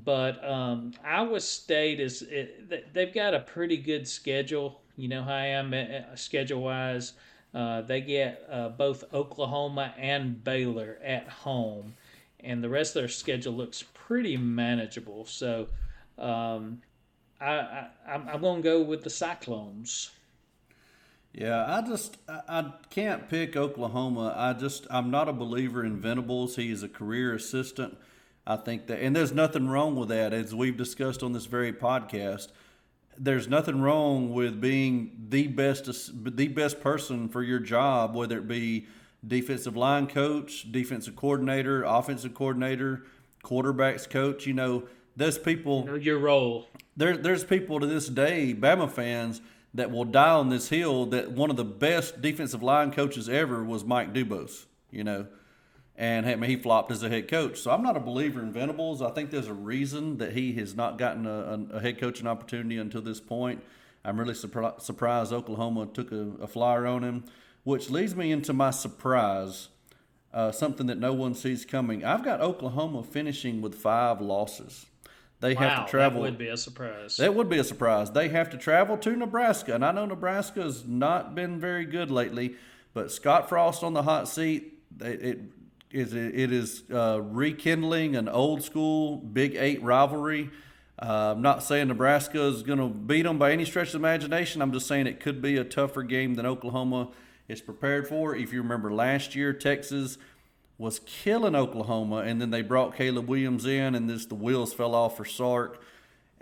But 0.04 0.44
um, 0.44 0.92
Iowa 1.06 1.40
State 1.40 2.02
is 2.02 2.22
it, 2.22 2.94
they've 2.94 3.14
got 3.14 3.34
a 3.34 3.40
pretty 3.40 3.78
good 3.78 4.06
schedule. 4.06 4.82
You 4.98 5.08
know 5.08 5.24
how 5.24 5.34
I 5.34 5.46
am 5.46 5.74
schedule 6.16 6.62
wise. 6.62 7.14
Uh, 7.54 7.82
they 7.82 8.02
get 8.02 8.46
uh, 8.52 8.70
both 8.70 9.06
Oklahoma 9.14 9.94
and 9.98 10.44
Baylor 10.44 10.98
at 11.02 11.30
home, 11.30 11.94
and 12.42 12.62
the 12.62 12.68
rest 12.68 12.98
of 12.98 13.04
their 13.04 13.08
schedule 13.08 13.54
looks 13.54 13.86
pretty 13.94 14.36
manageable. 14.36 15.24
So 15.24 15.68
um, 16.18 16.82
I, 17.40 17.54
I, 17.54 17.88
I'm, 18.06 18.28
I'm 18.28 18.42
going 18.42 18.62
to 18.62 18.64
go 18.64 18.82
with 18.82 19.04
the 19.04 19.10
Cyclones. 19.10 20.12
Yeah, 21.34 21.66
I 21.68 21.88
just 21.88 22.18
I, 22.28 22.42
I 22.50 22.74
can't 22.90 23.30
pick 23.30 23.56
Oklahoma. 23.56 24.34
I 24.36 24.52
just 24.52 24.88
I'm 24.90 25.10
not 25.10 25.30
a 25.30 25.34
believer 25.34 25.86
in 25.86 26.02
Venables. 26.02 26.58
He 26.58 26.70
is 26.70 26.84
a 26.84 26.90
career 26.90 27.34
assistant. 27.34 27.98
I 28.48 28.58
think 28.58 28.88
that, 28.88 29.00
and 29.02 29.16
there's 29.16 29.32
nothing 29.32 29.68
wrong 29.68 29.96
with 29.96 30.10
that, 30.10 30.34
as 30.34 30.54
we've 30.54 30.78
discussed 30.78 31.24
on 31.24 31.34
this 31.34 31.46
very 31.46 31.74
podcast. 31.74 32.50
There's 33.18 33.48
nothing 33.48 33.82
wrong 33.82 34.34
with 34.34 34.60
being 34.60 35.28
the 35.30 35.48
best 35.48 35.86
the 36.14 36.48
best 36.50 36.82
person 36.82 37.30
for 37.30 37.42
your 37.42 37.60
job, 37.60 38.14
whether 38.14 38.38
it 38.38 38.48
be 38.48 38.88
defensive 39.26 39.76
line 39.76 40.08
coach, 40.08 40.72
defensive 40.72 41.16
coordinator, 41.16 41.84
offensive 41.84 42.34
coordinator, 42.34 43.04
quarterbacks 43.44 44.08
coach. 44.08 44.46
You 44.46 44.54
know, 44.54 44.84
there's 45.16 45.38
people. 45.38 45.86
Know 45.86 45.96
your 45.96 46.20
role. 46.20 46.68
There, 46.98 47.18
there's 47.18 47.44
people 47.44 47.80
to 47.80 47.88
this 47.88 48.08
day, 48.08 48.54
Bama 48.58 48.90
fans, 48.90 49.42
that 49.74 49.92
will 49.92 50.06
die 50.06 50.30
on 50.30 50.50
this 50.50 50.70
hill 50.70 51.06
that 51.08 51.32
one 51.32 51.50
of 51.50 51.58
the 51.58 51.66
best 51.66 52.22
defensive 52.22 52.64
line 52.64 52.92
coaches 52.92 53.28
ever 53.28 53.64
was 53.64 53.84
Mike 53.84 54.14
DuBose. 54.14 54.66
You 54.92 55.04
know, 55.04 55.28
and 55.98 56.44
he 56.44 56.56
flopped 56.58 56.92
as 56.92 57.04
a 57.04 57.10
head 57.10 57.28
coach. 57.28 57.60
So 57.60 57.72
I'm 57.72 57.82
not 57.82 57.96
a 57.96 58.02
believer 58.02 58.42
in 58.42 58.52
Venables. 58.52 59.02
I 59.02 59.12
think 59.12 59.32
there's 59.32 59.48
a 59.48 59.54
reason 59.54 60.18
that 60.18 60.34
he 60.34 60.54
has 60.54 60.76
not 60.76 60.98
gotten 60.98 61.26
a, 61.26 61.68
a 61.72 61.80
head 61.80 62.00
coaching 62.00 62.28
opportunity 62.28 62.78
until 62.78 63.02
this 63.02 63.20
point. 63.20 63.64
I'm 64.04 64.20
really 64.20 64.34
surpri- 64.34 64.80
surprised 64.82 65.32
Oklahoma 65.32 65.88
took 65.88 66.12
a, 66.12 66.32
a, 66.42 66.48
flyer 66.48 66.86
on 66.86 67.04
him, 67.04 67.24
which 67.64 67.90
leads 67.90 68.16
me 68.16 68.32
into 68.32 68.54
my 68.54 68.70
surprise, 68.70 69.70
uh, 70.34 70.52
something 70.52 70.86
that 70.88 71.00
no 71.00 71.14
one 71.14 71.34
sees 71.34 71.66
coming. 71.66 72.04
I've 72.04 72.24
got 72.24 72.42
Oklahoma 72.42 73.02
finishing 73.02 73.62
with 73.62 73.74
five 73.74 74.22
losses. 74.22 74.86
They 75.40 75.56
wow, 75.56 75.62
have 75.62 75.86
to 75.86 75.92
travel. 75.92 76.22
That 76.22 76.32
would 76.32 76.38
be 76.38 76.48
a 76.50 76.58
surprise. 76.58 77.18
That 77.18 77.34
would 77.34 77.50
be 77.50 77.58
a 77.58 77.64
surprise. 77.64 78.12
They 78.12 78.30
have 78.30 78.50
to 78.52 78.58
travel 78.58 78.98
to 78.98 79.16
Nebraska, 79.16 79.74
and 79.74 79.84
I 79.84 79.92
know 79.92 80.06
Nebraska 80.06 80.62
has 80.62 80.86
not 80.86 81.34
been 81.36 81.60
very 81.60 81.86
good 81.86 82.12
lately. 82.12 82.56
But 82.94 83.12
Scott 83.12 83.50
Frost 83.50 83.84
on 83.84 83.94
the 83.94 84.04
hot 84.04 84.28
seat, 84.28 84.80
it, 85.02 85.22
it 85.22 85.40
is 85.96 86.14
it, 86.14 86.52
is 86.52 86.84
uh, 86.94 87.22
rekindling 87.22 88.16
an 88.16 88.28
old 88.28 88.62
school 88.62 89.18
Big 89.18 89.56
Eight 89.56 89.82
rivalry. 89.82 90.50
Uh, 91.02 91.34
I'm 91.36 91.42
not 91.42 91.64
saying 91.64 91.88
Nebraska 91.88 92.42
is 92.44 92.64
going 92.64 92.80
to 92.80 92.90
beat 92.90 93.24
them 93.24 93.38
by 93.38 93.52
any 93.52 93.66
stretch 93.66 93.90
of 93.90 93.96
imagination. 93.96 94.62
I'm 94.62 94.74
just 94.74 94.88
saying 94.88 95.08
it 95.08 95.20
could 95.20 95.42
be 95.42 95.58
a 95.58 95.64
tougher 95.64 96.04
game 96.04 96.36
than 96.36 96.46
Oklahoma 96.46 97.10
is 97.48 97.62
prepared 97.62 98.08
for. 98.08 98.36
If 98.36 98.52
you 98.52 98.62
remember 98.62 98.94
last 98.94 99.36
year, 99.36 99.54
Texas 99.54 100.18
was 100.78 101.00
killing 101.06 101.56
Oklahoma, 101.56 102.18
and 102.18 102.42
then 102.42 102.50
they 102.50 102.62
brought 102.62 102.96
Caleb 102.96 103.30
Williams 103.30 103.66
in, 103.66 103.96
and 103.96 104.10
this 104.10 104.26
the 104.26 104.36
wheels 104.36 104.74
fell 104.74 104.94
off 104.94 105.16
for 105.16 105.26
Sark. 105.26 105.82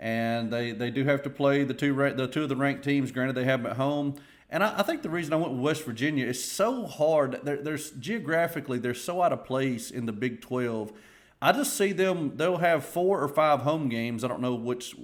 And 0.00 0.52
they, 0.52 0.72
they 0.72 0.90
do 0.90 1.04
have 1.04 1.22
to 1.22 1.30
play 1.30 1.62
the 1.62 1.74
two 1.74 1.94
the 1.94 2.26
two 2.26 2.42
of 2.42 2.48
the 2.48 2.56
ranked 2.56 2.82
teams. 2.82 3.12
Granted, 3.12 3.36
they 3.36 3.44
have 3.44 3.62
them 3.62 3.70
at 3.70 3.76
home. 3.76 4.16
And 4.54 4.62
I, 4.62 4.78
I 4.78 4.82
think 4.84 5.02
the 5.02 5.10
reason 5.10 5.32
I 5.32 5.36
went 5.36 5.50
with 5.50 5.62
West 5.62 5.82
Virginia 5.82 6.24
is 6.24 6.42
so 6.42 6.86
hard. 6.86 7.40
They're, 7.42 7.56
there's 7.56 7.90
geographically 7.90 8.78
they're 8.78 8.94
so 8.94 9.20
out 9.20 9.32
of 9.32 9.44
place 9.44 9.90
in 9.90 10.06
the 10.06 10.12
Big 10.12 10.40
Twelve. 10.40 10.92
I 11.42 11.50
just 11.50 11.76
see 11.76 11.90
them. 11.90 12.36
They'll 12.36 12.58
have 12.58 12.84
four 12.84 13.20
or 13.20 13.26
five 13.26 13.62
home 13.62 13.88
games. 13.88 14.22
I 14.22 14.28
don't 14.28 14.40
know 14.40 14.54
which. 14.54 14.94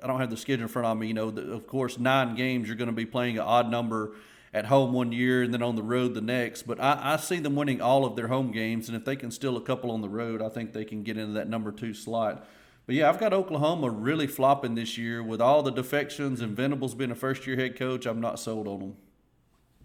I 0.00 0.06
don't 0.06 0.20
have 0.20 0.30
the 0.30 0.36
schedule 0.36 0.62
in 0.62 0.68
front 0.68 0.86
of 0.86 0.96
me. 0.96 1.08
You 1.08 1.14
know, 1.14 1.32
the, 1.32 1.52
of 1.52 1.66
course, 1.66 1.98
nine 1.98 2.36
games. 2.36 2.68
You're 2.68 2.76
going 2.76 2.90
to 2.90 2.94
be 2.94 3.04
playing 3.04 3.38
an 3.38 3.44
odd 3.44 3.68
number 3.68 4.12
at 4.54 4.66
home 4.66 4.92
one 4.92 5.10
year 5.10 5.42
and 5.42 5.52
then 5.52 5.64
on 5.64 5.74
the 5.74 5.82
road 5.82 6.14
the 6.14 6.20
next. 6.20 6.62
But 6.62 6.80
I, 6.80 7.14
I, 7.14 7.16
see 7.16 7.40
them 7.40 7.56
winning 7.56 7.80
all 7.80 8.04
of 8.04 8.14
their 8.14 8.28
home 8.28 8.52
games, 8.52 8.88
and 8.88 8.96
if 8.96 9.04
they 9.04 9.16
can 9.16 9.32
steal 9.32 9.56
a 9.56 9.62
couple 9.62 9.90
on 9.90 10.00
the 10.00 10.08
road, 10.08 10.40
I 10.40 10.48
think 10.48 10.72
they 10.72 10.84
can 10.84 11.02
get 11.02 11.16
into 11.16 11.32
that 11.32 11.48
number 11.48 11.72
two 11.72 11.92
slot. 11.92 12.46
But 12.86 12.96
yeah, 12.96 13.08
I've 13.08 13.20
got 13.20 13.32
Oklahoma 13.32 13.90
really 13.90 14.26
flopping 14.26 14.74
this 14.74 14.98
year 14.98 15.22
with 15.22 15.40
all 15.40 15.62
the 15.62 15.70
defections 15.70 16.40
and 16.40 16.56
Venables 16.56 16.94
being 16.94 17.10
a 17.10 17.14
first 17.14 17.46
year 17.46 17.56
head 17.56 17.76
coach. 17.76 18.06
I'm 18.06 18.20
not 18.20 18.40
sold 18.40 18.66
on 18.66 18.78
them. 18.80 18.96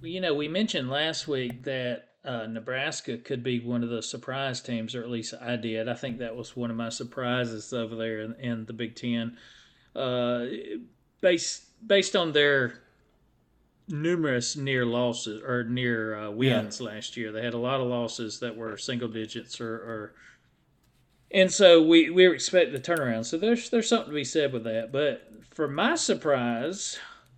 Well, 0.02 0.10
You 0.10 0.22
know, 0.22 0.34
we 0.34 0.48
mentioned 0.48 0.90
last 0.90 1.28
week 1.28 1.64
that 1.64 2.10
uh, 2.26 2.48
Nebraska 2.48 3.18
could 3.18 3.44
be 3.44 3.60
one 3.60 3.84
of 3.84 3.90
the 3.90 4.02
surprise 4.02 4.62
teams, 4.62 4.96
or 4.96 5.04
at 5.04 5.10
least 5.10 5.34
I 5.40 5.56
did. 5.56 5.88
I 5.88 5.94
think 5.94 6.20
that 6.20 6.36
was 6.36 6.56
one 6.56 6.72
of 6.72 6.78
my 6.78 6.90
surprises 6.90 7.72
over 7.72 7.96
there 7.96 8.22
in, 8.22 8.34
in 8.36 8.66
the 8.66 8.74
Big 8.74 8.96
Ten. 8.96 9.38
Uh, 9.96 10.46
based 11.22 11.64
based 11.88 12.16
on 12.16 12.32
their 12.32 12.82
numerous 13.88 14.56
near 14.56 14.86
losses 14.86 15.42
or 15.42 15.64
near 15.64 16.18
uh, 16.18 16.30
wins 16.30 16.80
yeah. 16.80 16.88
last 16.88 17.16
year. 17.16 17.32
They 17.32 17.44
had 17.44 17.54
a 17.54 17.60
lot 17.60 17.80
of 17.80 17.88
losses 17.88 18.40
that 18.40 18.56
were 18.56 18.78
single 18.78 19.08
digits 19.08 19.62
or, 19.62 19.74
or 19.74 20.16
and 21.32 21.52
so 21.52 21.82
we 21.82 22.10
we 22.10 22.28
were 22.28 22.34
expecting 22.34 22.74
the 22.74 22.80
turnaround. 22.80 23.26
So 23.26 23.38
there's 23.38 23.70
there's 23.70 23.90
something 23.90 24.10
to 24.10 24.16
be 24.16 24.24
said 24.24 24.54
with 24.54 24.64
that. 24.64 24.92
But 24.92 25.30
for 25.52 25.68
my 25.68 25.96
surprise, 25.96 26.98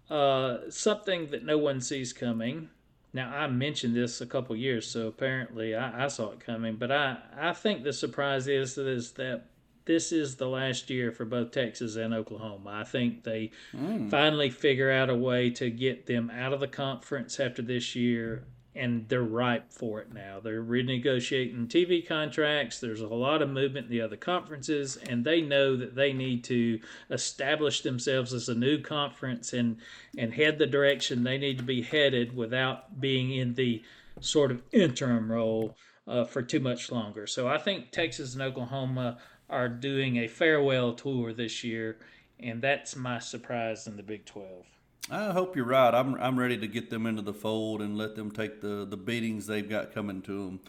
uh, 0.09 0.69
something 0.69 1.27
that 1.27 1.43
no 1.43 1.57
one 1.57 1.81
sees 1.81 2.13
coming. 2.13 2.69
Now 3.13 3.35
I 3.35 3.47
mentioned 3.47 3.95
this 3.95 4.21
a 4.21 4.25
couple 4.25 4.55
years, 4.55 4.87
so 4.87 5.07
apparently 5.07 5.75
I, 5.75 6.05
I 6.05 6.07
saw 6.07 6.31
it 6.31 6.39
coming. 6.39 6.75
But 6.75 6.91
I 6.91 7.17
I 7.37 7.53
think 7.53 7.83
the 7.83 7.93
surprise 7.93 8.47
is 8.47 8.75
that 8.75 8.87
is 8.87 9.13
that 9.13 9.45
this 9.85 10.11
is 10.11 10.35
the 10.35 10.47
last 10.47 10.91
year 10.91 11.11
for 11.11 11.25
both 11.25 11.49
Texas 11.49 11.95
and 11.95 12.13
Oklahoma. 12.13 12.69
I 12.69 12.83
think 12.83 13.23
they 13.23 13.49
mm. 13.73 14.07
finally 14.11 14.51
figure 14.51 14.91
out 14.91 15.09
a 15.09 15.15
way 15.15 15.49
to 15.51 15.71
get 15.71 16.05
them 16.05 16.29
out 16.29 16.53
of 16.53 16.59
the 16.59 16.67
conference 16.67 17.39
after 17.39 17.63
this 17.63 17.95
year, 17.95 18.43
and 18.79 19.09
they're 19.09 19.21
ripe 19.21 19.73
for 19.73 19.99
it 19.99 20.13
now. 20.13 20.39
They're 20.39 20.63
renegotiating 20.63 21.67
TV 21.67 22.07
contracts. 22.07 22.79
There's 22.79 23.01
a 23.01 23.07
lot 23.07 23.41
of 23.41 23.49
movement 23.49 23.87
in 23.87 23.91
the 23.91 24.01
other 24.01 24.15
conferences, 24.15 24.95
and 24.95 25.25
they 25.25 25.41
know 25.41 25.75
that 25.75 25.95
they 25.95 26.13
need 26.13 26.45
to 26.45 26.79
establish 27.09 27.81
themselves 27.81 28.33
as 28.33 28.47
a 28.47 28.55
new 28.55 28.81
conference 28.81 29.51
and 29.51 29.77
and 30.17 30.33
head 30.33 30.57
the 30.57 30.65
direction 30.65 31.23
they 31.23 31.37
need 31.37 31.57
to 31.57 31.63
be 31.63 31.81
headed 31.81 32.35
without 32.35 33.01
being 33.01 33.33
in 33.33 33.53
the 33.55 33.83
sort 34.21 34.49
of 34.49 34.63
interim 34.71 35.31
role. 35.31 35.75
Uh, 36.07 36.25
for 36.25 36.41
too 36.41 36.59
much 36.59 36.91
longer. 36.91 37.27
So 37.27 37.47
I 37.47 37.59
think 37.59 37.91
Texas 37.91 38.33
and 38.33 38.41
Oklahoma 38.41 39.19
are 39.47 39.69
doing 39.69 40.17
a 40.17 40.27
farewell 40.27 40.93
tour 40.93 41.33
this 41.33 41.63
year, 41.63 41.97
and 42.39 42.63
that's 42.63 42.95
my 42.95 43.19
surprise 43.19 43.85
in 43.85 43.95
the 43.95 44.01
Big 44.01 44.25
12. 44.25 44.65
I 45.11 45.31
hope 45.31 45.55
you're 45.55 45.65
right. 45.65 45.93
I'm 45.93 46.15
I'm 46.15 46.37
ready 46.37 46.57
to 46.57 46.67
get 46.67 46.89
them 46.89 47.05
into 47.05 47.21
the 47.21 47.33
fold 47.33 47.81
and 47.81 47.97
let 47.97 48.15
them 48.15 48.31
take 48.31 48.61
the 48.61 48.85
the 48.85 48.97
beatings 48.97 49.47
they've 49.47 49.67
got 49.67 49.93
coming 49.93 50.21
to 50.23 50.45
them. 50.45 50.59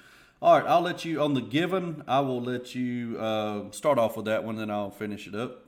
All 0.43 0.59
right, 0.59 0.67
I'll 0.67 0.81
let 0.81 1.05
you 1.05 1.21
on 1.21 1.35
the 1.35 1.43
given. 1.43 2.03
I 2.09 2.21
will 2.21 2.41
let 2.41 2.75
you 2.75 3.19
uh, 3.19 3.71
start 3.73 3.99
off 3.99 4.17
with 4.17 4.25
that 4.25 4.43
one, 4.43 4.57
then 4.57 4.71
I'll 4.71 4.91
finish 4.91 5.27
it 5.27 5.35
up. 5.35 5.67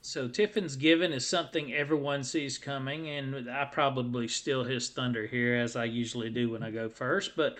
So 0.00 0.28
Tiffin's 0.28 0.76
given 0.76 1.12
is 1.12 1.26
something 1.26 1.74
everyone 1.74 2.22
sees 2.22 2.58
coming, 2.58 3.08
and 3.08 3.50
I 3.50 3.64
probably 3.64 4.28
steal 4.28 4.62
his 4.62 4.88
thunder 4.88 5.26
here 5.26 5.56
as 5.56 5.74
I 5.74 5.86
usually 5.86 6.30
do 6.30 6.50
when 6.50 6.62
I 6.62 6.70
go 6.70 6.88
first. 6.88 7.32
But 7.34 7.58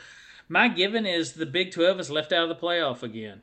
my 0.49 0.69
given 0.69 1.05
is 1.05 1.33
the 1.33 1.47
Big 1.47 1.73
Twelve 1.73 1.99
is 1.99 2.09
left 2.09 2.31
out 2.31 2.49
of 2.49 2.49
the 2.49 2.65
playoff 2.65 3.03
again. 3.03 3.43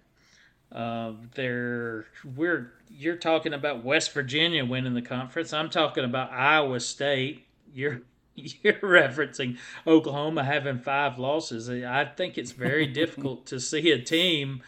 Uh, 0.73 1.13
they're 1.35 2.05
we're 2.35 2.73
you're 2.89 3.15
talking 3.15 3.53
about 3.53 3.83
West 3.83 4.11
Virginia 4.11 4.65
winning 4.65 4.95
the 4.95 5.01
conference. 5.01 5.53
I'm 5.53 5.69
talking 5.69 6.03
about 6.03 6.31
Iowa 6.31 6.79
State. 6.79 7.45
You're 7.73 8.01
you're 8.35 8.73
referencing 8.73 9.57
Oklahoma 9.85 10.43
having 10.43 10.79
five 10.79 11.19
losses. 11.19 11.69
I 11.69 12.05
think 12.05 12.37
it's 12.37 12.51
very 12.51 12.87
difficult 13.01 13.45
to 13.47 13.59
see 13.59 13.91
a 13.91 14.01
team 14.01 14.63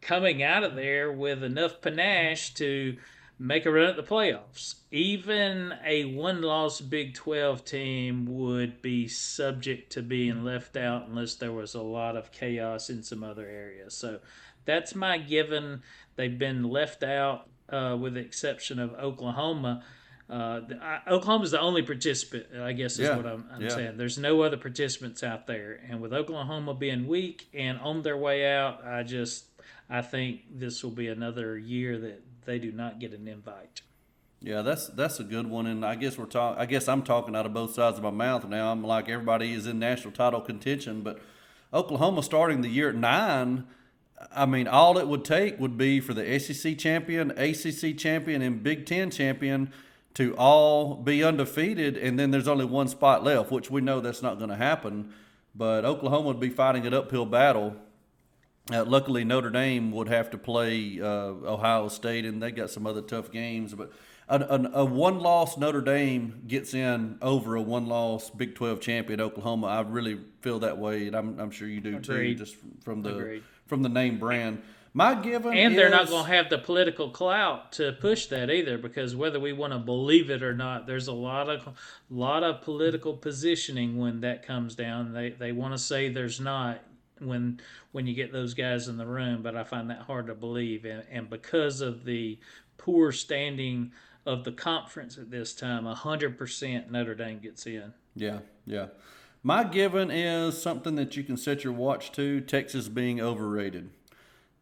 coming 0.00 0.42
out 0.42 0.62
of 0.62 0.76
there 0.76 1.10
with 1.10 1.42
enough 1.42 1.80
panache 1.80 2.54
to 2.54 2.96
make 3.38 3.66
a 3.66 3.70
run 3.70 3.88
at 3.88 3.96
the 3.96 4.02
playoffs. 4.02 4.76
Even 4.90 5.74
a 5.84 6.04
one 6.04 6.42
loss 6.42 6.80
Big 6.80 7.14
12 7.14 7.64
team 7.64 8.26
would 8.26 8.82
be 8.82 9.06
subject 9.06 9.92
to 9.92 10.02
being 10.02 10.44
left 10.44 10.76
out 10.76 11.08
unless 11.08 11.34
there 11.34 11.52
was 11.52 11.74
a 11.74 11.82
lot 11.82 12.16
of 12.16 12.32
chaos 12.32 12.90
in 12.90 13.02
some 13.02 13.22
other 13.22 13.46
areas. 13.46 13.94
So 13.94 14.20
that's 14.68 14.94
my 14.94 15.16
given. 15.16 15.82
They've 16.16 16.38
been 16.38 16.62
left 16.62 17.02
out, 17.02 17.48
uh, 17.70 17.96
with 17.98 18.14
the 18.14 18.20
exception 18.20 18.78
of 18.78 18.92
Oklahoma. 18.92 19.82
Uh, 20.28 20.60
Oklahoma 21.08 21.44
is 21.44 21.52
the 21.52 21.60
only 21.60 21.80
participant, 21.80 22.48
I 22.54 22.74
guess 22.74 22.92
is 22.98 23.08
yeah, 23.08 23.16
what 23.16 23.24
I'm, 23.24 23.46
I'm 23.50 23.62
yeah. 23.62 23.68
saying. 23.70 23.96
There's 23.96 24.18
no 24.18 24.42
other 24.42 24.58
participants 24.58 25.22
out 25.22 25.46
there, 25.46 25.80
and 25.88 26.02
with 26.02 26.12
Oklahoma 26.12 26.74
being 26.74 27.08
weak 27.08 27.48
and 27.54 27.80
on 27.80 28.02
their 28.02 28.16
way 28.16 28.46
out, 28.52 28.84
I 28.84 29.04
just 29.04 29.46
I 29.88 30.02
think 30.02 30.42
this 30.50 30.84
will 30.84 30.90
be 30.90 31.08
another 31.08 31.56
year 31.56 31.98
that 31.98 32.22
they 32.44 32.58
do 32.58 32.70
not 32.70 33.00
get 33.00 33.14
an 33.14 33.26
invite. 33.26 33.80
Yeah, 34.42 34.60
that's 34.60 34.88
that's 34.88 35.18
a 35.18 35.24
good 35.24 35.46
one, 35.46 35.66
and 35.66 35.82
I 35.82 35.94
guess 35.94 36.18
we're 36.18 36.26
talking. 36.26 36.60
I 36.60 36.66
guess 36.66 36.88
I'm 36.88 37.02
talking 37.02 37.34
out 37.34 37.46
of 37.46 37.54
both 37.54 37.72
sides 37.72 37.96
of 37.96 38.04
my 38.04 38.10
mouth 38.10 38.46
now. 38.46 38.70
I'm 38.70 38.84
like 38.84 39.08
everybody 39.08 39.54
is 39.54 39.66
in 39.66 39.78
national 39.78 40.12
title 40.12 40.42
contention, 40.42 41.00
but 41.00 41.20
Oklahoma 41.72 42.22
starting 42.22 42.60
the 42.60 42.68
year 42.68 42.90
at 42.90 42.96
nine 42.96 43.66
I 44.34 44.46
mean, 44.46 44.66
all 44.66 44.98
it 44.98 45.06
would 45.06 45.24
take 45.24 45.58
would 45.60 45.76
be 45.76 46.00
for 46.00 46.14
the 46.14 46.38
SEC 46.38 46.76
champion, 46.78 47.30
ACC 47.32 47.96
champion, 47.96 48.42
and 48.42 48.62
Big 48.62 48.86
Ten 48.86 49.10
champion 49.10 49.72
to 50.14 50.34
all 50.36 50.96
be 50.96 51.22
undefeated, 51.22 51.96
and 51.96 52.18
then 52.18 52.30
there's 52.30 52.48
only 52.48 52.64
one 52.64 52.88
spot 52.88 53.22
left, 53.22 53.50
which 53.50 53.70
we 53.70 53.80
know 53.80 54.00
that's 54.00 54.22
not 54.22 54.38
going 54.38 54.50
to 54.50 54.56
happen. 54.56 55.12
But 55.54 55.84
Oklahoma 55.84 56.26
would 56.28 56.40
be 56.40 56.50
fighting 56.50 56.86
an 56.86 56.94
uphill 56.94 57.26
battle. 57.26 57.76
Uh, 58.72 58.84
luckily, 58.84 59.24
Notre 59.24 59.50
Dame 59.50 59.92
would 59.92 60.08
have 60.08 60.30
to 60.30 60.38
play 60.38 61.00
uh, 61.00 61.06
Ohio 61.06 61.88
State, 61.88 62.24
and 62.24 62.42
they 62.42 62.50
got 62.50 62.70
some 62.70 62.86
other 62.86 63.00
tough 63.00 63.30
games. 63.30 63.74
But 63.74 63.92
a, 64.28 64.40
a, 64.40 64.70
a 64.80 64.84
one 64.84 65.20
loss 65.20 65.56
Notre 65.56 65.80
Dame 65.80 66.42
gets 66.46 66.74
in 66.74 67.18
over 67.22 67.54
a 67.54 67.62
one 67.62 67.86
loss 67.86 68.28
Big 68.28 68.56
12 68.56 68.80
champion 68.80 69.20
Oklahoma. 69.20 69.68
I 69.68 69.80
really 69.82 70.18
feel 70.40 70.58
that 70.60 70.78
way, 70.78 71.06
and 71.06 71.16
I'm, 71.16 71.38
I'm 71.38 71.50
sure 71.50 71.68
you 71.68 71.80
do 71.80 71.96
Agreed. 71.96 72.38
too, 72.38 72.44
just 72.44 72.56
from 72.82 73.02
the. 73.02 73.16
Agreed 73.16 73.42
from 73.68 73.82
the 73.82 73.88
name 73.88 74.18
brand. 74.18 74.62
My 74.94 75.14
given 75.14 75.52
and 75.52 75.76
they're 75.76 75.86
is, 75.86 75.92
not 75.92 76.08
going 76.08 76.24
to 76.24 76.32
have 76.32 76.50
the 76.50 76.58
political 76.58 77.10
clout 77.10 77.72
to 77.72 77.92
push 77.92 78.26
that 78.26 78.50
either, 78.50 78.78
because 78.78 79.14
whether 79.14 79.38
we 79.38 79.52
want 79.52 79.72
to 79.72 79.78
believe 79.78 80.30
it 80.30 80.42
or 80.42 80.54
not, 80.54 80.86
there's 80.86 81.06
a 81.06 81.12
lot 81.12 81.48
of 81.48 81.68
lot 82.10 82.42
of 82.42 82.62
political 82.62 83.14
positioning 83.14 83.98
when 83.98 84.22
that 84.22 84.44
comes 84.44 84.74
down. 84.74 85.12
They 85.12 85.30
they 85.30 85.52
want 85.52 85.74
to 85.74 85.78
say 85.78 86.08
there's 86.08 86.40
not 86.40 86.80
when 87.20 87.60
when 87.92 88.06
you 88.06 88.14
get 88.14 88.32
those 88.32 88.54
guys 88.54 88.88
in 88.88 88.96
the 88.96 89.06
room, 89.06 89.42
but 89.42 89.56
I 89.56 89.62
find 89.62 89.90
that 89.90 90.02
hard 90.02 90.26
to 90.28 90.34
believe. 90.34 90.84
And, 90.84 91.04
and 91.10 91.30
because 91.30 91.80
of 91.80 92.04
the 92.04 92.38
poor 92.78 93.12
standing 93.12 93.92
of 94.26 94.44
the 94.44 94.52
conference 94.52 95.18
at 95.18 95.30
this 95.30 95.54
time, 95.54 95.84
hundred 95.84 96.38
percent 96.38 96.90
Notre 96.90 97.14
Dame 97.14 97.38
gets 97.38 97.66
in. 97.66 97.92
Yeah, 98.16 98.38
yeah. 98.66 98.86
My 99.42 99.62
given 99.62 100.10
is 100.10 100.60
something 100.60 100.96
that 100.96 101.16
you 101.16 101.22
can 101.22 101.36
set 101.36 101.62
your 101.62 101.72
watch 101.72 102.10
to 102.12 102.40
Texas 102.40 102.88
being 102.88 103.20
overrated. 103.20 103.90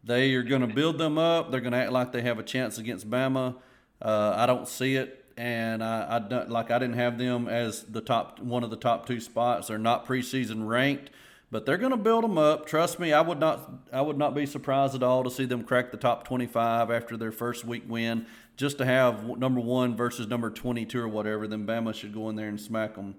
They 0.03 0.33
are 0.35 0.43
going 0.43 0.61
to 0.61 0.67
build 0.67 0.99
them 0.99 1.17
up. 1.17 1.51
They're 1.51 1.61
going 1.61 1.73
to 1.73 1.79
act 1.79 1.91
like 1.91 2.11
they 2.11 2.21
have 2.21 2.39
a 2.39 2.43
chance 2.43 2.77
against 2.77 3.09
Bama. 3.09 3.55
Uh, 4.01 4.33
I 4.37 4.45
don't 4.45 4.67
see 4.67 4.95
it, 4.95 5.25
and 5.35 5.83
I, 5.83 6.17
I 6.17 6.19
don't, 6.19 6.49
like 6.49 6.69
I 6.69 6.77
didn't 6.77 6.95
have 6.95 7.17
them 7.17 7.47
as 7.47 7.83
the 7.83 8.01
top 8.01 8.39
one 8.39 8.63
of 8.63 8.69
the 8.69 8.77
top 8.77 9.07
two 9.07 9.19
spots. 9.19 9.67
They're 9.67 9.79
not 9.79 10.05
preseason 10.05 10.67
ranked, 10.67 11.09
but 11.49 11.65
they're 11.65 11.77
going 11.77 11.91
to 11.91 11.97
build 11.97 12.23
them 12.23 12.37
up. 12.37 12.67
Trust 12.67 12.99
me, 12.99 13.11
I 13.11 13.21
would 13.21 13.39
not 13.39 13.89
I 13.91 14.01
would 14.01 14.17
not 14.17 14.35
be 14.35 14.45
surprised 14.45 14.93
at 14.93 15.01
all 15.01 15.23
to 15.23 15.31
see 15.31 15.45
them 15.45 15.63
crack 15.63 15.91
the 15.91 15.97
top 15.97 16.25
25 16.25 16.91
after 16.91 17.17
their 17.17 17.31
first 17.31 17.65
week 17.65 17.83
win, 17.87 18.27
just 18.55 18.77
to 18.77 18.85
have 18.85 19.25
number 19.37 19.59
one 19.59 19.95
versus 19.95 20.27
number 20.27 20.51
22 20.51 20.99
or 20.99 21.07
whatever. 21.07 21.47
Then 21.47 21.65
Bama 21.65 21.95
should 21.95 22.13
go 22.13 22.29
in 22.29 22.35
there 22.35 22.49
and 22.49 22.61
smack 22.61 22.95
them. 22.95 23.15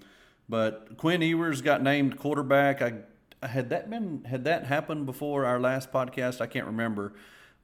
But 0.48 0.96
Quinn 0.96 1.22
Ewers 1.22 1.60
got 1.60 1.82
named 1.82 2.18
quarterback. 2.18 2.80
I 2.80 2.94
had 3.46 3.70
that 3.70 3.90
been 3.90 4.24
had 4.24 4.44
that 4.44 4.66
happened 4.66 5.06
before 5.06 5.44
our 5.44 5.60
last 5.60 5.92
podcast? 5.92 6.40
I 6.40 6.46
can't 6.46 6.66
remember. 6.66 7.12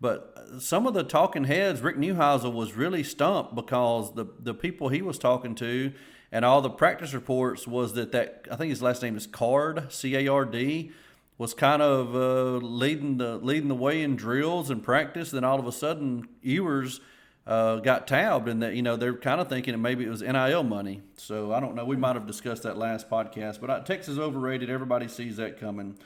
But 0.01 0.37
some 0.59 0.87
of 0.87 0.93
the 0.95 1.03
talking 1.03 1.45
heads, 1.45 1.80
Rick 1.80 1.97
Neuheisel 1.97 2.53
was 2.53 2.74
really 2.74 3.03
stumped 3.03 3.55
because 3.55 4.14
the 4.14 4.26
the 4.39 4.55
people 4.55 4.89
he 4.89 5.03
was 5.03 5.18
talking 5.18 5.55
to 5.57 5.93
and 6.30 6.45
all 6.45 6.61
the 6.61 6.70
practice 6.70 7.14
reports 7.14 7.66
was 7.66 7.95
that 7.95 8.12
that 8.12 8.47
I 8.51 8.57
think 8.57 8.70
his 8.70 8.82
last 8.82 9.03
name 9.03 9.16
is 9.16 9.26
Card 9.26 9.93
C 9.93 10.16
A 10.16 10.28
R 10.28 10.45
D 10.45 10.91
was 11.39 11.55
kind 11.55 11.80
of 11.80 12.14
uh, 12.14 12.64
leading 12.64 13.18
the 13.18 13.37
leading 13.39 13.68
the 13.68 13.74
way 13.74 14.03
in 14.03 14.16
drills 14.16 14.68
and 14.68 14.82
practice. 14.82 15.30
Then 15.30 15.45
all 15.45 15.59
of 15.59 15.66
a 15.66 15.72
sudden, 15.72 16.28
Ewers 16.43 17.01
uh, 17.47 17.76
got 17.76 18.07
tabbed, 18.07 18.49
and 18.49 18.62
that 18.62 18.74
you 18.74 18.82
know 18.82 18.97
they're 18.97 19.14
kind 19.14 19.40
of 19.40 19.49
thinking 19.49 19.72
that 19.72 19.78
maybe 19.78 20.05
it 20.05 20.09
was 20.09 20.22
NIL 20.22 20.62
money. 20.62 21.03
So 21.16 21.53
I 21.53 21.61
don't 21.61 21.74
know. 21.74 21.84
We 21.84 21.97
might 21.97 22.16
have 22.16 22.26
discussed 22.26 22.62
that 22.62 22.78
last 22.78 23.11
podcast, 23.11 23.61
but 23.61 23.70
I, 23.70 23.80
Texas 23.80 24.18
overrated. 24.18 24.70
Everybody 24.70 25.09
sees 25.09 25.36
that 25.36 25.61
coming. 25.61 25.97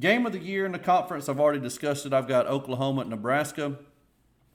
Game 0.00 0.26
of 0.26 0.32
the 0.32 0.38
year 0.38 0.64
in 0.66 0.72
the 0.72 0.78
conference. 0.78 1.28
I've 1.28 1.40
already 1.40 1.60
discussed 1.60 2.06
it. 2.06 2.12
I've 2.12 2.28
got 2.28 2.46
Oklahoma 2.46 3.02
and 3.02 3.10
Nebraska. 3.10 3.78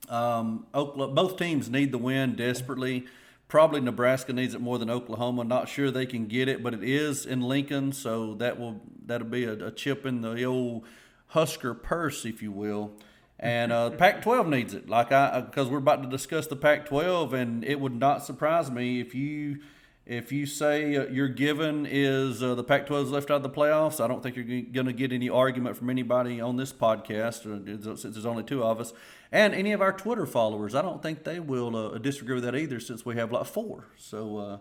Um, 0.10 0.66
Oklahoma, 0.74 1.14
both 1.14 1.38
teams 1.38 1.70
need 1.70 1.92
the 1.92 1.98
win 1.98 2.36
desperately. 2.36 3.06
Probably 3.48 3.80
Nebraska 3.80 4.34
needs 4.34 4.54
it 4.54 4.62
more 4.62 4.78
than 4.78 4.90
Oklahoma. 4.90 5.44
Not 5.44 5.70
sure 5.70 5.90
they 5.90 6.06
can 6.06 6.28
get 6.28 6.50
it, 6.50 6.62
but 6.62 6.74
it 6.74 6.84
is 6.84 7.26
in 7.26 7.42
Lincoln, 7.42 7.94
so 7.94 8.34
that 8.36 8.60
will 8.60 8.82
that'll 9.06 9.28
be 9.28 9.46
a, 9.46 9.54
a 9.54 9.72
chip 9.72 10.06
in 10.06 10.22
the 10.22 10.44
old 10.44 10.86
Husker 11.28 11.74
purse, 11.74 12.26
if 12.26 12.42
you 12.42 12.52
will. 12.52 12.94
And 13.40 13.72
uh, 13.72 13.92
Pac-12 13.92 14.48
needs 14.48 14.74
it, 14.74 14.90
like 14.90 15.12
I 15.12 15.42
because 15.42 15.68
we're 15.70 15.78
about 15.78 16.02
to 16.02 16.10
discuss 16.10 16.48
the 16.48 16.56
Pac-12, 16.56 17.34
and 17.34 17.64
it 17.64 17.80
would 17.80 17.96
not 17.96 18.26
surprise 18.26 18.72
me 18.72 19.00
if 19.00 19.14
you 19.14 19.60
if 20.08 20.32
you 20.32 20.46
say 20.46 20.96
uh, 20.96 21.08
your 21.08 21.28
given 21.28 21.86
is 21.86 22.42
uh, 22.42 22.56
the 22.56 22.64
Pac-12 22.64 23.04
is 23.04 23.12
left 23.12 23.30
out 23.30 23.38
of 23.38 23.44
the 23.44 23.50
playoffs, 23.50 24.04
I 24.04 24.08
don't 24.08 24.24
think 24.24 24.38
you're 24.38 24.62
going 24.62 24.86
to 24.86 24.94
get 24.94 25.12
any 25.12 25.30
argument 25.30 25.76
from 25.76 25.90
anybody 25.90 26.40
on 26.40 26.56
this 26.56 26.72
podcast, 26.72 27.46
uh, 27.46 27.96
since 27.96 28.16
there's 28.16 28.26
only 28.26 28.44
two 28.44 28.64
of 28.64 28.80
us, 28.80 28.94
and 29.32 29.54
any 29.54 29.74
of 29.74 29.82
our 29.82 29.92
Twitter 29.92 30.26
followers. 30.26 30.74
I 30.74 30.82
don't 30.82 31.04
think 31.04 31.26
they 31.26 31.42
will 31.42 31.76
uh, 31.76 31.98
disagree 31.98 32.36
with 32.36 32.46
that 32.46 32.56
either, 32.56 32.80
since 32.80 33.06
we 33.06 33.18
have 33.18 33.34
like 33.34 33.46
four. 33.48 33.88
So 33.98 34.38
uh, 34.38 34.58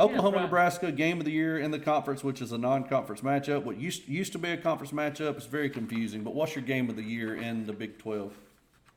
Oklahoma, 0.00 0.40
Nebraska, 0.40 0.90
game 0.90 1.18
of 1.18 1.26
the 1.26 1.32
year 1.32 1.58
in 1.58 1.70
the 1.70 1.78
conference, 1.78 2.24
which 2.24 2.40
is 2.40 2.52
a 2.52 2.58
non-conference 2.58 3.20
matchup. 3.20 3.64
What 3.64 3.78
used 3.78 4.08
used 4.08 4.32
to 4.32 4.38
be 4.38 4.50
a 4.50 4.56
conference 4.56 4.92
matchup 4.92 5.36
is 5.36 5.46
very 5.46 5.68
confusing. 5.68 6.24
But 6.24 6.34
what's 6.34 6.56
your 6.56 6.64
game 6.64 6.88
of 6.88 6.96
the 6.96 7.02
year 7.02 7.36
in 7.36 7.66
the 7.66 7.72
Big 7.72 7.98
Twelve? 7.98 8.32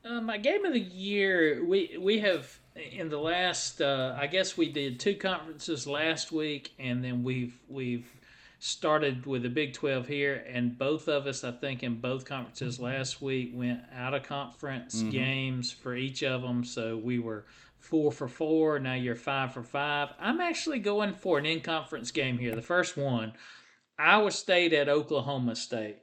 Uh, 0.04 0.20
my 0.20 0.38
game 0.38 0.64
of 0.64 0.72
the 0.72 0.80
year, 0.80 1.64
we 1.64 1.96
we 2.00 2.18
have 2.20 2.58
in 2.92 3.08
the 3.08 3.18
last. 3.18 3.80
Uh, 3.80 4.16
I 4.18 4.26
guess 4.26 4.56
we 4.56 4.70
did 4.70 4.98
two 4.98 5.14
conferences 5.14 5.86
last 5.86 6.32
week, 6.32 6.72
and 6.78 7.04
then 7.04 7.22
we've 7.22 7.58
we've 7.68 8.10
started 8.58 9.26
with 9.26 9.42
the 9.42 9.50
Big 9.50 9.74
Twelve 9.74 10.08
here, 10.08 10.44
and 10.48 10.78
both 10.78 11.08
of 11.08 11.26
us, 11.26 11.44
I 11.44 11.52
think, 11.52 11.82
in 11.82 12.00
both 12.00 12.24
conferences 12.24 12.80
last 12.80 13.20
week 13.20 13.52
went 13.54 13.80
out 13.94 14.14
of 14.14 14.22
conference 14.22 14.96
mm-hmm. 14.96 15.10
games 15.10 15.70
for 15.70 15.94
each 15.94 16.22
of 16.22 16.40
them. 16.40 16.64
So 16.64 16.96
we 16.96 17.18
were 17.18 17.44
four 17.84 18.10
for 18.10 18.28
four. 18.28 18.78
Now 18.78 18.94
you're 18.94 19.14
five 19.14 19.52
for 19.52 19.62
five. 19.62 20.08
I'm 20.18 20.40
actually 20.40 20.78
going 20.78 21.14
for 21.14 21.38
an 21.38 21.46
in 21.46 21.60
conference 21.60 22.10
game 22.10 22.38
here. 22.38 22.54
The 22.54 22.62
first 22.62 22.96
one, 22.96 23.34
Iowa 23.98 24.30
State 24.30 24.72
at 24.72 24.88
Oklahoma 24.88 25.54
State. 25.54 25.98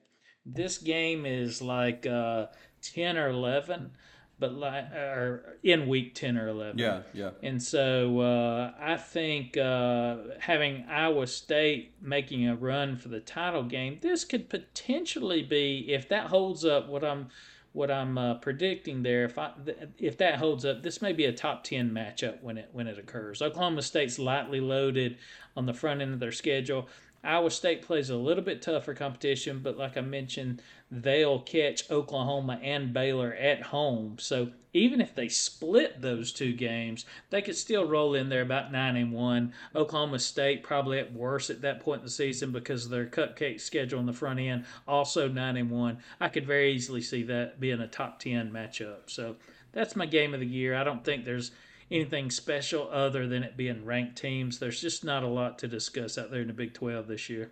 This 0.45 0.77
game 0.77 1.25
is 1.25 1.61
like 1.61 2.05
uh, 2.05 2.47
10 2.81 3.17
or 3.17 3.29
11 3.29 3.91
but 4.39 4.53
like 4.55 4.91
or 4.91 5.59
in 5.61 5.87
week 5.87 6.15
10 6.15 6.35
or 6.35 6.47
11 6.47 6.79
yeah 6.79 7.01
yeah 7.13 7.29
and 7.43 7.61
so 7.61 8.19
uh, 8.21 8.71
i 8.79 8.97
think 8.97 9.55
uh, 9.55 10.17
having 10.39 10.83
iowa 10.89 11.27
state 11.27 11.93
making 12.01 12.47
a 12.47 12.55
run 12.55 12.97
for 12.97 13.09
the 13.09 13.19
title 13.19 13.61
game 13.61 13.99
this 14.01 14.25
could 14.25 14.49
potentially 14.49 15.43
be 15.43 15.85
if 15.89 16.09
that 16.09 16.25
holds 16.25 16.65
up 16.65 16.89
what 16.89 17.03
i'm 17.03 17.27
what 17.73 17.89
I'm 17.89 18.17
uh, 18.17 18.35
predicting 18.35 19.01
there, 19.01 19.23
if 19.23 19.37
I, 19.37 19.51
if 19.97 20.17
that 20.17 20.35
holds 20.35 20.65
up, 20.65 20.83
this 20.83 21.01
may 21.01 21.13
be 21.13 21.25
a 21.25 21.33
top 21.33 21.63
ten 21.63 21.91
matchup 21.91 22.41
when 22.41 22.57
it 22.57 22.69
when 22.73 22.87
it 22.87 22.99
occurs. 22.99 23.41
Oklahoma 23.41 23.81
State's 23.81 24.19
lightly 24.19 24.59
loaded 24.59 25.17
on 25.55 25.65
the 25.65 25.73
front 25.73 26.01
end 26.01 26.13
of 26.13 26.19
their 26.19 26.31
schedule. 26.31 26.89
Iowa 27.23 27.51
State 27.51 27.83
plays 27.83 28.09
a 28.09 28.15
little 28.15 28.43
bit 28.43 28.61
tougher 28.61 28.93
competition, 28.93 29.59
but 29.61 29.77
like 29.77 29.95
I 29.95 30.01
mentioned, 30.01 30.61
they'll 30.89 31.39
catch 31.39 31.89
Oklahoma 31.91 32.59
and 32.63 32.93
Baylor 32.93 33.33
at 33.33 33.61
home. 33.61 34.17
So 34.19 34.51
even 34.73 35.01
if 35.01 35.13
they 35.13 35.27
split 35.27 36.01
those 36.01 36.31
two 36.31 36.53
games, 36.53 37.05
they 37.29 37.41
could 37.41 37.55
still 37.55 37.85
roll 37.85 38.15
in 38.15 38.29
there 38.29 38.41
about 38.41 38.71
nine 38.71 38.95
and 38.95 39.13
one. 39.13 39.53
Oklahoma 39.75 40.19
State 40.19 40.63
probably 40.63 40.97
at 40.99 41.13
worst 41.13 41.49
at 41.49 41.61
that 41.61 41.79
point 41.81 41.99
in 41.99 42.05
the 42.05 42.11
season 42.11 42.51
because 42.51 42.85
of 42.85 42.91
their 42.91 43.05
cupcake 43.05 43.61
schedule 43.61 43.99
on 43.99 44.05
the 44.05 44.13
front 44.13 44.39
end, 44.39 44.65
also 44.87 45.27
nine 45.27 45.57
and 45.57 45.69
one. 45.69 45.99
I 46.19 46.29
could 46.29 46.47
very 46.47 46.71
easily 46.71 47.01
see 47.01 47.23
that 47.23 47.59
being 47.59 47.81
a 47.81 47.87
top 47.87 48.19
ten 48.19 48.51
matchup. 48.51 49.09
So 49.09 49.35
that's 49.73 49.95
my 49.95 50.05
game 50.05 50.33
of 50.33 50.39
the 50.39 50.45
year. 50.45 50.75
I 50.75 50.83
don't 50.83 51.03
think 51.03 51.25
there's 51.25 51.51
anything 51.91 52.31
special 52.31 52.89
other 52.91 53.27
than 53.27 53.43
it 53.43 53.57
being 53.57 53.85
ranked 53.85 54.17
teams. 54.17 54.59
There's 54.59 54.79
just 54.79 55.03
not 55.03 55.23
a 55.23 55.27
lot 55.27 55.59
to 55.59 55.67
discuss 55.67 56.17
out 56.17 56.31
there 56.31 56.41
in 56.41 56.47
the 56.47 56.53
Big 56.53 56.73
12 56.73 57.07
this 57.07 57.29
year. 57.29 57.51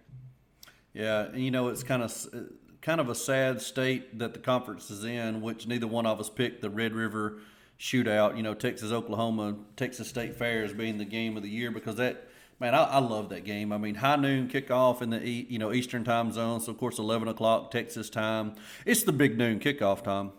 Yeah, 0.93 1.35
you 1.35 1.51
know 1.51 1.67
it's 1.67 1.83
kind 1.83 2.01
of 2.01 2.27
kind 2.81 3.01
of 3.01 3.09
a 3.09 3.15
sad 3.15 3.61
state 3.61 4.17
that 4.19 4.33
the 4.33 4.39
conference 4.39 4.89
is 4.89 5.03
in, 5.03 5.41
which 5.41 5.67
neither 5.67 5.87
one 5.87 6.05
of 6.05 6.19
us 6.19 6.29
picked 6.29 6.61
the 6.61 6.69
Red 6.69 6.93
River 6.93 7.39
shootout. 7.79 8.37
You 8.37 8.43
know, 8.43 8.53
Texas 8.53 8.91
Oklahoma, 8.91 9.55
Texas 9.75 10.07
State 10.07 10.35
Fair 10.35 10.63
as 10.63 10.73
being 10.73 10.97
the 10.97 11.05
game 11.05 11.37
of 11.37 11.43
the 11.43 11.49
year 11.49 11.71
because 11.71 11.95
that 11.95 12.27
man, 12.59 12.75
I, 12.75 12.83
I, 12.83 12.99
love 12.99 13.29
that 13.29 13.45
game. 13.45 13.71
I 13.71 13.77
mean, 13.77 13.95
high 13.95 14.17
noon 14.17 14.49
kickoff 14.49 15.01
in 15.01 15.11
the 15.11 15.19
you 15.19 15.59
know 15.59 15.71
Eastern 15.71 16.03
time 16.03 16.31
zone, 16.31 16.59
so 16.59 16.71
of 16.71 16.77
course 16.77 16.99
eleven 16.99 17.27
o'clock 17.27 17.71
Texas 17.71 18.09
time. 18.09 18.55
It's 18.85 19.03
the 19.03 19.13
big 19.13 19.37
noon 19.37 19.59
kickoff 19.59 20.03
time. 20.03 20.31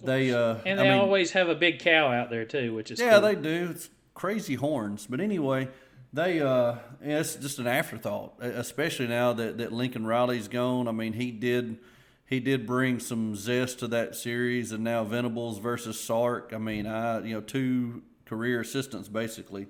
They 0.00 0.32
uh, 0.32 0.56
and 0.64 0.78
they 0.78 0.88
I 0.88 0.90
mean, 0.90 1.00
always 1.00 1.32
have 1.32 1.48
a 1.48 1.54
big 1.54 1.80
cow 1.80 2.12
out 2.12 2.30
there 2.30 2.44
too, 2.44 2.74
which 2.74 2.90
is 2.90 3.00
yeah, 3.00 3.12
cool. 3.12 3.20
they 3.22 3.34
do. 3.34 3.68
It's 3.70 3.90
crazy 4.14 4.54
horns, 4.54 5.06
but 5.08 5.20
anyway, 5.20 5.68
they 6.12 6.40
uh, 6.40 6.76
yeah, 7.04 7.18
it's 7.18 7.34
just 7.34 7.58
an 7.58 7.66
afterthought, 7.66 8.34
especially 8.40 9.08
now 9.08 9.32
that 9.32 9.58
that 9.58 9.72
Lincoln 9.72 10.06
Riley's 10.06 10.48
gone. 10.48 10.86
I 10.86 10.92
mean, 10.92 11.14
he 11.14 11.30
did 11.30 11.78
he 12.26 12.40
did 12.40 12.66
bring 12.66 13.00
some 13.00 13.34
zest 13.34 13.80
to 13.80 13.88
that 13.88 14.14
series, 14.14 14.70
and 14.70 14.84
now 14.84 15.02
Venables 15.02 15.58
versus 15.58 15.98
Sark. 15.98 16.52
I 16.54 16.58
mean, 16.58 16.86
I 16.86 17.24
you 17.24 17.34
know 17.34 17.40
two 17.40 18.02
career 18.24 18.60
assistants 18.60 19.08
basically. 19.08 19.66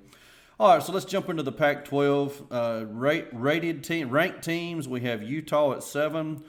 All 0.61 0.75
right, 0.75 0.83
so 0.83 0.93
let's 0.93 1.07
jump 1.07 1.29
into 1.29 1.45
the 1.45 1.53
Pac-12 1.53 2.47
uh, 2.51 2.85
rate, 2.87 3.29
rated 3.33 3.85
team 3.85 4.11
ranked 4.11 4.43
teams. 4.43 4.89
We 4.89 5.03
have 5.03 5.23
Utah 5.23 5.75
at 5.75 5.85
seven. 5.85 6.43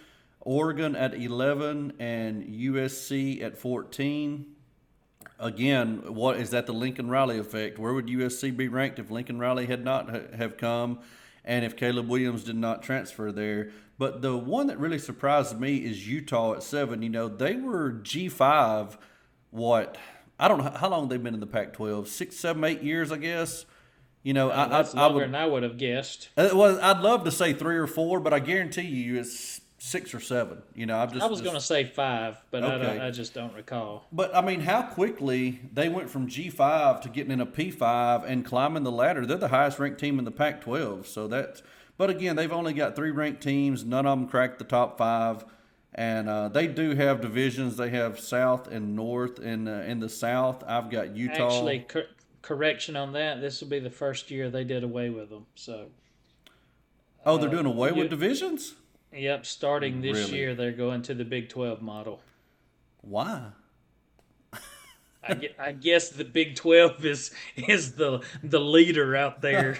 Oregon 0.49 0.95
at 0.95 1.13
11 1.13 1.93
and 1.99 2.43
USC 2.43 3.39
at 3.43 3.55
14. 3.55 4.47
Again, 5.39 6.15
what 6.15 6.37
is 6.37 6.49
that 6.49 6.65
the 6.65 6.73
Lincoln 6.73 7.07
Riley 7.07 7.37
effect? 7.37 7.77
Where 7.77 7.93
would 7.93 8.07
USC 8.07 8.57
be 8.57 8.67
ranked 8.67 8.97
if 8.97 9.11
Lincoln 9.11 9.37
Riley 9.37 9.67
had 9.67 9.85
not 9.85 10.09
have 10.33 10.57
come 10.57 11.01
and 11.45 11.63
if 11.63 11.77
Caleb 11.77 12.07
Williams 12.07 12.45
did 12.45 12.55
not 12.55 12.81
transfer 12.81 13.31
there? 13.31 13.69
But 13.99 14.23
the 14.23 14.35
one 14.35 14.65
that 14.67 14.79
really 14.79 14.97
surprised 14.97 15.59
me 15.59 15.77
is 15.85 16.07
Utah 16.07 16.55
at 16.55 16.63
7. 16.63 17.03
You 17.03 17.09
know, 17.09 17.27
they 17.27 17.55
were 17.55 17.91
G5 17.91 18.97
what 19.51 19.97
I 20.39 20.47
don't 20.47 20.63
know 20.63 20.71
how 20.71 20.89
long 20.89 21.09
they've 21.09 21.21
been 21.21 21.35
in 21.35 21.41
the 21.41 21.45
Pac-12, 21.45 22.07
six, 22.07 22.37
seven, 22.37 22.63
eight 22.63 22.81
years, 22.81 23.11
I 23.11 23.17
guess. 23.17 23.67
You 24.23 24.33
know, 24.33 24.51
I, 24.51 24.67
that's 24.67 24.95
I, 24.95 25.01
longer 25.01 25.13
I 25.13 25.15
would, 25.15 25.23
than 25.25 25.35
I 25.35 25.45
would 25.45 25.63
have 25.63 25.77
guessed. 25.77 26.29
Uh, 26.35 26.49
well, 26.53 26.79
I'd 26.81 27.01
love 27.01 27.23
to 27.25 27.31
say 27.31 27.53
three 27.53 27.77
or 27.77 27.87
four, 27.87 28.19
but 28.19 28.33
I 28.33 28.39
guarantee 28.39 28.81
you, 28.81 29.19
it's 29.19 29.58
six 29.79 30.13
or 30.13 30.19
seven. 30.19 30.61
You 30.75 30.85
know, 30.85 30.99
I'm 30.99 31.09
just. 31.09 31.23
I 31.23 31.27
was 31.27 31.41
going 31.41 31.55
to 31.55 31.61
say 31.61 31.85
five, 31.85 32.37
but 32.51 32.63
okay. 32.63 32.99
I, 32.99 33.07
I, 33.07 33.11
just 33.11 33.33
don't 33.33 33.53
recall. 33.55 34.05
But 34.11 34.35
I 34.35 34.41
mean, 34.41 34.59
how 34.59 34.83
quickly 34.83 35.61
they 35.73 35.89
went 35.89 36.09
from 36.09 36.27
G 36.27 36.49
five 36.49 37.01
to 37.01 37.09
getting 37.09 37.31
in 37.31 37.41
a 37.41 37.45
P 37.45 37.71
five 37.71 38.23
and 38.23 38.45
climbing 38.45 38.83
the 38.83 38.91
ladder. 38.91 39.25
They're 39.25 39.37
the 39.37 39.47
highest 39.47 39.79
ranked 39.79 39.99
team 39.99 40.19
in 40.19 40.25
the 40.25 40.31
Pac 40.31 40.61
twelve. 40.61 41.07
So 41.07 41.27
that's. 41.27 41.63
But 41.97 42.09
again, 42.09 42.35
they've 42.35 42.51
only 42.51 42.73
got 42.73 42.95
three 42.95 43.11
ranked 43.11 43.41
teams. 43.41 43.83
None 43.83 44.05
of 44.05 44.19
them 44.19 44.29
cracked 44.29 44.59
the 44.59 44.63
top 44.63 44.97
five, 44.97 45.43
and 45.93 46.29
uh, 46.29 46.47
they 46.47 46.67
do 46.67 46.95
have 46.95 47.19
divisions. 47.19 47.75
They 47.75 47.89
have 47.89 48.19
South 48.19 48.67
and 48.67 48.95
North. 48.95 49.39
And 49.39 49.67
uh, 49.67 49.71
in 49.71 49.99
the 49.99 50.07
South, 50.07 50.63
I've 50.65 50.89
got 50.89 51.15
Utah. 51.15 51.47
Actually, 51.47 51.79
cor- 51.79 52.07
correction 52.41 52.95
on 52.95 53.13
that. 53.13 53.41
This 53.41 53.59
will 53.59 53.67
be 53.67 53.79
the 53.79 53.89
first 53.89 54.31
year 54.31 54.49
they 54.49 54.63
did 54.63 54.83
away 54.83 55.09
with 55.09 55.29
them. 55.29 55.45
So. 55.55 55.87
Oh, 57.25 57.37
they're 57.37 57.49
uh, 57.49 57.51
doing 57.51 57.65
away 57.65 57.91
with 57.91 58.09
divisions. 58.09 58.75
Yep, 59.13 59.45
starting 59.45 60.01
this 60.01 60.17
really? 60.17 60.37
year, 60.37 60.55
they're 60.55 60.71
going 60.71 61.01
to 61.03 61.13
the 61.13 61.25
Big 61.25 61.49
12 61.49 61.81
model. 61.81 62.21
Why? 63.01 63.47
I, 65.23 65.49
I 65.59 65.71
guess 65.73 66.09
the 66.09 66.23
Big 66.23 66.55
12 66.55 67.05
is 67.05 67.31
is 67.55 67.93
the 67.93 68.21
the 68.43 68.59
leader 68.59 69.15
out 69.15 69.41
there. 69.41 69.77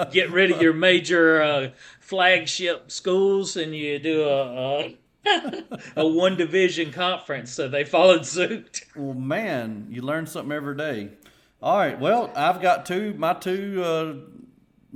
Get 0.12 0.30
rid 0.30 0.50
of 0.50 0.60
your 0.60 0.72
major 0.72 1.40
uh, 1.40 1.70
flagship 2.00 2.90
schools 2.90 3.56
and 3.56 3.74
you 3.74 3.98
do 3.98 4.24
a, 4.24 4.80
a 4.80 4.94
a 5.96 6.06
one 6.06 6.36
division 6.36 6.92
conference, 6.92 7.52
so 7.52 7.68
they 7.68 7.84
followed 7.84 8.26
suit. 8.26 8.82
Well, 8.94 9.14
man, 9.14 9.86
you 9.90 10.02
learn 10.02 10.26
something 10.26 10.52
every 10.52 10.76
day. 10.76 11.10
All 11.62 11.78
right, 11.78 11.98
well, 11.98 12.30
I've 12.36 12.60
got 12.60 12.86
two 12.86 13.14
my 13.14 13.34
two 13.34 13.82
uh, 13.82 14.14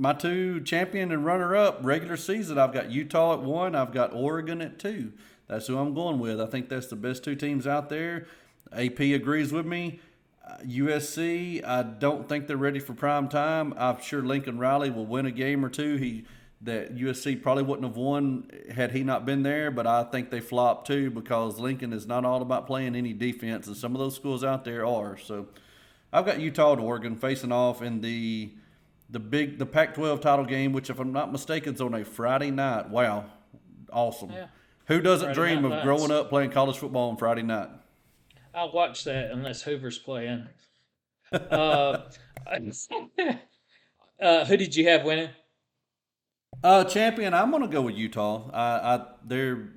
my 0.01 0.13
two 0.13 0.59
champion 0.61 1.11
and 1.11 1.23
runner 1.23 1.55
up 1.55 1.77
regular 1.83 2.17
season, 2.17 2.57
I've 2.57 2.73
got 2.73 2.89
Utah 2.89 3.33
at 3.33 3.41
one. 3.41 3.75
I've 3.75 3.93
got 3.93 4.11
Oregon 4.15 4.59
at 4.59 4.79
two. 4.79 5.13
That's 5.45 5.67
who 5.67 5.77
I'm 5.77 5.93
going 5.93 6.17
with. 6.17 6.41
I 6.41 6.47
think 6.47 6.69
that's 6.69 6.87
the 6.87 6.95
best 6.95 7.23
two 7.23 7.35
teams 7.35 7.67
out 7.67 7.89
there. 7.89 8.25
AP 8.73 8.99
agrees 8.99 9.53
with 9.53 9.67
me. 9.67 9.99
Uh, 10.43 10.57
USC, 10.65 11.63
I 11.63 11.83
don't 11.83 12.27
think 12.27 12.47
they're 12.47 12.57
ready 12.57 12.79
for 12.79 12.95
prime 12.95 13.29
time. 13.29 13.75
I'm 13.77 14.01
sure 14.01 14.23
Lincoln 14.23 14.57
Riley 14.57 14.89
will 14.89 15.05
win 15.05 15.27
a 15.27 15.31
game 15.31 15.63
or 15.63 15.69
two. 15.69 15.97
He 15.97 16.25
that 16.61 16.95
USC 16.95 17.39
probably 17.39 17.61
wouldn't 17.61 17.87
have 17.87 17.97
won 17.97 18.49
had 18.71 18.93
he 18.93 19.03
not 19.03 19.23
been 19.23 19.43
there, 19.43 19.69
but 19.69 19.85
I 19.85 20.03
think 20.03 20.31
they 20.31 20.39
flopped 20.39 20.87
too 20.87 21.11
because 21.11 21.59
Lincoln 21.59 21.93
is 21.93 22.07
not 22.07 22.25
all 22.25 22.41
about 22.41 22.65
playing 22.65 22.95
any 22.95 23.13
defense, 23.13 23.67
and 23.67 23.77
some 23.77 23.93
of 23.93 23.99
those 23.99 24.15
schools 24.15 24.43
out 24.43 24.65
there 24.65 24.83
are. 24.83 25.15
So 25.17 25.45
I've 26.11 26.25
got 26.25 26.39
Utah 26.39 26.71
and 26.73 26.81
Oregon 26.81 27.15
facing 27.17 27.51
off 27.51 27.83
in 27.83 28.01
the 28.01 28.51
the 29.11 29.19
big 29.19 29.59
the 29.59 29.65
Pac-12 29.65 30.21
title 30.21 30.45
game, 30.45 30.73
which 30.73 30.89
if 30.89 30.99
I'm 30.99 31.11
not 31.11 31.31
mistaken 31.31 31.75
is 31.75 31.81
on 31.81 31.93
a 31.93 32.03
Friday 32.03 32.49
night. 32.49 32.89
Wow, 32.89 33.25
awesome! 33.91 34.31
Yeah. 34.31 34.47
Who 34.87 35.01
doesn't 35.01 35.33
Friday 35.33 35.53
dream 35.55 35.65
of 35.65 35.71
nights. 35.71 35.83
growing 35.83 36.11
up 36.11 36.29
playing 36.29 36.51
college 36.51 36.77
football 36.77 37.09
on 37.11 37.17
Friday 37.17 37.43
night? 37.43 37.69
I'll 38.53 38.71
watch 38.71 39.03
that 39.03 39.31
unless 39.31 39.61
Hoover's 39.61 39.97
playing. 39.97 40.47
uh, 41.31 41.37
uh, 44.21 44.45
who 44.45 44.57
did 44.57 44.75
you 44.75 44.89
have 44.89 45.03
winning? 45.03 45.29
Uh, 46.63 46.83
champion, 46.83 47.33
I'm 47.33 47.49
going 47.49 47.63
to 47.63 47.69
go 47.69 47.81
with 47.81 47.95
Utah. 47.95 48.49
I, 48.51 48.95
I 48.95 49.05
they're 49.25 49.69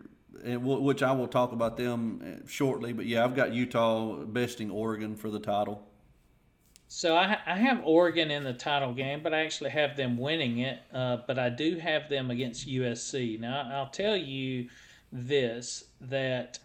which 0.44 1.02
I 1.02 1.12
will 1.12 1.28
talk 1.28 1.52
about 1.52 1.76
them 1.76 2.42
shortly. 2.46 2.92
But 2.92 3.06
yeah, 3.06 3.24
I've 3.24 3.34
got 3.34 3.52
Utah 3.52 4.24
besting 4.24 4.70
Oregon 4.70 5.16
for 5.16 5.30
the 5.30 5.38
title. 5.38 5.86
So 6.96 7.16
I, 7.16 7.38
I 7.44 7.56
have 7.56 7.82
Oregon 7.82 8.30
in 8.30 8.44
the 8.44 8.52
title 8.52 8.94
game, 8.94 9.20
but 9.20 9.34
I 9.34 9.40
actually 9.40 9.70
have 9.70 9.96
them 9.96 10.16
winning 10.16 10.58
it. 10.58 10.78
Uh, 10.92 11.18
but 11.26 11.40
I 11.40 11.48
do 11.48 11.76
have 11.78 12.08
them 12.08 12.30
against 12.30 12.68
USC. 12.68 13.40
Now 13.40 13.68
I'll 13.72 13.90
tell 13.90 14.16
you 14.16 14.68
this 15.10 15.86
that 16.02 16.60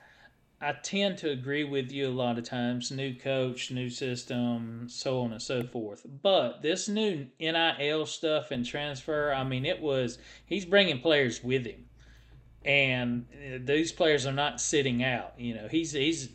I 0.62 0.74
tend 0.74 1.18
to 1.20 1.32
agree 1.32 1.64
with 1.64 1.92
you 1.92 2.10
a 2.10 2.12
lot 2.12 2.38
of 2.38 2.44
times. 2.44 2.92
New 2.92 3.16
coach, 3.16 3.72
new 3.72 3.90
system, 3.90 4.86
so 4.88 5.22
on 5.22 5.32
and 5.32 5.42
so 5.42 5.64
forth. 5.64 6.06
But 6.22 6.62
this 6.62 6.88
new 6.88 7.26
NIL 7.40 8.06
stuff 8.06 8.52
and 8.52 8.64
transfer, 8.64 9.34
I 9.34 9.44
mean, 9.44 9.66
it 9.66 9.82
was 9.82 10.20
he's 10.46 10.64
bringing 10.64 11.02
players 11.02 11.44
with 11.44 11.66
him, 11.66 11.86
and 12.64 13.26
uh, 13.34 13.58
these 13.64 13.92
players 13.92 14.28
are 14.28 14.32
not 14.32 14.62
sitting 14.62 15.04
out. 15.04 15.34
You 15.40 15.56
know, 15.56 15.68
he's 15.72 15.94
he's 15.94 16.30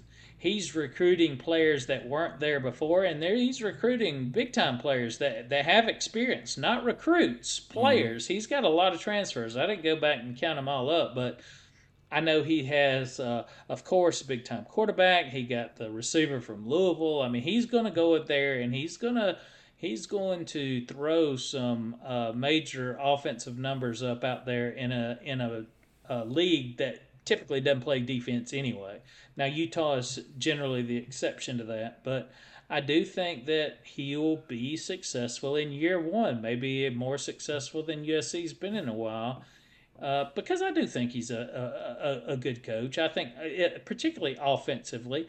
he's 0.45 0.75
recruiting 0.75 1.39
players 1.39 1.87
that 1.87 2.07
weren't 2.07 2.39
there 2.39 2.61
before, 2.61 3.05
and 3.05 3.21
there 3.21 3.35
he's 3.35 3.63
recruiting 3.63 4.29
big 4.29 4.53
time 4.53 4.79
players 4.79 5.17
that 5.19 5.49
that 5.49 5.65
have 5.65 5.89
experience, 5.89 6.59
not 6.59 6.85
recruits, 6.85 7.59
players. 7.59 8.25
Mm-hmm. 8.25 8.35
He's 8.35 8.47
got 8.47 8.63
a 8.63 8.69
lot 8.69 8.93
of 8.93 9.01
transfers. 9.01 9.57
I 9.57 9.67
didn't 9.67 9.83
go 9.83 9.97
back 9.97 10.21
and 10.21 10.37
count 10.37 10.57
them 10.57 10.69
all 10.69 10.91
up, 10.91 11.15
but 11.15 11.41
I 12.13 12.21
know 12.21 12.43
he 12.43 12.63
has, 12.65 13.19
uh, 13.19 13.45
of 13.71 13.85
course, 13.85 14.21
a 14.21 14.27
big 14.27 14.45
time 14.45 14.65
quarterback. 14.67 15.27
He 15.27 15.45
got 15.45 15.77
the 15.77 15.91
receiver 15.91 16.41
from 16.41 16.69
Louisville. 16.69 17.23
I 17.23 17.29
mean, 17.29 17.43
he's 17.43 17.65
going 17.65 17.87
to 17.87 17.91
go 17.91 18.15
up 18.15 18.27
there 18.27 18.61
and 18.61 18.75
he's 18.75 18.99
going 18.99 19.17
to 19.17 19.39
he's 19.77 20.05
going 20.05 20.45
to 20.45 20.85
throw 20.85 21.37
some 21.37 21.97
uh, 22.05 22.33
major 22.35 22.99
offensive 23.01 23.59
numbers 23.59 24.03
up 24.03 24.23
out 24.23 24.45
there 24.45 24.69
in 24.69 24.93
a 24.93 25.19
in 25.23 25.41
a, 25.41 25.65
a 26.11 26.25
league 26.27 26.77
that 26.77 27.03
typically 27.25 27.61
doesn't 27.61 27.83
play 27.83 28.01
defense 28.01 28.53
anyway. 28.53 29.01
Now 29.37 29.47
Utah 29.47 29.97
is 29.97 30.21
generally 30.39 30.83
the 30.83 30.97
exception 30.97 31.59
to 31.59 31.65
that, 31.65 32.05
but 32.05 32.31
I 32.71 32.81
do 32.81 33.05
think 33.05 33.47
that 33.47 33.79
he'll 33.85 34.37
be 34.37 34.77
successful 34.77 35.57
in 35.57 35.73
year 35.73 36.01
one, 36.01 36.41
maybe 36.41 36.89
more 36.91 37.19
successful 37.19 37.83
than 37.83 38.05
USC's 38.05 38.53
been 38.53 38.75
in 38.75 38.89
a 38.89 38.95
while. 38.95 39.45
Uh, 40.01 40.25
because 40.35 40.61
I 40.61 40.73
do 40.73 40.87
think 40.87 41.13
he's 41.13 41.31
a, 41.31 42.25
a, 42.27 42.33
a 42.33 42.37
good 42.37 42.65
coach. 42.65 42.99
I 42.99 43.09
think, 43.09 43.31
uh, 43.39 43.45
it, 43.45 43.87
particularly 43.87 44.37
offensively, 44.41 45.29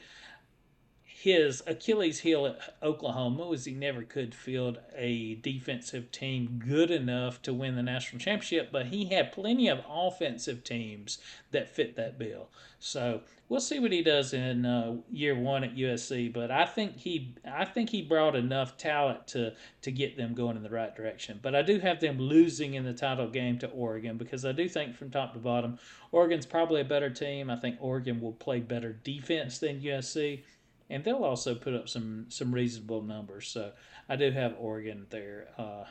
his 1.26 1.64
Achilles 1.66 2.20
heel 2.20 2.46
at 2.46 2.76
Oklahoma 2.84 3.48
was 3.48 3.66
he 3.66 3.74
never 3.74 4.04
could 4.04 4.36
field 4.36 4.78
a 4.96 5.34
defensive 5.34 6.12
team 6.12 6.62
good 6.64 6.92
enough 6.92 7.42
to 7.42 7.52
win 7.52 7.76
the 7.76 7.82
national 7.82 8.20
championship, 8.20 8.72
but 8.72 8.86
he 8.86 9.06
had 9.06 9.32
plenty 9.32 9.68
of 9.68 9.84
offensive 9.90 10.64
teams 10.64 11.18
that 11.50 11.68
fit 11.68 11.96
that 11.96 12.20
bill. 12.20 12.50
So 12.78 13.22
we'll 13.50 13.60
see 13.60 13.80
what 13.80 13.92
he 13.92 14.04
does 14.04 14.34
in 14.34 14.68
uh, 14.68 14.98
year 15.12 15.34
one 15.34 15.64
at 15.64 15.76
USC. 15.76 16.32
But 16.32 16.52
I 16.52 16.64
think 16.64 16.96
he, 16.96 17.34
I 17.44 17.66
think 17.66 17.90
he 17.90 18.04
brought 18.04 18.36
enough 18.36 18.78
talent 18.78 19.26
to 19.30 19.54
to 19.82 19.92
get 19.92 20.18
them 20.18 20.36
going 20.36 20.58
in 20.58 20.62
the 20.62 20.70
right 20.70 20.96
direction. 20.96 21.40
But 21.42 21.56
I 21.56 21.64
do 21.64 21.80
have 21.80 22.00
them 22.00 22.20
losing 22.20 22.76
in 22.76 22.84
the 22.84 22.94
title 22.94 23.28
game 23.28 23.58
to 23.60 23.68
Oregon 23.70 24.18
because 24.18 24.46
I 24.46 24.52
do 24.52 24.70
think 24.70 24.96
from 24.96 25.10
top 25.10 25.34
to 25.34 25.40
bottom, 25.40 25.80
Oregon's 26.12 26.46
probably 26.46 26.82
a 26.82 26.86
better 26.86 27.10
team. 27.10 27.50
I 27.50 27.56
think 27.56 27.78
Oregon 27.80 28.22
will 28.22 28.34
play 28.34 28.60
better 28.60 28.94
defense 28.94 29.58
than 29.58 29.82
USC 29.82 30.44
and 30.90 31.04
they'll 31.04 31.24
also 31.24 31.56
put 31.56 31.74
up 31.74 31.90
some 31.90 32.26
some 32.30 32.54
reasonable 32.54 33.02
numbers. 33.02 33.48
So 33.48 33.72
I 34.08 34.16
do 34.16 34.32
have 34.32 34.56
Oregon 34.60 35.08
there 35.10 35.48
uh, 35.58 35.86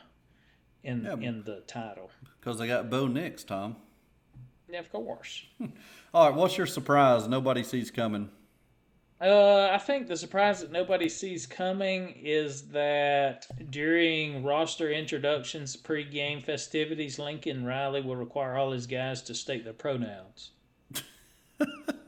in 0.83 1.05
yeah, 1.05 1.29
in 1.29 1.43
the 1.45 1.63
title 1.67 2.11
because 2.41 2.59
they 2.59 2.67
got 2.67 2.91
Bo 2.91 3.07
Nix, 3.07 3.45
Tom. 3.45 3.77
Yeah, 4.69 4.81
of 4.81 4.91
course. 4.91 5.45
All 6.15 6.29
right, 6.29 6.37
what's 6.37 6.57
your 6.57 6.67
surprise? 6.67 7.29
Nobody 7.29 7.63
sees 7.63 7.91
coming. 7.91 8.31
Uh, 9.21 9.71
I 9.73 9.79
think 9.79 10.09
the 10.09 10.17
surprise 10.17 10.61
that 10.61 10.73
nobody 10.73 11.09
sees 11.09 11.47
coming 11.47 12.11
is 12.21 12.69
that 12.69 13.47
during 13.71 14.43
roster 14.43 14.91
introductions, 14.91 15.77
pre-game 15.77 16.43
festivities, 16.43 17.19
Lincoln 17.19 17.65
Riley 17.65 18.03
will 18.03 18.17
require 18.17 18.57
all 18.57 18.73
his 18.73 18.87
guys 18.87 19.23
to 19.23 19.35
state 19.35 19.65
their 19.65 19.73
pronouns. 19.73 20.51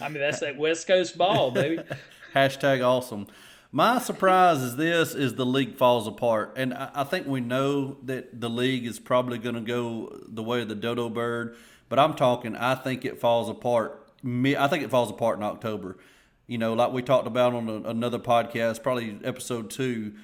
I 0.00 0.08
mean, 0.08 0.20
that's 0.20 0.40
that 0.40 0.56
West 0.56 0.86
Coast 0.86 1.16
ball, 1.18 1.50
baby. 1.50 1.82
Hashtag 2.34 2.84
awesome. 2.84 3.26
My 3.72 3.98
surprise 3.98 4.62
is 4.62 4.76
this: 4.76 5.14
is 5.14 5.34
the 5.34 5.46
league 5.46 5.76
falls 5.76 6.06
apart, 6.06 6.54
and 6.56 6.74
I, 6.74 6.90
I 6.94 7.04
think 7.04 7.26
we 7.26 7.40
know 7.40 7.96
that 8.04 8.40
the 8.40 8.50
league 8.50 8.86
is 8.86 8.98
probably 8.98 9.38
going 9.38 9.54
to 9.54 9.60
go 9.60 10.18
the 10.26 10.42
way 10.42 10.62
of 10.62 10.68
the 10.68 10.74
dodo 10.74 11.08
bird. 11.08 11.56
But 11.88 11.98
I'm 11.98 12.14
talking, 12.14 12.56
I 12.56 12.76
think 12.76 13.04
it 13.04 13.20
falls 13.20 13.48
apart. 13.48 14.08
Me, 14.22 14.56
I 14.56 14.68
think 14.68 14.84
it 14.84 14.90
falls 14.90 15.10
apart 15.10 15.38
in 15.38 15.44
October. 15.44 15.98
You 16.46 16.58
know, 16.58 16.74
like 16.74 16.92
we 16.92 17.02
talked 17.02 17.26
about 17.26 17.54
on 17.54 17.68
a, 17.68 17.88
another 17.88 18.18
podcast, 18.18 18.82
probably 18.82 19.18
episode 19.24 19.70
two, 19.70 20.14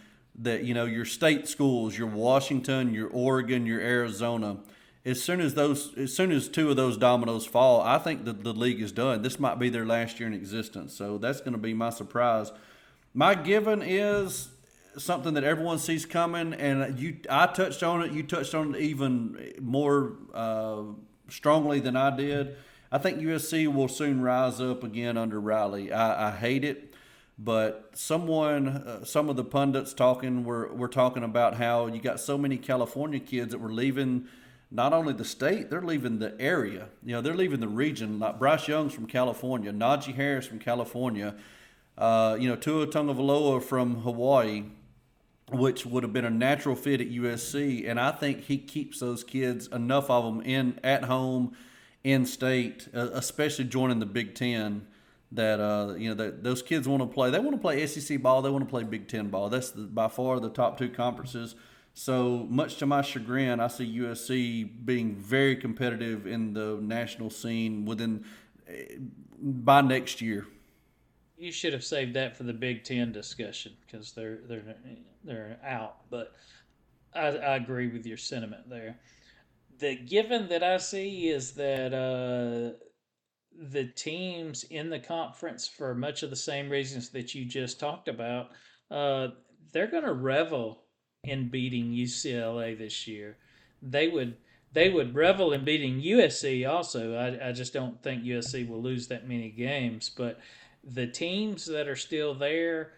that 0.41 0.65
you 0.65 0.75
know 0.75 0.85
your 0.85 1.05
state 1.05 1.49
schools, 1.49 1.97
your 1.97 2.09
Washington, 2.09 2.95
your 2.95 3.09
Oregon, 3.09 3.67
your 3.67 3.81
Arizona 3.81 4.59
as 5.07 5.23
soon 5.23 5.41
as 5.41 5.55
those 5.55 5.97
as 5.97 6.13
soon 6.13 6.33
as 6.33 6.49
two 6.49 6.69
of 6.69 6.77
those 6.77 6.97
dominoes 6.97 7.47
fall, 7.47 7.81
I 7.81 7.97
think 7.99 8.25
that 8.25 8.43
the 8.43 8.53
league 8.53 8.83
is 8.83 8.91
done. 8.91 9.23
This 9.23 9.39
might 9.39 9.59
be 9.59 9.69
their 9.71 9.87
last 9.87 10.19
year 10.19 10.27
in 10.27 10.35
existence. 10.35 10.95
So 10.95 11.17
that's 11.17 11.41
going 11.41 11.53
to 11.53 11.59
be 11.59 11.73
my 11.73 11.91
surprise. 11.91 12.51
My 13.15 13.37
given 13.37 13.83
is 13.83 14.49
something 14.99 15.35
that 15.35 15.45
everyone 15.45 15.79
sees 15.79 16.05
coming, 16.05 16.53
and 16.55 16.99
you 16.99 17.19
I 17.31 17.47
touched 17.47 17.85
on 17.85 18.03
it. 18.03 18.13
You 18.13 18.25
touched 18.25 18.53
on 18.53 18.75
it 18.75 18.81
even 18.81 19.55
more 19.61 20.15
uh, 20.35 20.83
strongly 21.29 21.79
than 21.79 21.95
I 21.95 22.15
did. 22.15 22.57
I 22.91 22.99
think 22.99 23.19
USC 23.19 23.73
will 23.73 23.89
soon 23.89 24.21
rise 24.21 24.61
up 24.61 24.83
again 24.83 25.17
under 25.17 25.41
Riley. 25.41 25.93
I, 25.93 26.29
I 26.29 26.31
hate 26.33 26.65
it, 26.65 26.95
but 27.39 27.91
someone, 27.95 28.69
uh, 28.69 29.05
some 29.05 29.29
of 29.29 29.37
the 29.37 29.45
pundits 29.45 29.95
talking, 29.95 30.43
were 30.43 30.75
were 30.75 30.89
talking 30.89 31.23
about 31.23 31.55
how 31.55 31.87
you 31.87 32.01
got 32.01 32.19
so 32.19 32.37
many 32.37 32.57
California 32.57 33.21
kids 33.21 33.53
that 33.53 33.59
were 33.59 33.73
leaving 33.73 34.27
not 34.71 34.93
only 34.93 35.13
the 35.13 35.25
state, 35.25 35.71
they're 35.71 35.83
leaving 35.83 36.19
the 36.19 36.39
area. 36.41 36.89
You 37.05 37.13
know, 37.13 37.21
they're 37.21 37.35
leaving 37.35 37.61
the 37.61 37.69
region. 37.69 38.19
Like 38.19 38.39
Bryce 38.39 38.67
Young's 38.67 38.93
from 38.93 39.07
California, 39.07 39.73
Najee 39.73 40.15
Harris 40.15 40.47
from 40.47 40.59
California, 40.59 41.37
uh, 41.97 42.37
you 42.39 42.49
know, 42.49 42.57
Tua 42.57 42.87
Tagovailoa 42.87 43.63
from 43.63 44.03
Hawaii, 44.03 44.65
which 45.53 45.87
would 45.87 46.03
have 46.03 46.13
been 46.13 46.25
a 46.25 46.31
natural 46.31 46.75
fit 46.75 47.01
at 47.01 47.09
USC. 47.09 47.89
And 47.89 48.01
I 48.01 48.11
think 48.11 48.43
he 48.43 48.59
keeps 48.59 48.99
those 48.99 49.23
kids 49.23 49.69
enough 49.69 50.11
of 50.11 50.25
them 50.25 50.43
in 50.43 50.81
at 50.83 51.05
home, 51.05 51.57
in 52.03 52.27
state, 52.27 52.89
uh, 52.95 53.11
especially 53.13 53.67
joining 53.67 54.01
the 54.01 54.07
Big 54.07 54.35
Ten. 54.35 54.87
That 55.33 55.59
uh, 55.59 55.95
you 55.95 56.09
know, 56.09 56.15
that 56.15 56.45
those 56.45 56.63
kids 56.63 56.87
want 56.87 57.03
to 57.03 57.07
play. 57.09 57.31
They 57.31 57.41
want 57.41 57.53
to 57.53 57.61
play 57.61 57.85
SEC 57.87 58.23
ball. 58.23 58.43
They 58.43 58.51
want 58.51 58.65
to 58.65 58.71
play 58.71 58.85
Big 58.85 59.09
Ten 59.09 59.29
ball. 59.29 59.49
That's 59.49 59.71
the, 59.71 59.83
by 59.83 60.09
far 60.09 60.39
the 60.39 60.51
top 60.51 60.79
two 60.79 60.89
conferences 60.89 61.57
so 61.99 62.47
much 62.51 62.77
to 62.77 62.87
my 62.87 63.01
chagrin, 63.01 63.59
I 63.59 63.69
see 63.69 64.01
USC 64.01 64.85
being 64.85 65.17
very 65.17 65.57
competitive 65.57 66.27
in 66.27 66.53
the 66.53 66.79
national 66.83 67.31
scene 67.31 67.87
within 67.87 68.23
eh, 68.69 68.97
by 69.41 69.81
next 69.81 70.21
year. 70.21 70.47
You 71.39 71.51
should 71.51 71.73
have 71.73 71.83
saved 71.83 72.13
that 72.13 72.37
for 72.37 72.43
the 72.43 72.53
Big 72.53 72.85
Ten 72.85 73.13
discussion 73.13 73.73
because 73.81 74.13
they're 74.13 74.41
they're 74.47 74.77
they're 75.25 75.59
out. 75.65 75.97
But 76.11 76.35
I, 77.15 77.29
I 77.29 77.57
agree 77.57 77.89
with 77.89 78.05
your 78.05 78.19
sentiment 78.19 78.69
there. 78.69 78.99
The 79.79 79.97
given 79.97 80.51
that 80.51 80.63
I 80.63 80.77
see 80.77 81.29
is 81.29 81.53
that 81.53 81.95
uh, 81.95 82.77
the 83.71 83.87
teams 83.87 84.65
in 84.65 84.91
the 84.91 85.01
conference, 85.01 85.67
for 85.67 85.95
much 85.95 86.23
of 86.23 86.29
the 86.29 86.37
same 86.37 86.69
reasons 86.69 87.09
that 87.11 87.35
you 87.35 87.47
just 87.47 87.81
talked 87.81 88.09
about, 88.09 88.51
uh, 88.91 89.29
they're 89.73 89.91
going 89.91 90.05
to 90.05 90.13
revel 90.13 90.83
in 91.25 91.49
beating 91.49 91.93
UCLA 91.93 92.77
this 92.77 93.07
year. 93.07 93.37
They 93.83 94.09
would 94.09 94.37
they 94.73 94.91
would 94.91 95.15
revel 95.15 95.53
in 95.53 95.65
beating 95.65 96.03
USC 96.03 96.69
also. 96.69 97.15
I, 97.15 97.49
I 97.49 97.53
just 97.53 97.73
don't 97.73 98.03
think 98.03 98.25
USC 98.25 98.69
will 98.69 98.83
lose 98.83 99.09
that 99.09 99.27
many 99.27 99.49
games. 99.51 100.11
But 100.11 100.39
the 100.85 101.07
teams 101.07 101.65
that 101.67 101.89
are 101.89 101.97
still 101.97 102.35
there, 102.35 102.93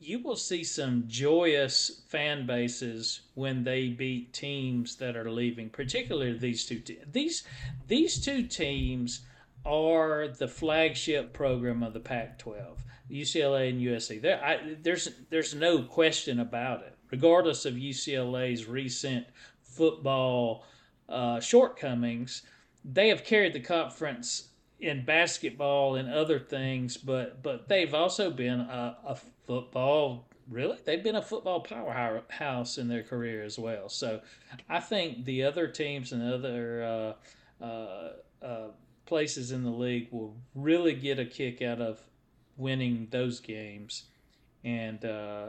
you 0.00 0.18
will 0.18 0.36
see 0.36 0.64
some 0.64 1.04
joyous 1.06 2.02
fan 2.08 2.44
bases 2.44 3.20
when 3.34 3.62
they 3.62 3.88
beat 3.88 4.32
teams 4.32 4.96
that 4.96 5.16
are 5.16 5.30
leaving, 5.30 5.70
particularly 5.70 6.36
these 6.36 6.66
two 6.66 6.80
te- 6.80 6.98
these 7.10 7.44
these 7.86 8.22
two 8.22 8.42
teams 8.42 9.20
are 9.64 10.28
the 10.28 10.48
flagship 10.48 11.32
program 11.32 11.82
of 11.82 11.92
the 11.92 12.00
Pac-12, 12.00 12.78
UCLA 13.10 13.70
and 13.70 13.80
USC. 13.80 14.20
There, 14.20 14.42
I, 14.42 14.76
there's 14.82 15.08
there's 15.30 15.54
no 15.54 15.82
question 15.82 16.40
about 16.40 16.82
it. 16.82 16.96
Regardless 17.10 17.64
of 17.66 17.74
UCLA's 17.74 18.66
recent 18.66 19.26
football 19.62 20.64
uh, 21.08 21.40
shortcomings, 21.40 22.42
they 22.84 23.08
have 23.08 23.24
carried 23.24 23.52
the 23.52 23.60
conference 23.60 24.48
in 24.80 25.04
basketball 25.04 25.96
and 25.96 26.12
other 26.12 26.38
things, 26.38 26.96
but 26.96 27.42
but 27.42 27.68
they've 27.68 27.94
also 27.94 28.30
been 28.30 28.60
a, 28.60 28.96
a 29.06 29.16
football 29.46 30.28
really 30.50 30.76
they've 30.84 31.04
been 31.04 31.16
a 31.16 31.22
football 31.22 31.60
powerhouse 31.60 32.78
in 32.78 32.88
their 32.88 33.02
career 33.02 33.42
as 33.44 33.58
well. 33.58 33.88
So 33.88 34.20
I 34.68 34.80
think 34.80 35.24
the 35.24 35.44
other 35.44 35.68
teams 35.68 36.12
and 36.12 36.22
other 36.22 37.16
uh, 37.60 37.64
uh, 37.64 38.12
uh, 38.42 38.68
places 39.06 39.52
in 39.52 39.64
the 39.64 39.70
league 39.70 40.08
will 40.10 40.36
really 40.54 40.94
get 40.94 41.18
a 41.18 41.24
kick 41.24 41.62
out 41.62 41.80
of 41.80 42.00
winning 42.56 43.08
those 43.10 43.40
games 43.40 44.04
and 44.64 45.04
uh, 45.04 45.46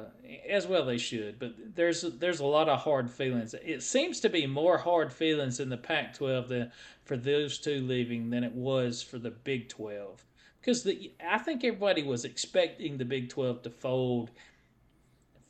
as 0.49 0.65
well 0.65 0.85
they 0.85 0.97
should. 0.97 1.37
But 1.39 1.53
there's 1.75 2.01
there's 2.01 2.39
a 2.39 2.45
lot 2.45 2.69
of 2.69 2.79
hard 2.79 3.09
feelings. 3.11 3.53
It 3.53 3.83
seems 3.83 4.19
to 4.21 4.29
be 4.29 4.47
more 4.47 4.77
hard 4.77 5.13
feelings 5.13 5.59
in 5.59 5.69
the 5.69 5.77
Pac-12 5.77 6.47
than 6.47 6.71
for 7.03 7.15
those 7.15 7.59
two 7.59 7.81
leaving 7.81 8.29
than 8.29 8.43
it 8.43 8.53
was 8.53 9.03
for 9.03 9.19
the 9.19 9.31
Big 9.31 9.69
12. 9.69 10.23
Because 10.59 10.83
the 10.83 11.11
I 11.25 11.37
think 11.37 11.63
everybody 11.63 12.03
was 12.03 12.25
expecting 12.25 12.97
the 12.97 13.05
Big 13.05 13.29
12 13.29 13.63
to 13.63 13.69
fold 13.69 14.31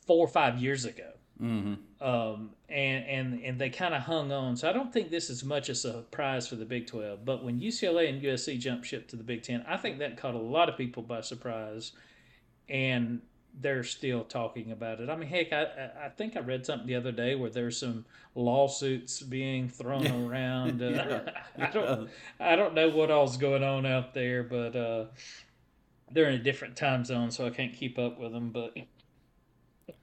four 0.06 0.26
or 0.26 0.28
five 0.28 0.58
years 0.58 0.84
ago. 0.84 1.13
Mm-hmm. 1.42 2.04
Um, 2.06 2.50
and 2.68 3.04
and 3.06 3.40
and 3.42 3.60
they 3.60 3.70
kind 3.70 3.94
of 3.94 4.02
hung 4.02 4.30
on. 4.30 4.56
So 4.56 4.68
I 4.68 4.72
don't 4.72 4.92
think 4.92 5.10
this 5.10 5.30
is 5.30 5.44
much 5.44 5.68
a 5.68 5.74
surprise 5.74 6.46
for 6.46 6.56
the 6.56 6.64
Big 6.64 6.86
12. 6.86 7.24
But 7.24 7.42
when 7.42 7.60
UCLA 7.60 8.08
and 8.08 8.22
USC 8.22 8.58
jumped 8.58 8.86
ship 8.86 9.08
to 9.08 9.16
the 9.16 9.24
Big 9.24 9.42
10, 9.42 9.64
I 9.66 9.76
think 9.76 9.98
that 9.98 10.16
caught 10.16 10.34
a 10.34 10.38
lot 10.38 10.68
of 10.68 10.76
people 10.76 11.02
by 11.02 11.20
surprise. 11.22 11.92
And 12.68 13.20
they're 13.60 13.84
still 13.84 14.24
talking 14.24 14.72
about 14.72 15.00
it. 15.00 15.08
I 15.08 15.16
mean, 15.16 15.28
heck, 15.28 15.52
I 15.52 15.90
I 16.04 16.08
think 16.08 16.36
I 16.36 16.40
read 16.40 16.66
something 16.66 16.86
the 16.86 16.96
other 16.96 17.12
day 17.12 17.34
where 17.34 17.50
there's 17.50 17.78
some 17.78 18.04
lawsuits 18.34 19.22
being 19.22 19.68
thrown 19.68 20.06
around. 20.26 20.82
Uh. 20.82 21.20
I 21.58 21.66
don't 21.66 22.10
I 22.40 22.56
don't 22.56 22.74
know 22.74 22.90
what 22.90 23.10
all's 23.10 23.36
going 23.36 23.62
on 23.62 23.86
out 23.86 24.14
there, 24.14 24.42
but 24.42 24.74
uh, 24.74 25.04
they're 26.10 26.28
in 26.28 26.40
a 26.40 26.42
different 26.42 26.76
time 26.76 27.04
zone, 27.04 27.30
so 27.30 27.46
I 27.46 27.50
can't 27.50 27.74
keep 27.74 27.98
up 27.98 28.18
with 28.18 28.32
them. 28.32 28.50
But 28.50 28.76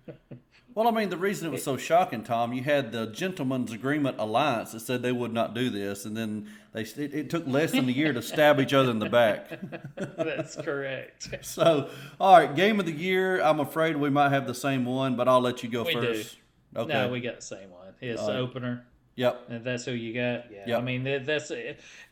well, 0.74 0.88
I 0.88 0.92
mean, 0.92 1.10
the 1.10 1.18
reason 1.18 1.48
it 1.48 1.52
was 1.52 1.64
so 1.64 1.78
shocking, 1.78 2.24
Tom, 2.24 2.54
you 2.54 2.64
had 2.64 2.92
the 2.92 3.08
Gentlemen's 3.08 3.72
Agreement 3.72 4.18
Alliance 4.20 4.72
that 4.72 4.82
said 4.82 5.02
they 5.02 5.12
would 5.12 5.34
not 5.34 5.54
do 5.54 5.70
this, 5.70 6.06
and 6.06 6.16
then 6.16 6.50
they 6.74 6.82
it, 6.82 7.14
it 7.14 7.30
took 7.30 7.46
less 7.46 7.72
than 7.72 7.90
a 7.90 7.92
year 7.92 8.14
to 8.14 8.22
stab 8.22 8.60
each 8.60 8.74
other 8.74 8.90
in 8.92 9.00
the 9.00 9.10
back. 9.10 9.50
That's 9.96 10.56
correct. 10.56 11.30
so, 11.46 11.90
all 12.20 12.38
right, 12.38 12.56
game 12.56 12.80
of 12.80 12.86
the 12.86 12.92
year. 12.92 13.42
I'm 13.42 13.60
afraid 13.60 13.98
we 13.98 14.10
might 14.10 14.30
have 14.30 14.48
the 14.48 14.56
same 14.56 14.86
one, 14.86 15.16
but 15.16 15.28
I'll 15.28 15.42
let 15.42 15.64
you 15.64 15.70
go 15.70 15.84
we 15.84 15.94
first. 15.94 16.38
Do. 16.74 16.82
Okay. 16.82 16.94
No, 16.94 17.10
we 17.10 17.20
got 17.20 17.38
the 17.38 17.46
same 17.46 17.70
one. 17.70 17.94
It's 18.00 18.26
the 18.26 18.38
opener. 18.38 18.86
Yep. 19.16 19.46
And 19.50 19.66
that's 19.66 19.86
who 19.86 19.92
you 19.92 20.14
got. 20.14 20.52
Yeah. 20.52 20.64
Yep. 20.68 20.80
I 20.80 20.82
mean, 20.82 21.04
that's 21.26 21.52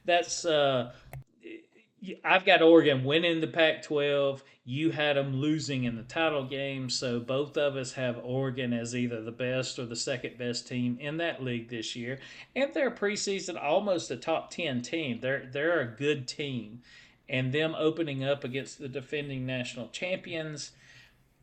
that's 0.06 0.46
uh, 0.46 0.92
I've 2.24 2.46
got 2.46 2.62
Oregon 2.62 3.04
winning 3.04 3.42
the 3.42 3.48
Pac 3.48 3.84
12. 3.84 4.44
You 4.66 4.92
had 4.92 5.18
them 5.18 5.36
losing 5.36 5.84
in 5.84 5.96
the 5.96 6.04
title 6.04 6.46
game. 6.46 6.90
So 6.90 7.20
both 7.20 7.58
of 7.58 7.76
us 7.76 7.94
have 7.94 8.20
Oregon 8.24 8.74
as 8.74 8.96
either 8.96 9.22
the 9.22 9.32
best 9.32 9.80
or 9.80 9.86
the 9.86 9.96
second 9.96 10.38
best 10.38 10.68
team 10.68 10.98
in 11.00 11.18
that 11.18 11.44
league 11.44 11.70
this 11.70 11.96
year. 11.96 12.20
And 12.56 12.74
they're 12.74 12.92
preseason 12.92 13.62
almost 13.62 14.12
a 14.12 14.16
top 14.16 14.52
10 14.52 14.82
team. 14.82 15.20
They're, 15.22 15.50
they're 15.52 15.82
a 15.82 15.88
good 15.88 16.28
team. 16.28 16.82
And 17.28 17.52
them 17.52 17.76
opening 17.78 18.24
up 18.24 18.44
against 18.44 18.80
the 18.80 18.88
defending 18.88 19.46
national 19.46 19.90
champions. 19.90 20.72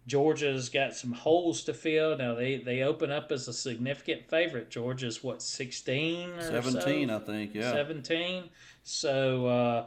Georgia's 0.06 0.68
got 0.68 0.94
some 0.94 1.12
holes 1.12 1.64
to 1.64 1.74
fill. 1.74 2.16
Now 2.16 2.34
they, 2.34 2.58
they 2.58 2.82
open 2.82 3.10
up 3.10 3.32
as 3.32 3.48
a 3.48 3.52
significant 3.52 4.28
favorite. 4.30 4.70
Georgia's 4.70 5.22
what, 5.22 5.42
16 5.42 6.30
or 6.30 6.42
17, 6.42 7.08
so? 7.08 7.16
I 7.16 7.18
think, 7.18 7.54
yeah. 7.54 7.72
17. 7.72 8.44
So, 8.84 9.46
uh, 9.46 9.86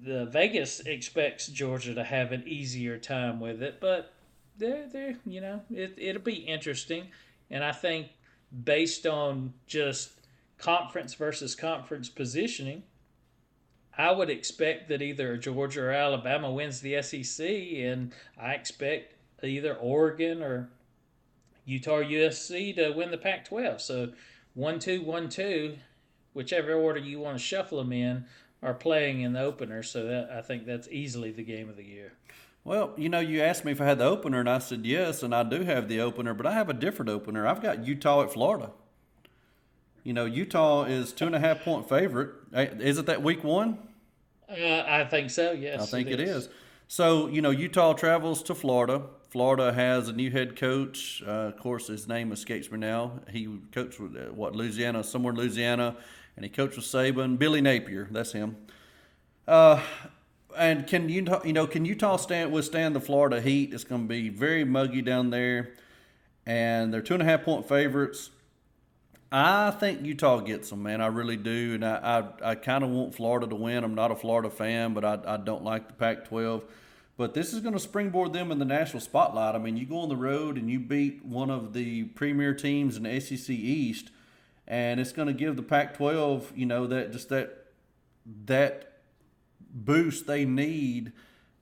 the 0.00 0.26
Vegas 0.26 0.80
expects 0.80 1.46
Georgia 1.46 1.94
to 1.94 2.04
have 2.04 2.32
an 2.32 2.44
easier 2.46 2.98
time 2.98 3.40
with 3.40 3.62
it, 3.62 3.80
but 3.80 4.12
they're, 4.56 4.88
they're 4.88 5.16
you 5.26 5.40
know 5.40 5.62
it 5.70 5.94
it'll 5.98 6.22
be 6.22 6.34
interesting, 6.34 7.08
and 7.50 7.62
I 7.64 7.72
think 7.72 8.08
based 8.64 9.06
on 9.06 9.54
just 9.66 10.10
conference 10.58 11.14
versus 11.14 11.54
conference 11.54 12.08
positioning, 12.08 12.82
I 13.96 14.12
would 14.12 14.30
expect 14.30 14.88
that 14.88 15.02
either 15.02 15.36
Georgia 15.36 15.82
or 15.82 15.90
Alabama 15.90 16.50
wins 16.50 16.80
the 16.80 17.02
SEC, 17.02 17.46
and 17.46 18.12
I 18.40 18.52
expect 18.52 19.14
either 19.42 19.74
Oregon 19.74 20.42
or 20.42 20.68
Utah 21.64 22.00
USC 22.00 22.74
to 22.76 22.90
win 22.90 23.10
the 23.10 23.18
Pac-12. 23.18 23.80
So 23.80 24.12
one 24.54 24.78
two 24.78 25.02
one 25.02 25.28
two, 25.28 25.76
whichever 26.32 26.74
order 26.74 27.00
you 27.00 27.20
want 27.20 27.38
to 27.38 27.42
shuffle 27.42 27.78
them 27.78 27.92
in 27.92 28.24
are 28.62 28.74
playing 28.74 29.22
in 29.22 29.32
the 29.32 29.40
opener, 29.40 29.82
so 29.82 30.04
that, 30.06 30.30
I 30.30 30.40
think 30.40 30.66
that's 30.66 30.88
easily 30.88 31.32
the 31.32 31.42
game 31.42 31.68
of 31.68 31.76
the 31.76 31.84
year. 31.84 32.12
Well, 32.64 32.92
you 32.96 33.08
know, 33.08 33.18
you 33.18 33.42
asked 33.42 33.64
me 33.64 33.72
if 33.72 33.80
I 33.80 33.86
had 33.86 33.98
the 33.98 34.04
opener, 34.04 34.38
and 34.38 34.48
I 34.48 34.58
said 34.58 34.86
yes, 34.86 35.22
and 35.22 35.34
I 35.34 35.42
do 35.42 35.62
have 35.62 35.88
the 35.88 36.00
opener, 36.00 36.32
but 36.32 36.46
I 36.46 36.52
have 36.52 36.68
a 36.68 36.74
different 36.74 37.10
opener. 37.10 37.46
I've 37.46 37.60
got 37.60 37.84
Utah 37.84 38.22
at 38.22 38.32
Florida. 38.32 38.70
You 40.04 40.12
know, 40.12 40.24
Utah 40.26 40.84
is 40.84 41.12
two 41.12 41.26
and 41.26 41.34
a 41.34 41.40
half 41.40 41.64
point 41.64 41.88
favorite. 41.88 42.30
Is 42.52 42.98
it 42.98 43.06
that 43.06 43.22
week 43.22 43.42
one? 43.42 43.78
Uh, 44.48 44.84
I 44.86 45.04
think 45.04 45.30
so. 45.30 45.52
Yes, 45.52 45.82
I 45.82 45.86
think 45.86 46.08
it 46.08 46.20
is. 46.20 46.28
it 46.28 46.36
is. 46.36 46.48
So 46.88 47.28
you 47.28 47.40
know, 47.40 47.50
Utah 47.50 47.94
travels 47.94 48.42
to 48.44 48.54
Florida. 48.54 49.02
Florida 49.30 49.72
has 49.72 50.08
a 50.08 50.12
new 50.12 50.30
head 50.30 50.56
coach. 50.56 51.22
Uh, 51.26 51.30
of 51.30 51.56
course, 51.56 51.86
his 51.86 52.06
name 52.06 52.32
escapes 52.32 52.70
me 52.70 52.78
now. 52.78 53.20
He 53.30 53.48
coached 53.72 53.98
with 53.98 54.14
uh, 54.14 54.32
what 54.34 54.54
Louisiana, 54.54 55.02
somewhere 55.02 55.32
in 55.32 55.38
Louisiana 55.38 55.96
and 56.36 56.44
he 56.44 56.50
coached 56.50 56.76
with 56.76 56.84
Saban. 56.84 57.38
Billy 57.38 57.60
Napier, 57.60 58.08
that's 58.10 58.32
him. 58.32 58.56
Uh, 59.46 59.80
and 60.56 60.86
can 60.86 61.08
Utah, 61.08 61.42
you 61.44 61.52
know, 61.52 61.66
can 61.66 61.84
Utah 61.84 62.16
stand 62.16 62.52
withstand 62.52 62.94
the 62.94 63.00
Florida 63.00 63.40
heat? 63.40 63.72
It's 63.72 63.84
going 63.84 64.02
to 64.02 64.08
be 64.08 64.28
very 64.28 64.64
muggy 64.64 65.02
down 65.02 65.30
there, 65.30 65.72
and 66.46 66.92
they're 66.92 67.02
two 67.02 67.14
and 67.14 67.22
a 67.22 67.26
half 67.26 67.42
point 67.44 67.68
favorites. 67.68 68.30
I 69.30 69.70
think 69.70 70.04
Utah 70.04 70.40
gets 70.40 70.68
them, 70.70 70.82
man. 70.82 71.00
I 71.00 71.06
really 71.06 71.38
do, 71.38 71.74
and 71.74 71.84
I 71.84 72.28
I, 72.42 72.50
I 72.50 72.54
kind 72.54 72.84
of 72.84 72.90
want 72.90 73.14
Florida 73.14 73.46
to 73.46 73.54
win. 73.54 73.82
I'm 73.82 73.94
not 73.94 74.10
a 74.10 74.16
Florida 74.16 74.50
fan, 74.50 74.94
but 74.94 75.04
I 75.04 75.18
I 75.26 75.36
don't 75.38 75.64
like 75.64 75.88
the 75.88 75.94
Pac-12. 75.94 76.64
But 77.16 77.34
this 77.34 77.52
is 77.52 77.60
going 77.60 77.74
to 77.74 77.80
springboard 77.80 78.32
them 78.32 78.50
in 78.50 78.58
the 78.58 78.64
national 78.64 79.00
spotlight. 79.00 79.54
I 79.54 79.58
mean, 79.58 79.76
you 79.76 79.86
go 79.86 79.98
on 79.98 80.08
the 80.08 80.16
road 80.16 80.56
and 80.56 80.70
you 80.70 80.80
beat 80.80 81.24
one 81.24 81.50
of 81.50 81.72
the 81.72 82.04
premier 82.04 82.54
teams 82.54 82.96
in 82.96 83.20
SEC 83.20 83.50
East 83.50 84.10
and 84.66 85.00
it's 85.00 85.12
going 85.12 85.28
to 85.28 85.34
give 85.34 85.56
the 85.56 85.62
Pac-12, 85.62 86.56
you 86.56 86.66
know, 86.66 86.86
that 86.86 87.12
just 87.12 87.28
that 87.28 87.66
that 88.44 88.92
boost 89.74 90.26
they 90.26 90.44
need 90.44 91.12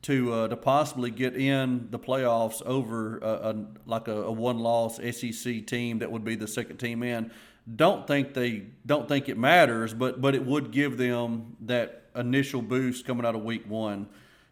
to 0.02 0.32
uh, 0.32 0.48
to 0.48 0.56
possibly 0.56 1.10
get 1.10 1.36
in 1.36 1.88
the 1.90 1.98
playoffs 1.98 2.62
over 2.62 3.18
a, 3.18 3.50
a 3.50 3.66
like 3.86 4.08
a, 4.08 4.22
a 4.22 4.32
one-loss 4.32 4.96
SEC 4.96 5.66
team 5.66 5.98
that 5.98 6.10
would 6.10 6.24
be 6.24 6.34
the 6.34 6.48
second 6.48 6.78
team 6.78 7.02
in. 7.02 7.30
Don't 7.76 8.06
think 8.06 8.34
they 8.34 8.66
don't 8.86 9.08
think 9.08 9.28
it 9.28 9.38
matters, 9.38 9.92
but 9.92 10.20
but 10.20 10.34
it 10.34 10.44
would 10.44 10.70
give 10.70 10.96
them 10.96 11.56
that 11.62 12.04
initial 12.16 12.62
boost 12.62 13.06
coming 13.06 13.26
out 13.26 13.34
of 13.34 13.42
week 13.42 13.68
one. 13.68 14.08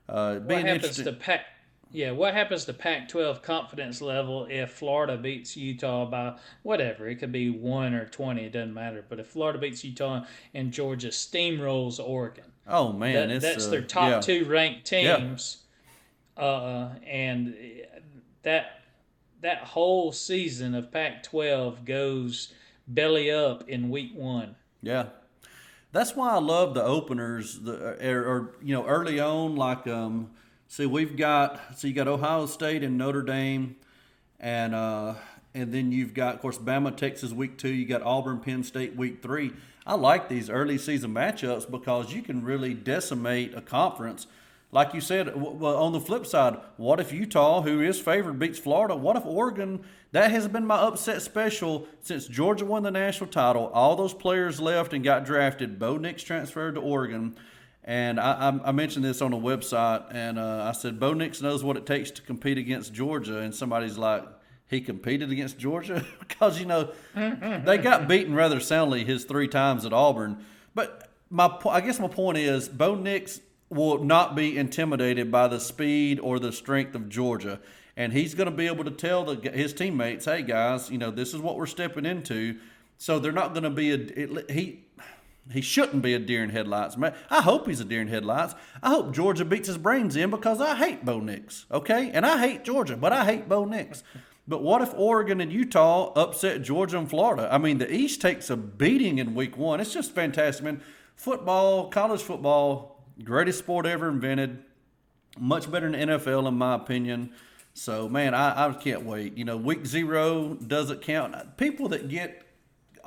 Uh, 0.09 0.37
what 0.37 0.65
happens 0.65 0.97
to 1.03 1.13
Pac? 1.13 1.45
Yeah, 1.91 2.11
what 2.11 2.35
happens 2.35 2.67
to 2.67 2.75
Pac 2.75 3.09
12 3.09 3.41
confidence 3.41 4.03
level 4.03 4.47
if 4.51 4.73
Florida 4.73 5.17
beats 5.17 5.57
Utah 5.57 6.05
by 6.05 6.39
whatever? 6.63 7.09
It 7.09 7.17
could 7.17 7.33
be 7.33 7.49
1 7.49 7.95
or 7.95 8.05
20, 8.07 8.45
it 8.45 8.53
doesn't 8.53 8.75
matter. 8.75 9.05
But 9.09 9.21
if 9.21 9.29
Florida 9.29 9.59
beats 9.59 9.83
Utah 9.85 10.25
and 10.53 10.71
Georgia 10.71 11.09
steamrolls 11.09 11.99
Oregon, 11.99 12.45
oh, 12.67 12.93
man, 12.93 13.29
that, 13.31 13.41
that's 13.41 13.67
uh, 13.67 13.71
their 13.71 13.83
top 13.83 14.11
yeah. 14.11 14.21
two 14.21 14.45
ranked 14.45 14.87
teams. 14.87 15.65
Yeah. 16.37 16.45
Uh, 16.45 16.93
and 17.07 17.57
that, 18.43 18.83
that 19.41 19.59
whole 19.59 20.13
season 20.13 20.75
of 20.75 20.93
Pac 20.93 21.23
12 21.23 21.87
goes 21.87 22.53
belly 22.87 23.31
up 23.31 23.69
in 23.69 23.89
week 23.89 24.13
one. 24.15 24.57
Yeah. 24.83 25.07
That's 25.91 26.15
why 26.15 26.33
I 26.33 26.39
love 26.39 26.75
the 26.75 26.85
openers, 26.85 27.61
the, 27.61 27.97
or, 28.07 28.25
or 28.25 28.55
you 28.63 28.75
know, 28.75 28.87
early 28.87 29.19
on, 29.19 29.57
like, 29.57 29.87
um, 29.87 30.31
See, 30.71 30.85
we've 30.85 31.17
got 31.17 31.79
so 31.79 31.89
you 31.89 31.95
got 31.95 32.09
Ohio 32.09 32.45
State 32.45 32.85
and 32.85 32.99
Notre 32.99 33.23
Dame, 33.23 33.77
and 34.39 34.75
uh, 34.75 35.15
and 35.55 35.73
then 35.73 35.91
you've 35.93 36.13
got, 36.13 36.35
of 36.35 36.41
course, 36.43 36.59
Bama, 36.59 36.95
Texas 36.95 37.33
week 37.33 37.57
two. 37.57 37.71
You 37.71 37.87
got 37.87 38.03
Auburn, 38.03 38.39
Penn 38.39 38.63
State 38.63 38.95
week 38.95 39.23
three. 39.23 39.53
I 39.87 39.95
like 39.95 40.29
these 40.29 40.51
early 40.51 40.77
season 40.77 41.15
matchups 41.15 41.71
because 41.71 42.13
you 42.13 42.21
can 42.21 42.45
really 42.45 42.75
decimate 42.75 43.55
a 43.55 43.63
conference. 43.63 44.27
Like 44.71 44.93
you 44.93 45.01
said, 45.01 45.31
on 45.31 45.93
the 45.93 46.01
flip 46.01 46.27
side, 46.27 46.59
what 46.77 47.01
if 47.01 47.11
Utah, 47.11 47.63
who 47.63 47.81
is 47.81 47.99
favored, 47.99 48.39
beats 48.39 48.59
Florida? 48.59 48.95
What 48.95 49.17
if 49.17 49.25
Oregon? 49.25 49.83
That 50.13 50.31
has 50.31 50.47
been 50.49 50.67
my 50.67 50.77
upset 50.77 51.23
special 51.23 51.89
since 52.03 52.27
Georgia 52.27 52.67
won 52.67 52.83
the 52.83 52.91
national 52.91 53.31
title. 53.31 53.71
All 53.73 53.97
those 53.97 54.13
players 54.13 54.61
left 54.61 54.93
and 54.93 55.03
got 55.03 55.25
drafted. 55.25 55.79
Bo 55.79 55.97
Nix 55.97 56.23
transferred 56.23 56.75
to 56.75 56.83
Oregon. 56.83 57.35
And 57.89 58.21
I, 58.21 58.51
I, 58.51 58.69
I 58.69 58.73
mentioned 58.73 59.03
this 59.03 59.23
on 59.23 59.33
a 59.33 59.39
website, 59.39 60.05
and 60.15 60.39
uh, 60.39 60.65
I 60.69 60.73
said, 60.73 61.01
Bo 61.01 61.15
Nix 61.15 61.41
knows 61.41 61.65
what 61.65 61.79
it 61.79 61.87
takes 61.87 62.11
to 62.11 62.23
compete 62.23 62.59
against 62.59 62.93
Georgia. 62.93 63.39
And 63.39 63.55
somebody's 63.55 63.97
like, 63.97 64.25
he 64.69 64.83
competed 64.83 65.33
against 65.33 65.59
Georgia? 65.59 66.05
because, 66.19 66.61
you 66.61 66.67
know, 66.67 66.93
they 67.15 67.79
got 67.79 68.07
beaten 68.07 68.35
rather 68.35 68.61
soundly 68.61 69.05
his 69.05 69.25
three 69.25 69.49
times 69.49 69.87
at 69.87 69.95
Auburn. 69.95 70.45
But 70.75 71.09
my, 71.31 71.59
I 71.71 71.81
guess 71.81 71.99
my 71.99 72.09
point 72.09 72.37
is, 72.37 72.69
Bo 72.69 72.95
Nix 72.95 73.41
will 73.71 74.05
not 74.05 74.37
be 74.37 74.59
intimidated 74.59 75.33
by 75.33 75.49
the 75.49 75.59
speed 75.59 76.21
or 76.21 76.39
the 76.39 76.53
strength 76.53 76.95
of 76.95 77.09
Georgia. 77.09 77.59
And 77.97 78.13
he's 78.13 78.35
going 78.35 78.51
to 78.51 78.55
be 78.55 78.67
able 78.67 78.85
to 78.85 78.91
tell 78.91 79.25
the, 79.25 79.51
his 79.51 79.73
teammates, 79.73 80.27
hey, 80.27 80.43
guys, 80.43 80.91
you 80.91 80.99
know, 80.99 81.11
this 81.11 81.33
is 81.33 81.41
what 81.41 81.57
we're 81.57 81.65
stepping 81.65 82.05
into. 82.05 82.59
So 82.99 83.19
they're 83.19 83.33
not 83.33 83.55
going 83.55 83.65
to 83.65 83.71
be 83.71 83.93
a, 83.93 84.53
he, 84.53 84.85
he 85.53 85.61
shouldn't 85.61 86.03
be 86.03 86.15
a 86.15 86.19
deer 86.19 86.43
in 86.43 86.51
headlights. 86.51 86.97
I 87.31 87.43
hope 87.43 87.67
he's 87.67 87.81
a 87.81 87.85
deer 87.85 88.03
in 88.03 88.09
headlights. 88.09 88.55
I 88.83 88.91
hope 88.91 89.15
Georgia 89.15 89.45
beats 89.45 89.69
his 89.69 89.79
brains 89.79 90.17
in 90.17 90.31
because 90.31 90.61
I 90.61 90.75
hate 90.75 91.05
Bo 91.05 91.21
Nix, 91.21 91.67
okay? 91.71 92.11
And 92.13 92.27
I 92.27 92.39
hate 92.39 92.65
Georgia, 92.65 92.97
but 92.97 93.13
I 93.13 93.25
hate 93.25 93.49
Bo 93.49 93.65
Nix. 93.65 94.03
But 94.47 94.63
what 94.63 94.81
if 94.81 94.95
Oregon 94.95 95.41
and 95.41 95.53
Utah 95.53 96.13
upset 96.15 96.63
Georgia 96.63 96.99
and 96.99 97.09
Florida? 97.09 97.49
I 97.53 97.59
mean, 97.59 97.79
the 97.79 97.93
East 97.93 98.21
takes 98.21 98.49
a 98.49 98.57
beating 98.57 99.19
in 99.19 99.35
week 99.35 99.57
one. 99.59 99.81
It's 99.81 99.93
just 99.93 100.15
fantastic, 100.15 100.65
man. 100.65 100.81
Football, 101.17 101.91
college 101.91 102.23
football, 102.23 103.05
greatest 103.23 103.59
sport 103.59 103.85
ever 103.85 104.09
invented. 104.09 104.65
Much 105.39 105.71
better 105.71 105.91
than 105.91 106.09
NFL, 106.09 106.49
in 106.49 106.55
my 106.55 106.75
opinion. 106.75 107.33
So, 107.75 108.09
man, 108.09 108.35
I, 108.35 108.67
I 108.67 108.73
can't 108.73 109.05
wait. 109.05 109.37
You 109.37 109.45
know, 109.45 109.57
week 109.57 109.87
zero 109.87 110.55
doesn't 110.55 111.03
count. 111.03 111.57
People 111.59 111.89
that 111.91 112.09
get 112.09 112.48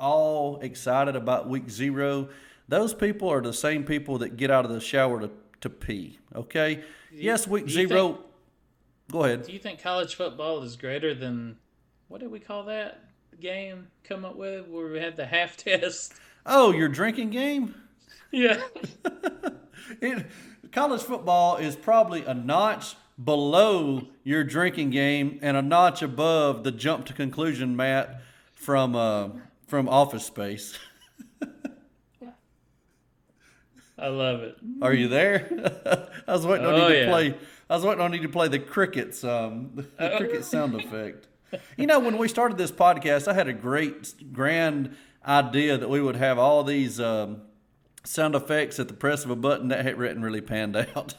all 0.02 0.58
excited 0.60 1.14
about 1.16 1.48
week 1.48 1.70
zero, 1.70 2.28
those 2.68 2.92
people 2.92 3.30
are 3.30 3.40
the 3.40 3.52
same 3.52 3.84
people 3.84 4.18
that 4.18 4.36
get 4.36 4.50
out 4.50 4.64
of 4.64 4.70
the 4.72 4.80
shower 4.80 5.20
to, 5.20 5.30
to 5.60 5.70
pee. 5.70 6.18
Okay? 6.34 6.82
yes, 7.12 7.46
week 7.46 7.70
zero. 7.70 8.14
Think, 8.14 8.20
go 9.12 9.24
ahead. 9.24 9.44
Do 9.44 9.52
you 9.52 9.58
think 9.58 9.80
college 9.80 10.16
football 10.16 10.62
is 10.62 10.76
greater 10.76 11.14
than 11.14 11.56
what 12.08 12.20
did 12.20 12.30
we 12.30 12.40
call 12.40 12.64
that 12.64 13.04
game 13.40 13.88
come 14.04 14.24
up 14.24 14.36
with 14.36 14.66
where 14.68 14.88
we 14.88 14.98
had 14.98 15.16
the 15.16 15.26
half 15.26 15.56
test? 15.56 16.14
Oh, 16.44 16.72
your 16.72 16.88
drinking 16.88 17.30
game? 17.30 17.74
Yeah. 18.32 18.60
it, 20.00 20.26
college 20.72 21.02
football 21.02 21.56
is 21.56 21.76
probably 21.76 22.24
a 22.24 22.34
notch 22.34 22.96
below 23.22 24.08
your 24.24 24.42
drinking 24.42 24.90
game 24.90 25.38
and 25.42 25.56
a 25.56 25.62
notch 25.62 26.02
above 26.02 26.64
the 26.64 26.72
jump 26.72 27.04
to 27.06 27.12
conclusion, 27.12 27.76
mat, 27.76 28.20
from 28.54 28.96
uh, 28.96 29.28
from 29.72 29.88
Office 29.88 30.26
Space. 30.26 30.78
I 33.98 34.08
love 34.08 34.42
it. 34.42 34.58
Are 34.82 34.92
you 34.92 35.08
there? 35.08 35.48
I 36.28 36.32
was 36.34 36.46
waiting 36.46 36.66
on 36.66 36.74
oh, 36.74 36.88
you 36.88 36.92
to 36.92 37.00
yeah. 37.00 37.08
play. 37.08 37.34
I 37.70 37.76
was 37.76 37.82
waiting 37.82 38.02
on 38.02 38.12
you 38.12 38.20
to 38.20 38.28
play 38.28 38.48
the 38.48 38.58
crickets, 38.58 39.24
um, 39.24 39.70
the, 39.74 39.82
the 39.98 40.16
cricket 40.18 40.44
sound 40.44 40.74
effect. 40.74 41.26
You 41.78 41.86
know, 41.86 42.00
when 42.00 42.18
we 42.18 42.28
started 42.28 42.58
this 42.58 42.70
podcast, 42.70 43.26
I 43.26 43.32
had 43.32 43.48
a 43.48 43.54
great, 43.54 44.30
grand 44.30 44.94
idea 45.26 45.78
that 45.78 45.88
we 45.88 46.02
would 46.02 46.16
have 46.16 46.38
all 46.38 46.64
these 46.64 47.00
um, 47.00 47.40
sound 48.04 48.34
effects 48.34 48.78
at 48.78 48.88
the 48.88 48.94
press 48.94 49.24
of 49.24 49.30
a 49.30 49.36
button. 49.36 49.68
That 49.68 49.86
hadn't 49.86 50.20
really 50.20 50.42
panned 50.42 50.76
out. 50.76 51.14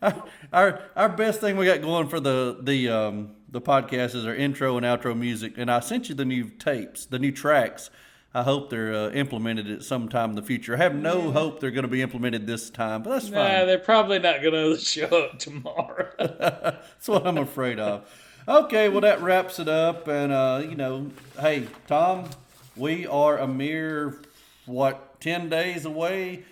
our, 0.00 0.24
our 0.52 0.82
our 0.94 1.08
best 1.08 1.40
thing 1.40 1.56
we 1.56 1.66
got 1.66 1.82
going 1.82 2.06
for 2.06 2.20
the 2.20 2.60
the 2.62 2.90
um, 2.90 3.30
the 3.50 3.60
podcast 3.60 4.14
is 4.14 4.26
our 4.26 4.34
intro 4.34 4.76
and 4.76 4.84
outro 4.84 5.16
music. 5.16 5.54
And 5.56 5.70
I 5.70 5.80
sent 5.80 6.08
you 6.08 6.14
the 6.14 6.24
new 6.24 6.44
tapes, 6.50 7.06
the 7.06 7.18
new 7.18 7.32
tracks. 7.32 7.90
I 8.34 8.42
hope 8.42 8.68
they're 8.68 8.94
uh, 8.94 9.10
implemented 9.10 9.70
at 9.70 9.82
some 9.82 10.08
time 10.08 10.30
in 10.30 10.36
the 10.36 10.42
future. 10.42 10.74
I 10.74 10.78
have 10.78 10.94
no 10.94 11.30
hope 11.30 11.60
they're 11.60 11.70
going 11.70 11.82
to 11.82 11.88
be 11.88 12.02
implemented 12.02 12.46
this 12.46 12.68
time, 12.68 13.02
but 13.02 13.10
that's 13.10 13.30
nah, 13.30 13.38
fine. 13.38 13.66
they're 13.66 13.78
probably 13.78 14.18
not 14.18 14.42
going 14.42 14.52
to 14.76 14.78
show 14.78 15.06
up 15.06 15.38
tomorrow. 15.38 16.10
that's 16.18 17.08
what 17.08 17.26
I'm 17.26 17.38
afraid 17.38 17.78
of. 17.78 18.08
Okay, 18.46 18.88
well 18.88 19.02
that 19.02 19.20
wraps 19.20 19.58
it 19.58 19.68
up, 19.68 20.08
and 20.08 20.32
uh, 20.32 20.62
you 20.62 20.74
know, 20.74 21.10
hey 21.38 21.68
Tom, 21.86 22.30
we 22.76 23.06
are 23.06 23.36
a 23.38 23.46
mere 23.46 24.22
what 24.64 25.20
ten 25.20 25.50
days 25.50 25.84
away. 25.84 26.44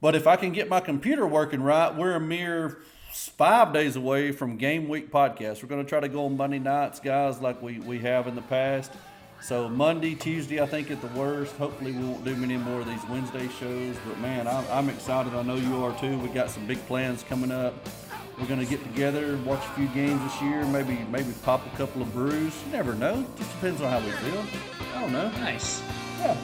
But 0.00 0.14
if 0.14 0.26
I 0.26 0.36
can 0.36 0.52
get 0.52 0.70
my 0.70 0.80
computer 0.80 1.26
working 1.26 1.62
right, 1.62 1.94
we're 1.94 2.14
a 2.14 2.20
mere 2.20 2.78
five 3.12 3.72
days 3.72 3.96
away 3.96 4.32
from 4.32 4.56
Game 4.56 4.88
Week 4.88 5.10
podcast. 5.10 5.62
We're 5.62 5.68
going 5.68 5.84
to 5.84 5.88
try 5.88 6.00
to 6.00 6.08
go 6.08 6.26
on 6.26 6.36
Monday 6.36 6.58
nights, 6.58 7.00
guys, 7.00 7.40
like 7.40 7.60
we, 7.62 7.78
we 7.80 7.98
have 8.00 8.26
in 8.26 8.34
the 8.34 8.42
past. 8.42 8.92
So 9.42 9.68
Monday, 9.68 10.14
Tuesday, 10.14 10.60
I 10.60 10.66
think 10.66 10.90
at 10.90 11.00
the 11.00 11.06
worst. 11.18 11.56
Hopefully, 11.56 11.92
we 11.92 12.04
won't 12.04 12.24
do 12.24 12.36
many 12.36 12.56
more 12.56 12.80
of 12.80 12.86
these 12.86 13.02
Wednesday 13.08 13.48
shows. 13.58 13.96
But 14.06 14.18
man, 14.20 14.46
I'm, 14.46 14.64
I'm 14.70 14.88
excited. 14.90 15.34
I 15.34 15.42
know 15.42 15.56
you 15.56 15.82
are 15.82 15.98
too. 15.98 16.18
We 16.18 16.28
got 16.28 16.50
some 16.50 16.66
big 16.66 16.78
plans 16.86 17.22
coming 17.22 17.50
up. 17.50 17.74
We're 18.38 18.46
going 18.46 18.60
to 18.60 18.66
get 18.66 18.82
together, 18.82 19.38
watch 19.44 19.64
a 19.64 19.70
few 19.70 19.86
games 19.88 20.22
this 20.22 20.40
year, 20.42 20.64
maybe 20.66 20.98
maybe 21.10 21.32
pop 21.42 21.66
a 21.66 21.76
couple 21.76 22.00
of 22.00 22.12
brews. 22.12 22.54
You 22.66 22.72
never 22.72 22.94
know. 22.94 23.24
Just 23.36 23.50
depends 23.52 23.82
on 23.82 23.90
how 23.90 24.00
we 24.00 24.10
feel. 24.12 24.44
I 24.94 25.00
don't 25.00 25.12
know. 25.12 25.30
Nice. 25.32 25.82
Yeah. 26.20 26.36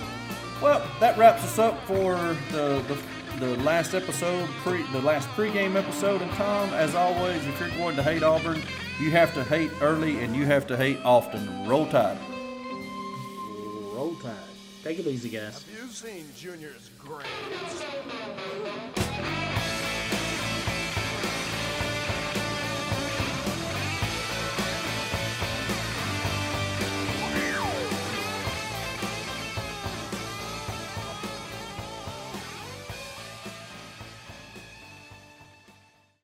Well, 0.62 0.86
that 1.00 1.16
wraps 1.18 1.44
us 1.44 1.58
up 1.58 1.78
for 1.86 2.14
the, 2.50 2.82
the 2.88 2.98
the 3.38 3.56
last 3.58 3.94
episode, 3.94 4.48
pre 4.62 4.82
the 4.92 5.00
last 5.00 5.28
pregame 5.30 5.76
episode. 5.76 6.22
And 6.22 6.30
Tom, 6.32 6.70
as 6.70 6.94
always, 6.94 7.44
if 7.46 7.60
you're 7.60 7.68
going 7.70 7.96
to 7.96 8.02
hate 8.02 8.22
Auburn, 8.22 8.62
you 9.00 9.10
have 9.10 9.34
to 9.34 9.44
hate 9.44 9.70
early 9.80 10.22
and 10.22 10.34
you 10.34 10.46
have 10.46 10.66
to 10.68 10.76
hate 10.76 10.98
often. 11.04 11.68
Roll 11.68 11.86
Tide. 11.86 12.18
Roll 13.92 14.16
Tide. 14.22 14.34
Take 14.82 14.98
it 14.98 15.06
easy, 15.06 15.28
guys. 15.28 15.64
Have 15.64 15.82
you 15.82 15.88
seen 15.90 16.26
Junior's 16.36 16.90
grades? 16.98 17.84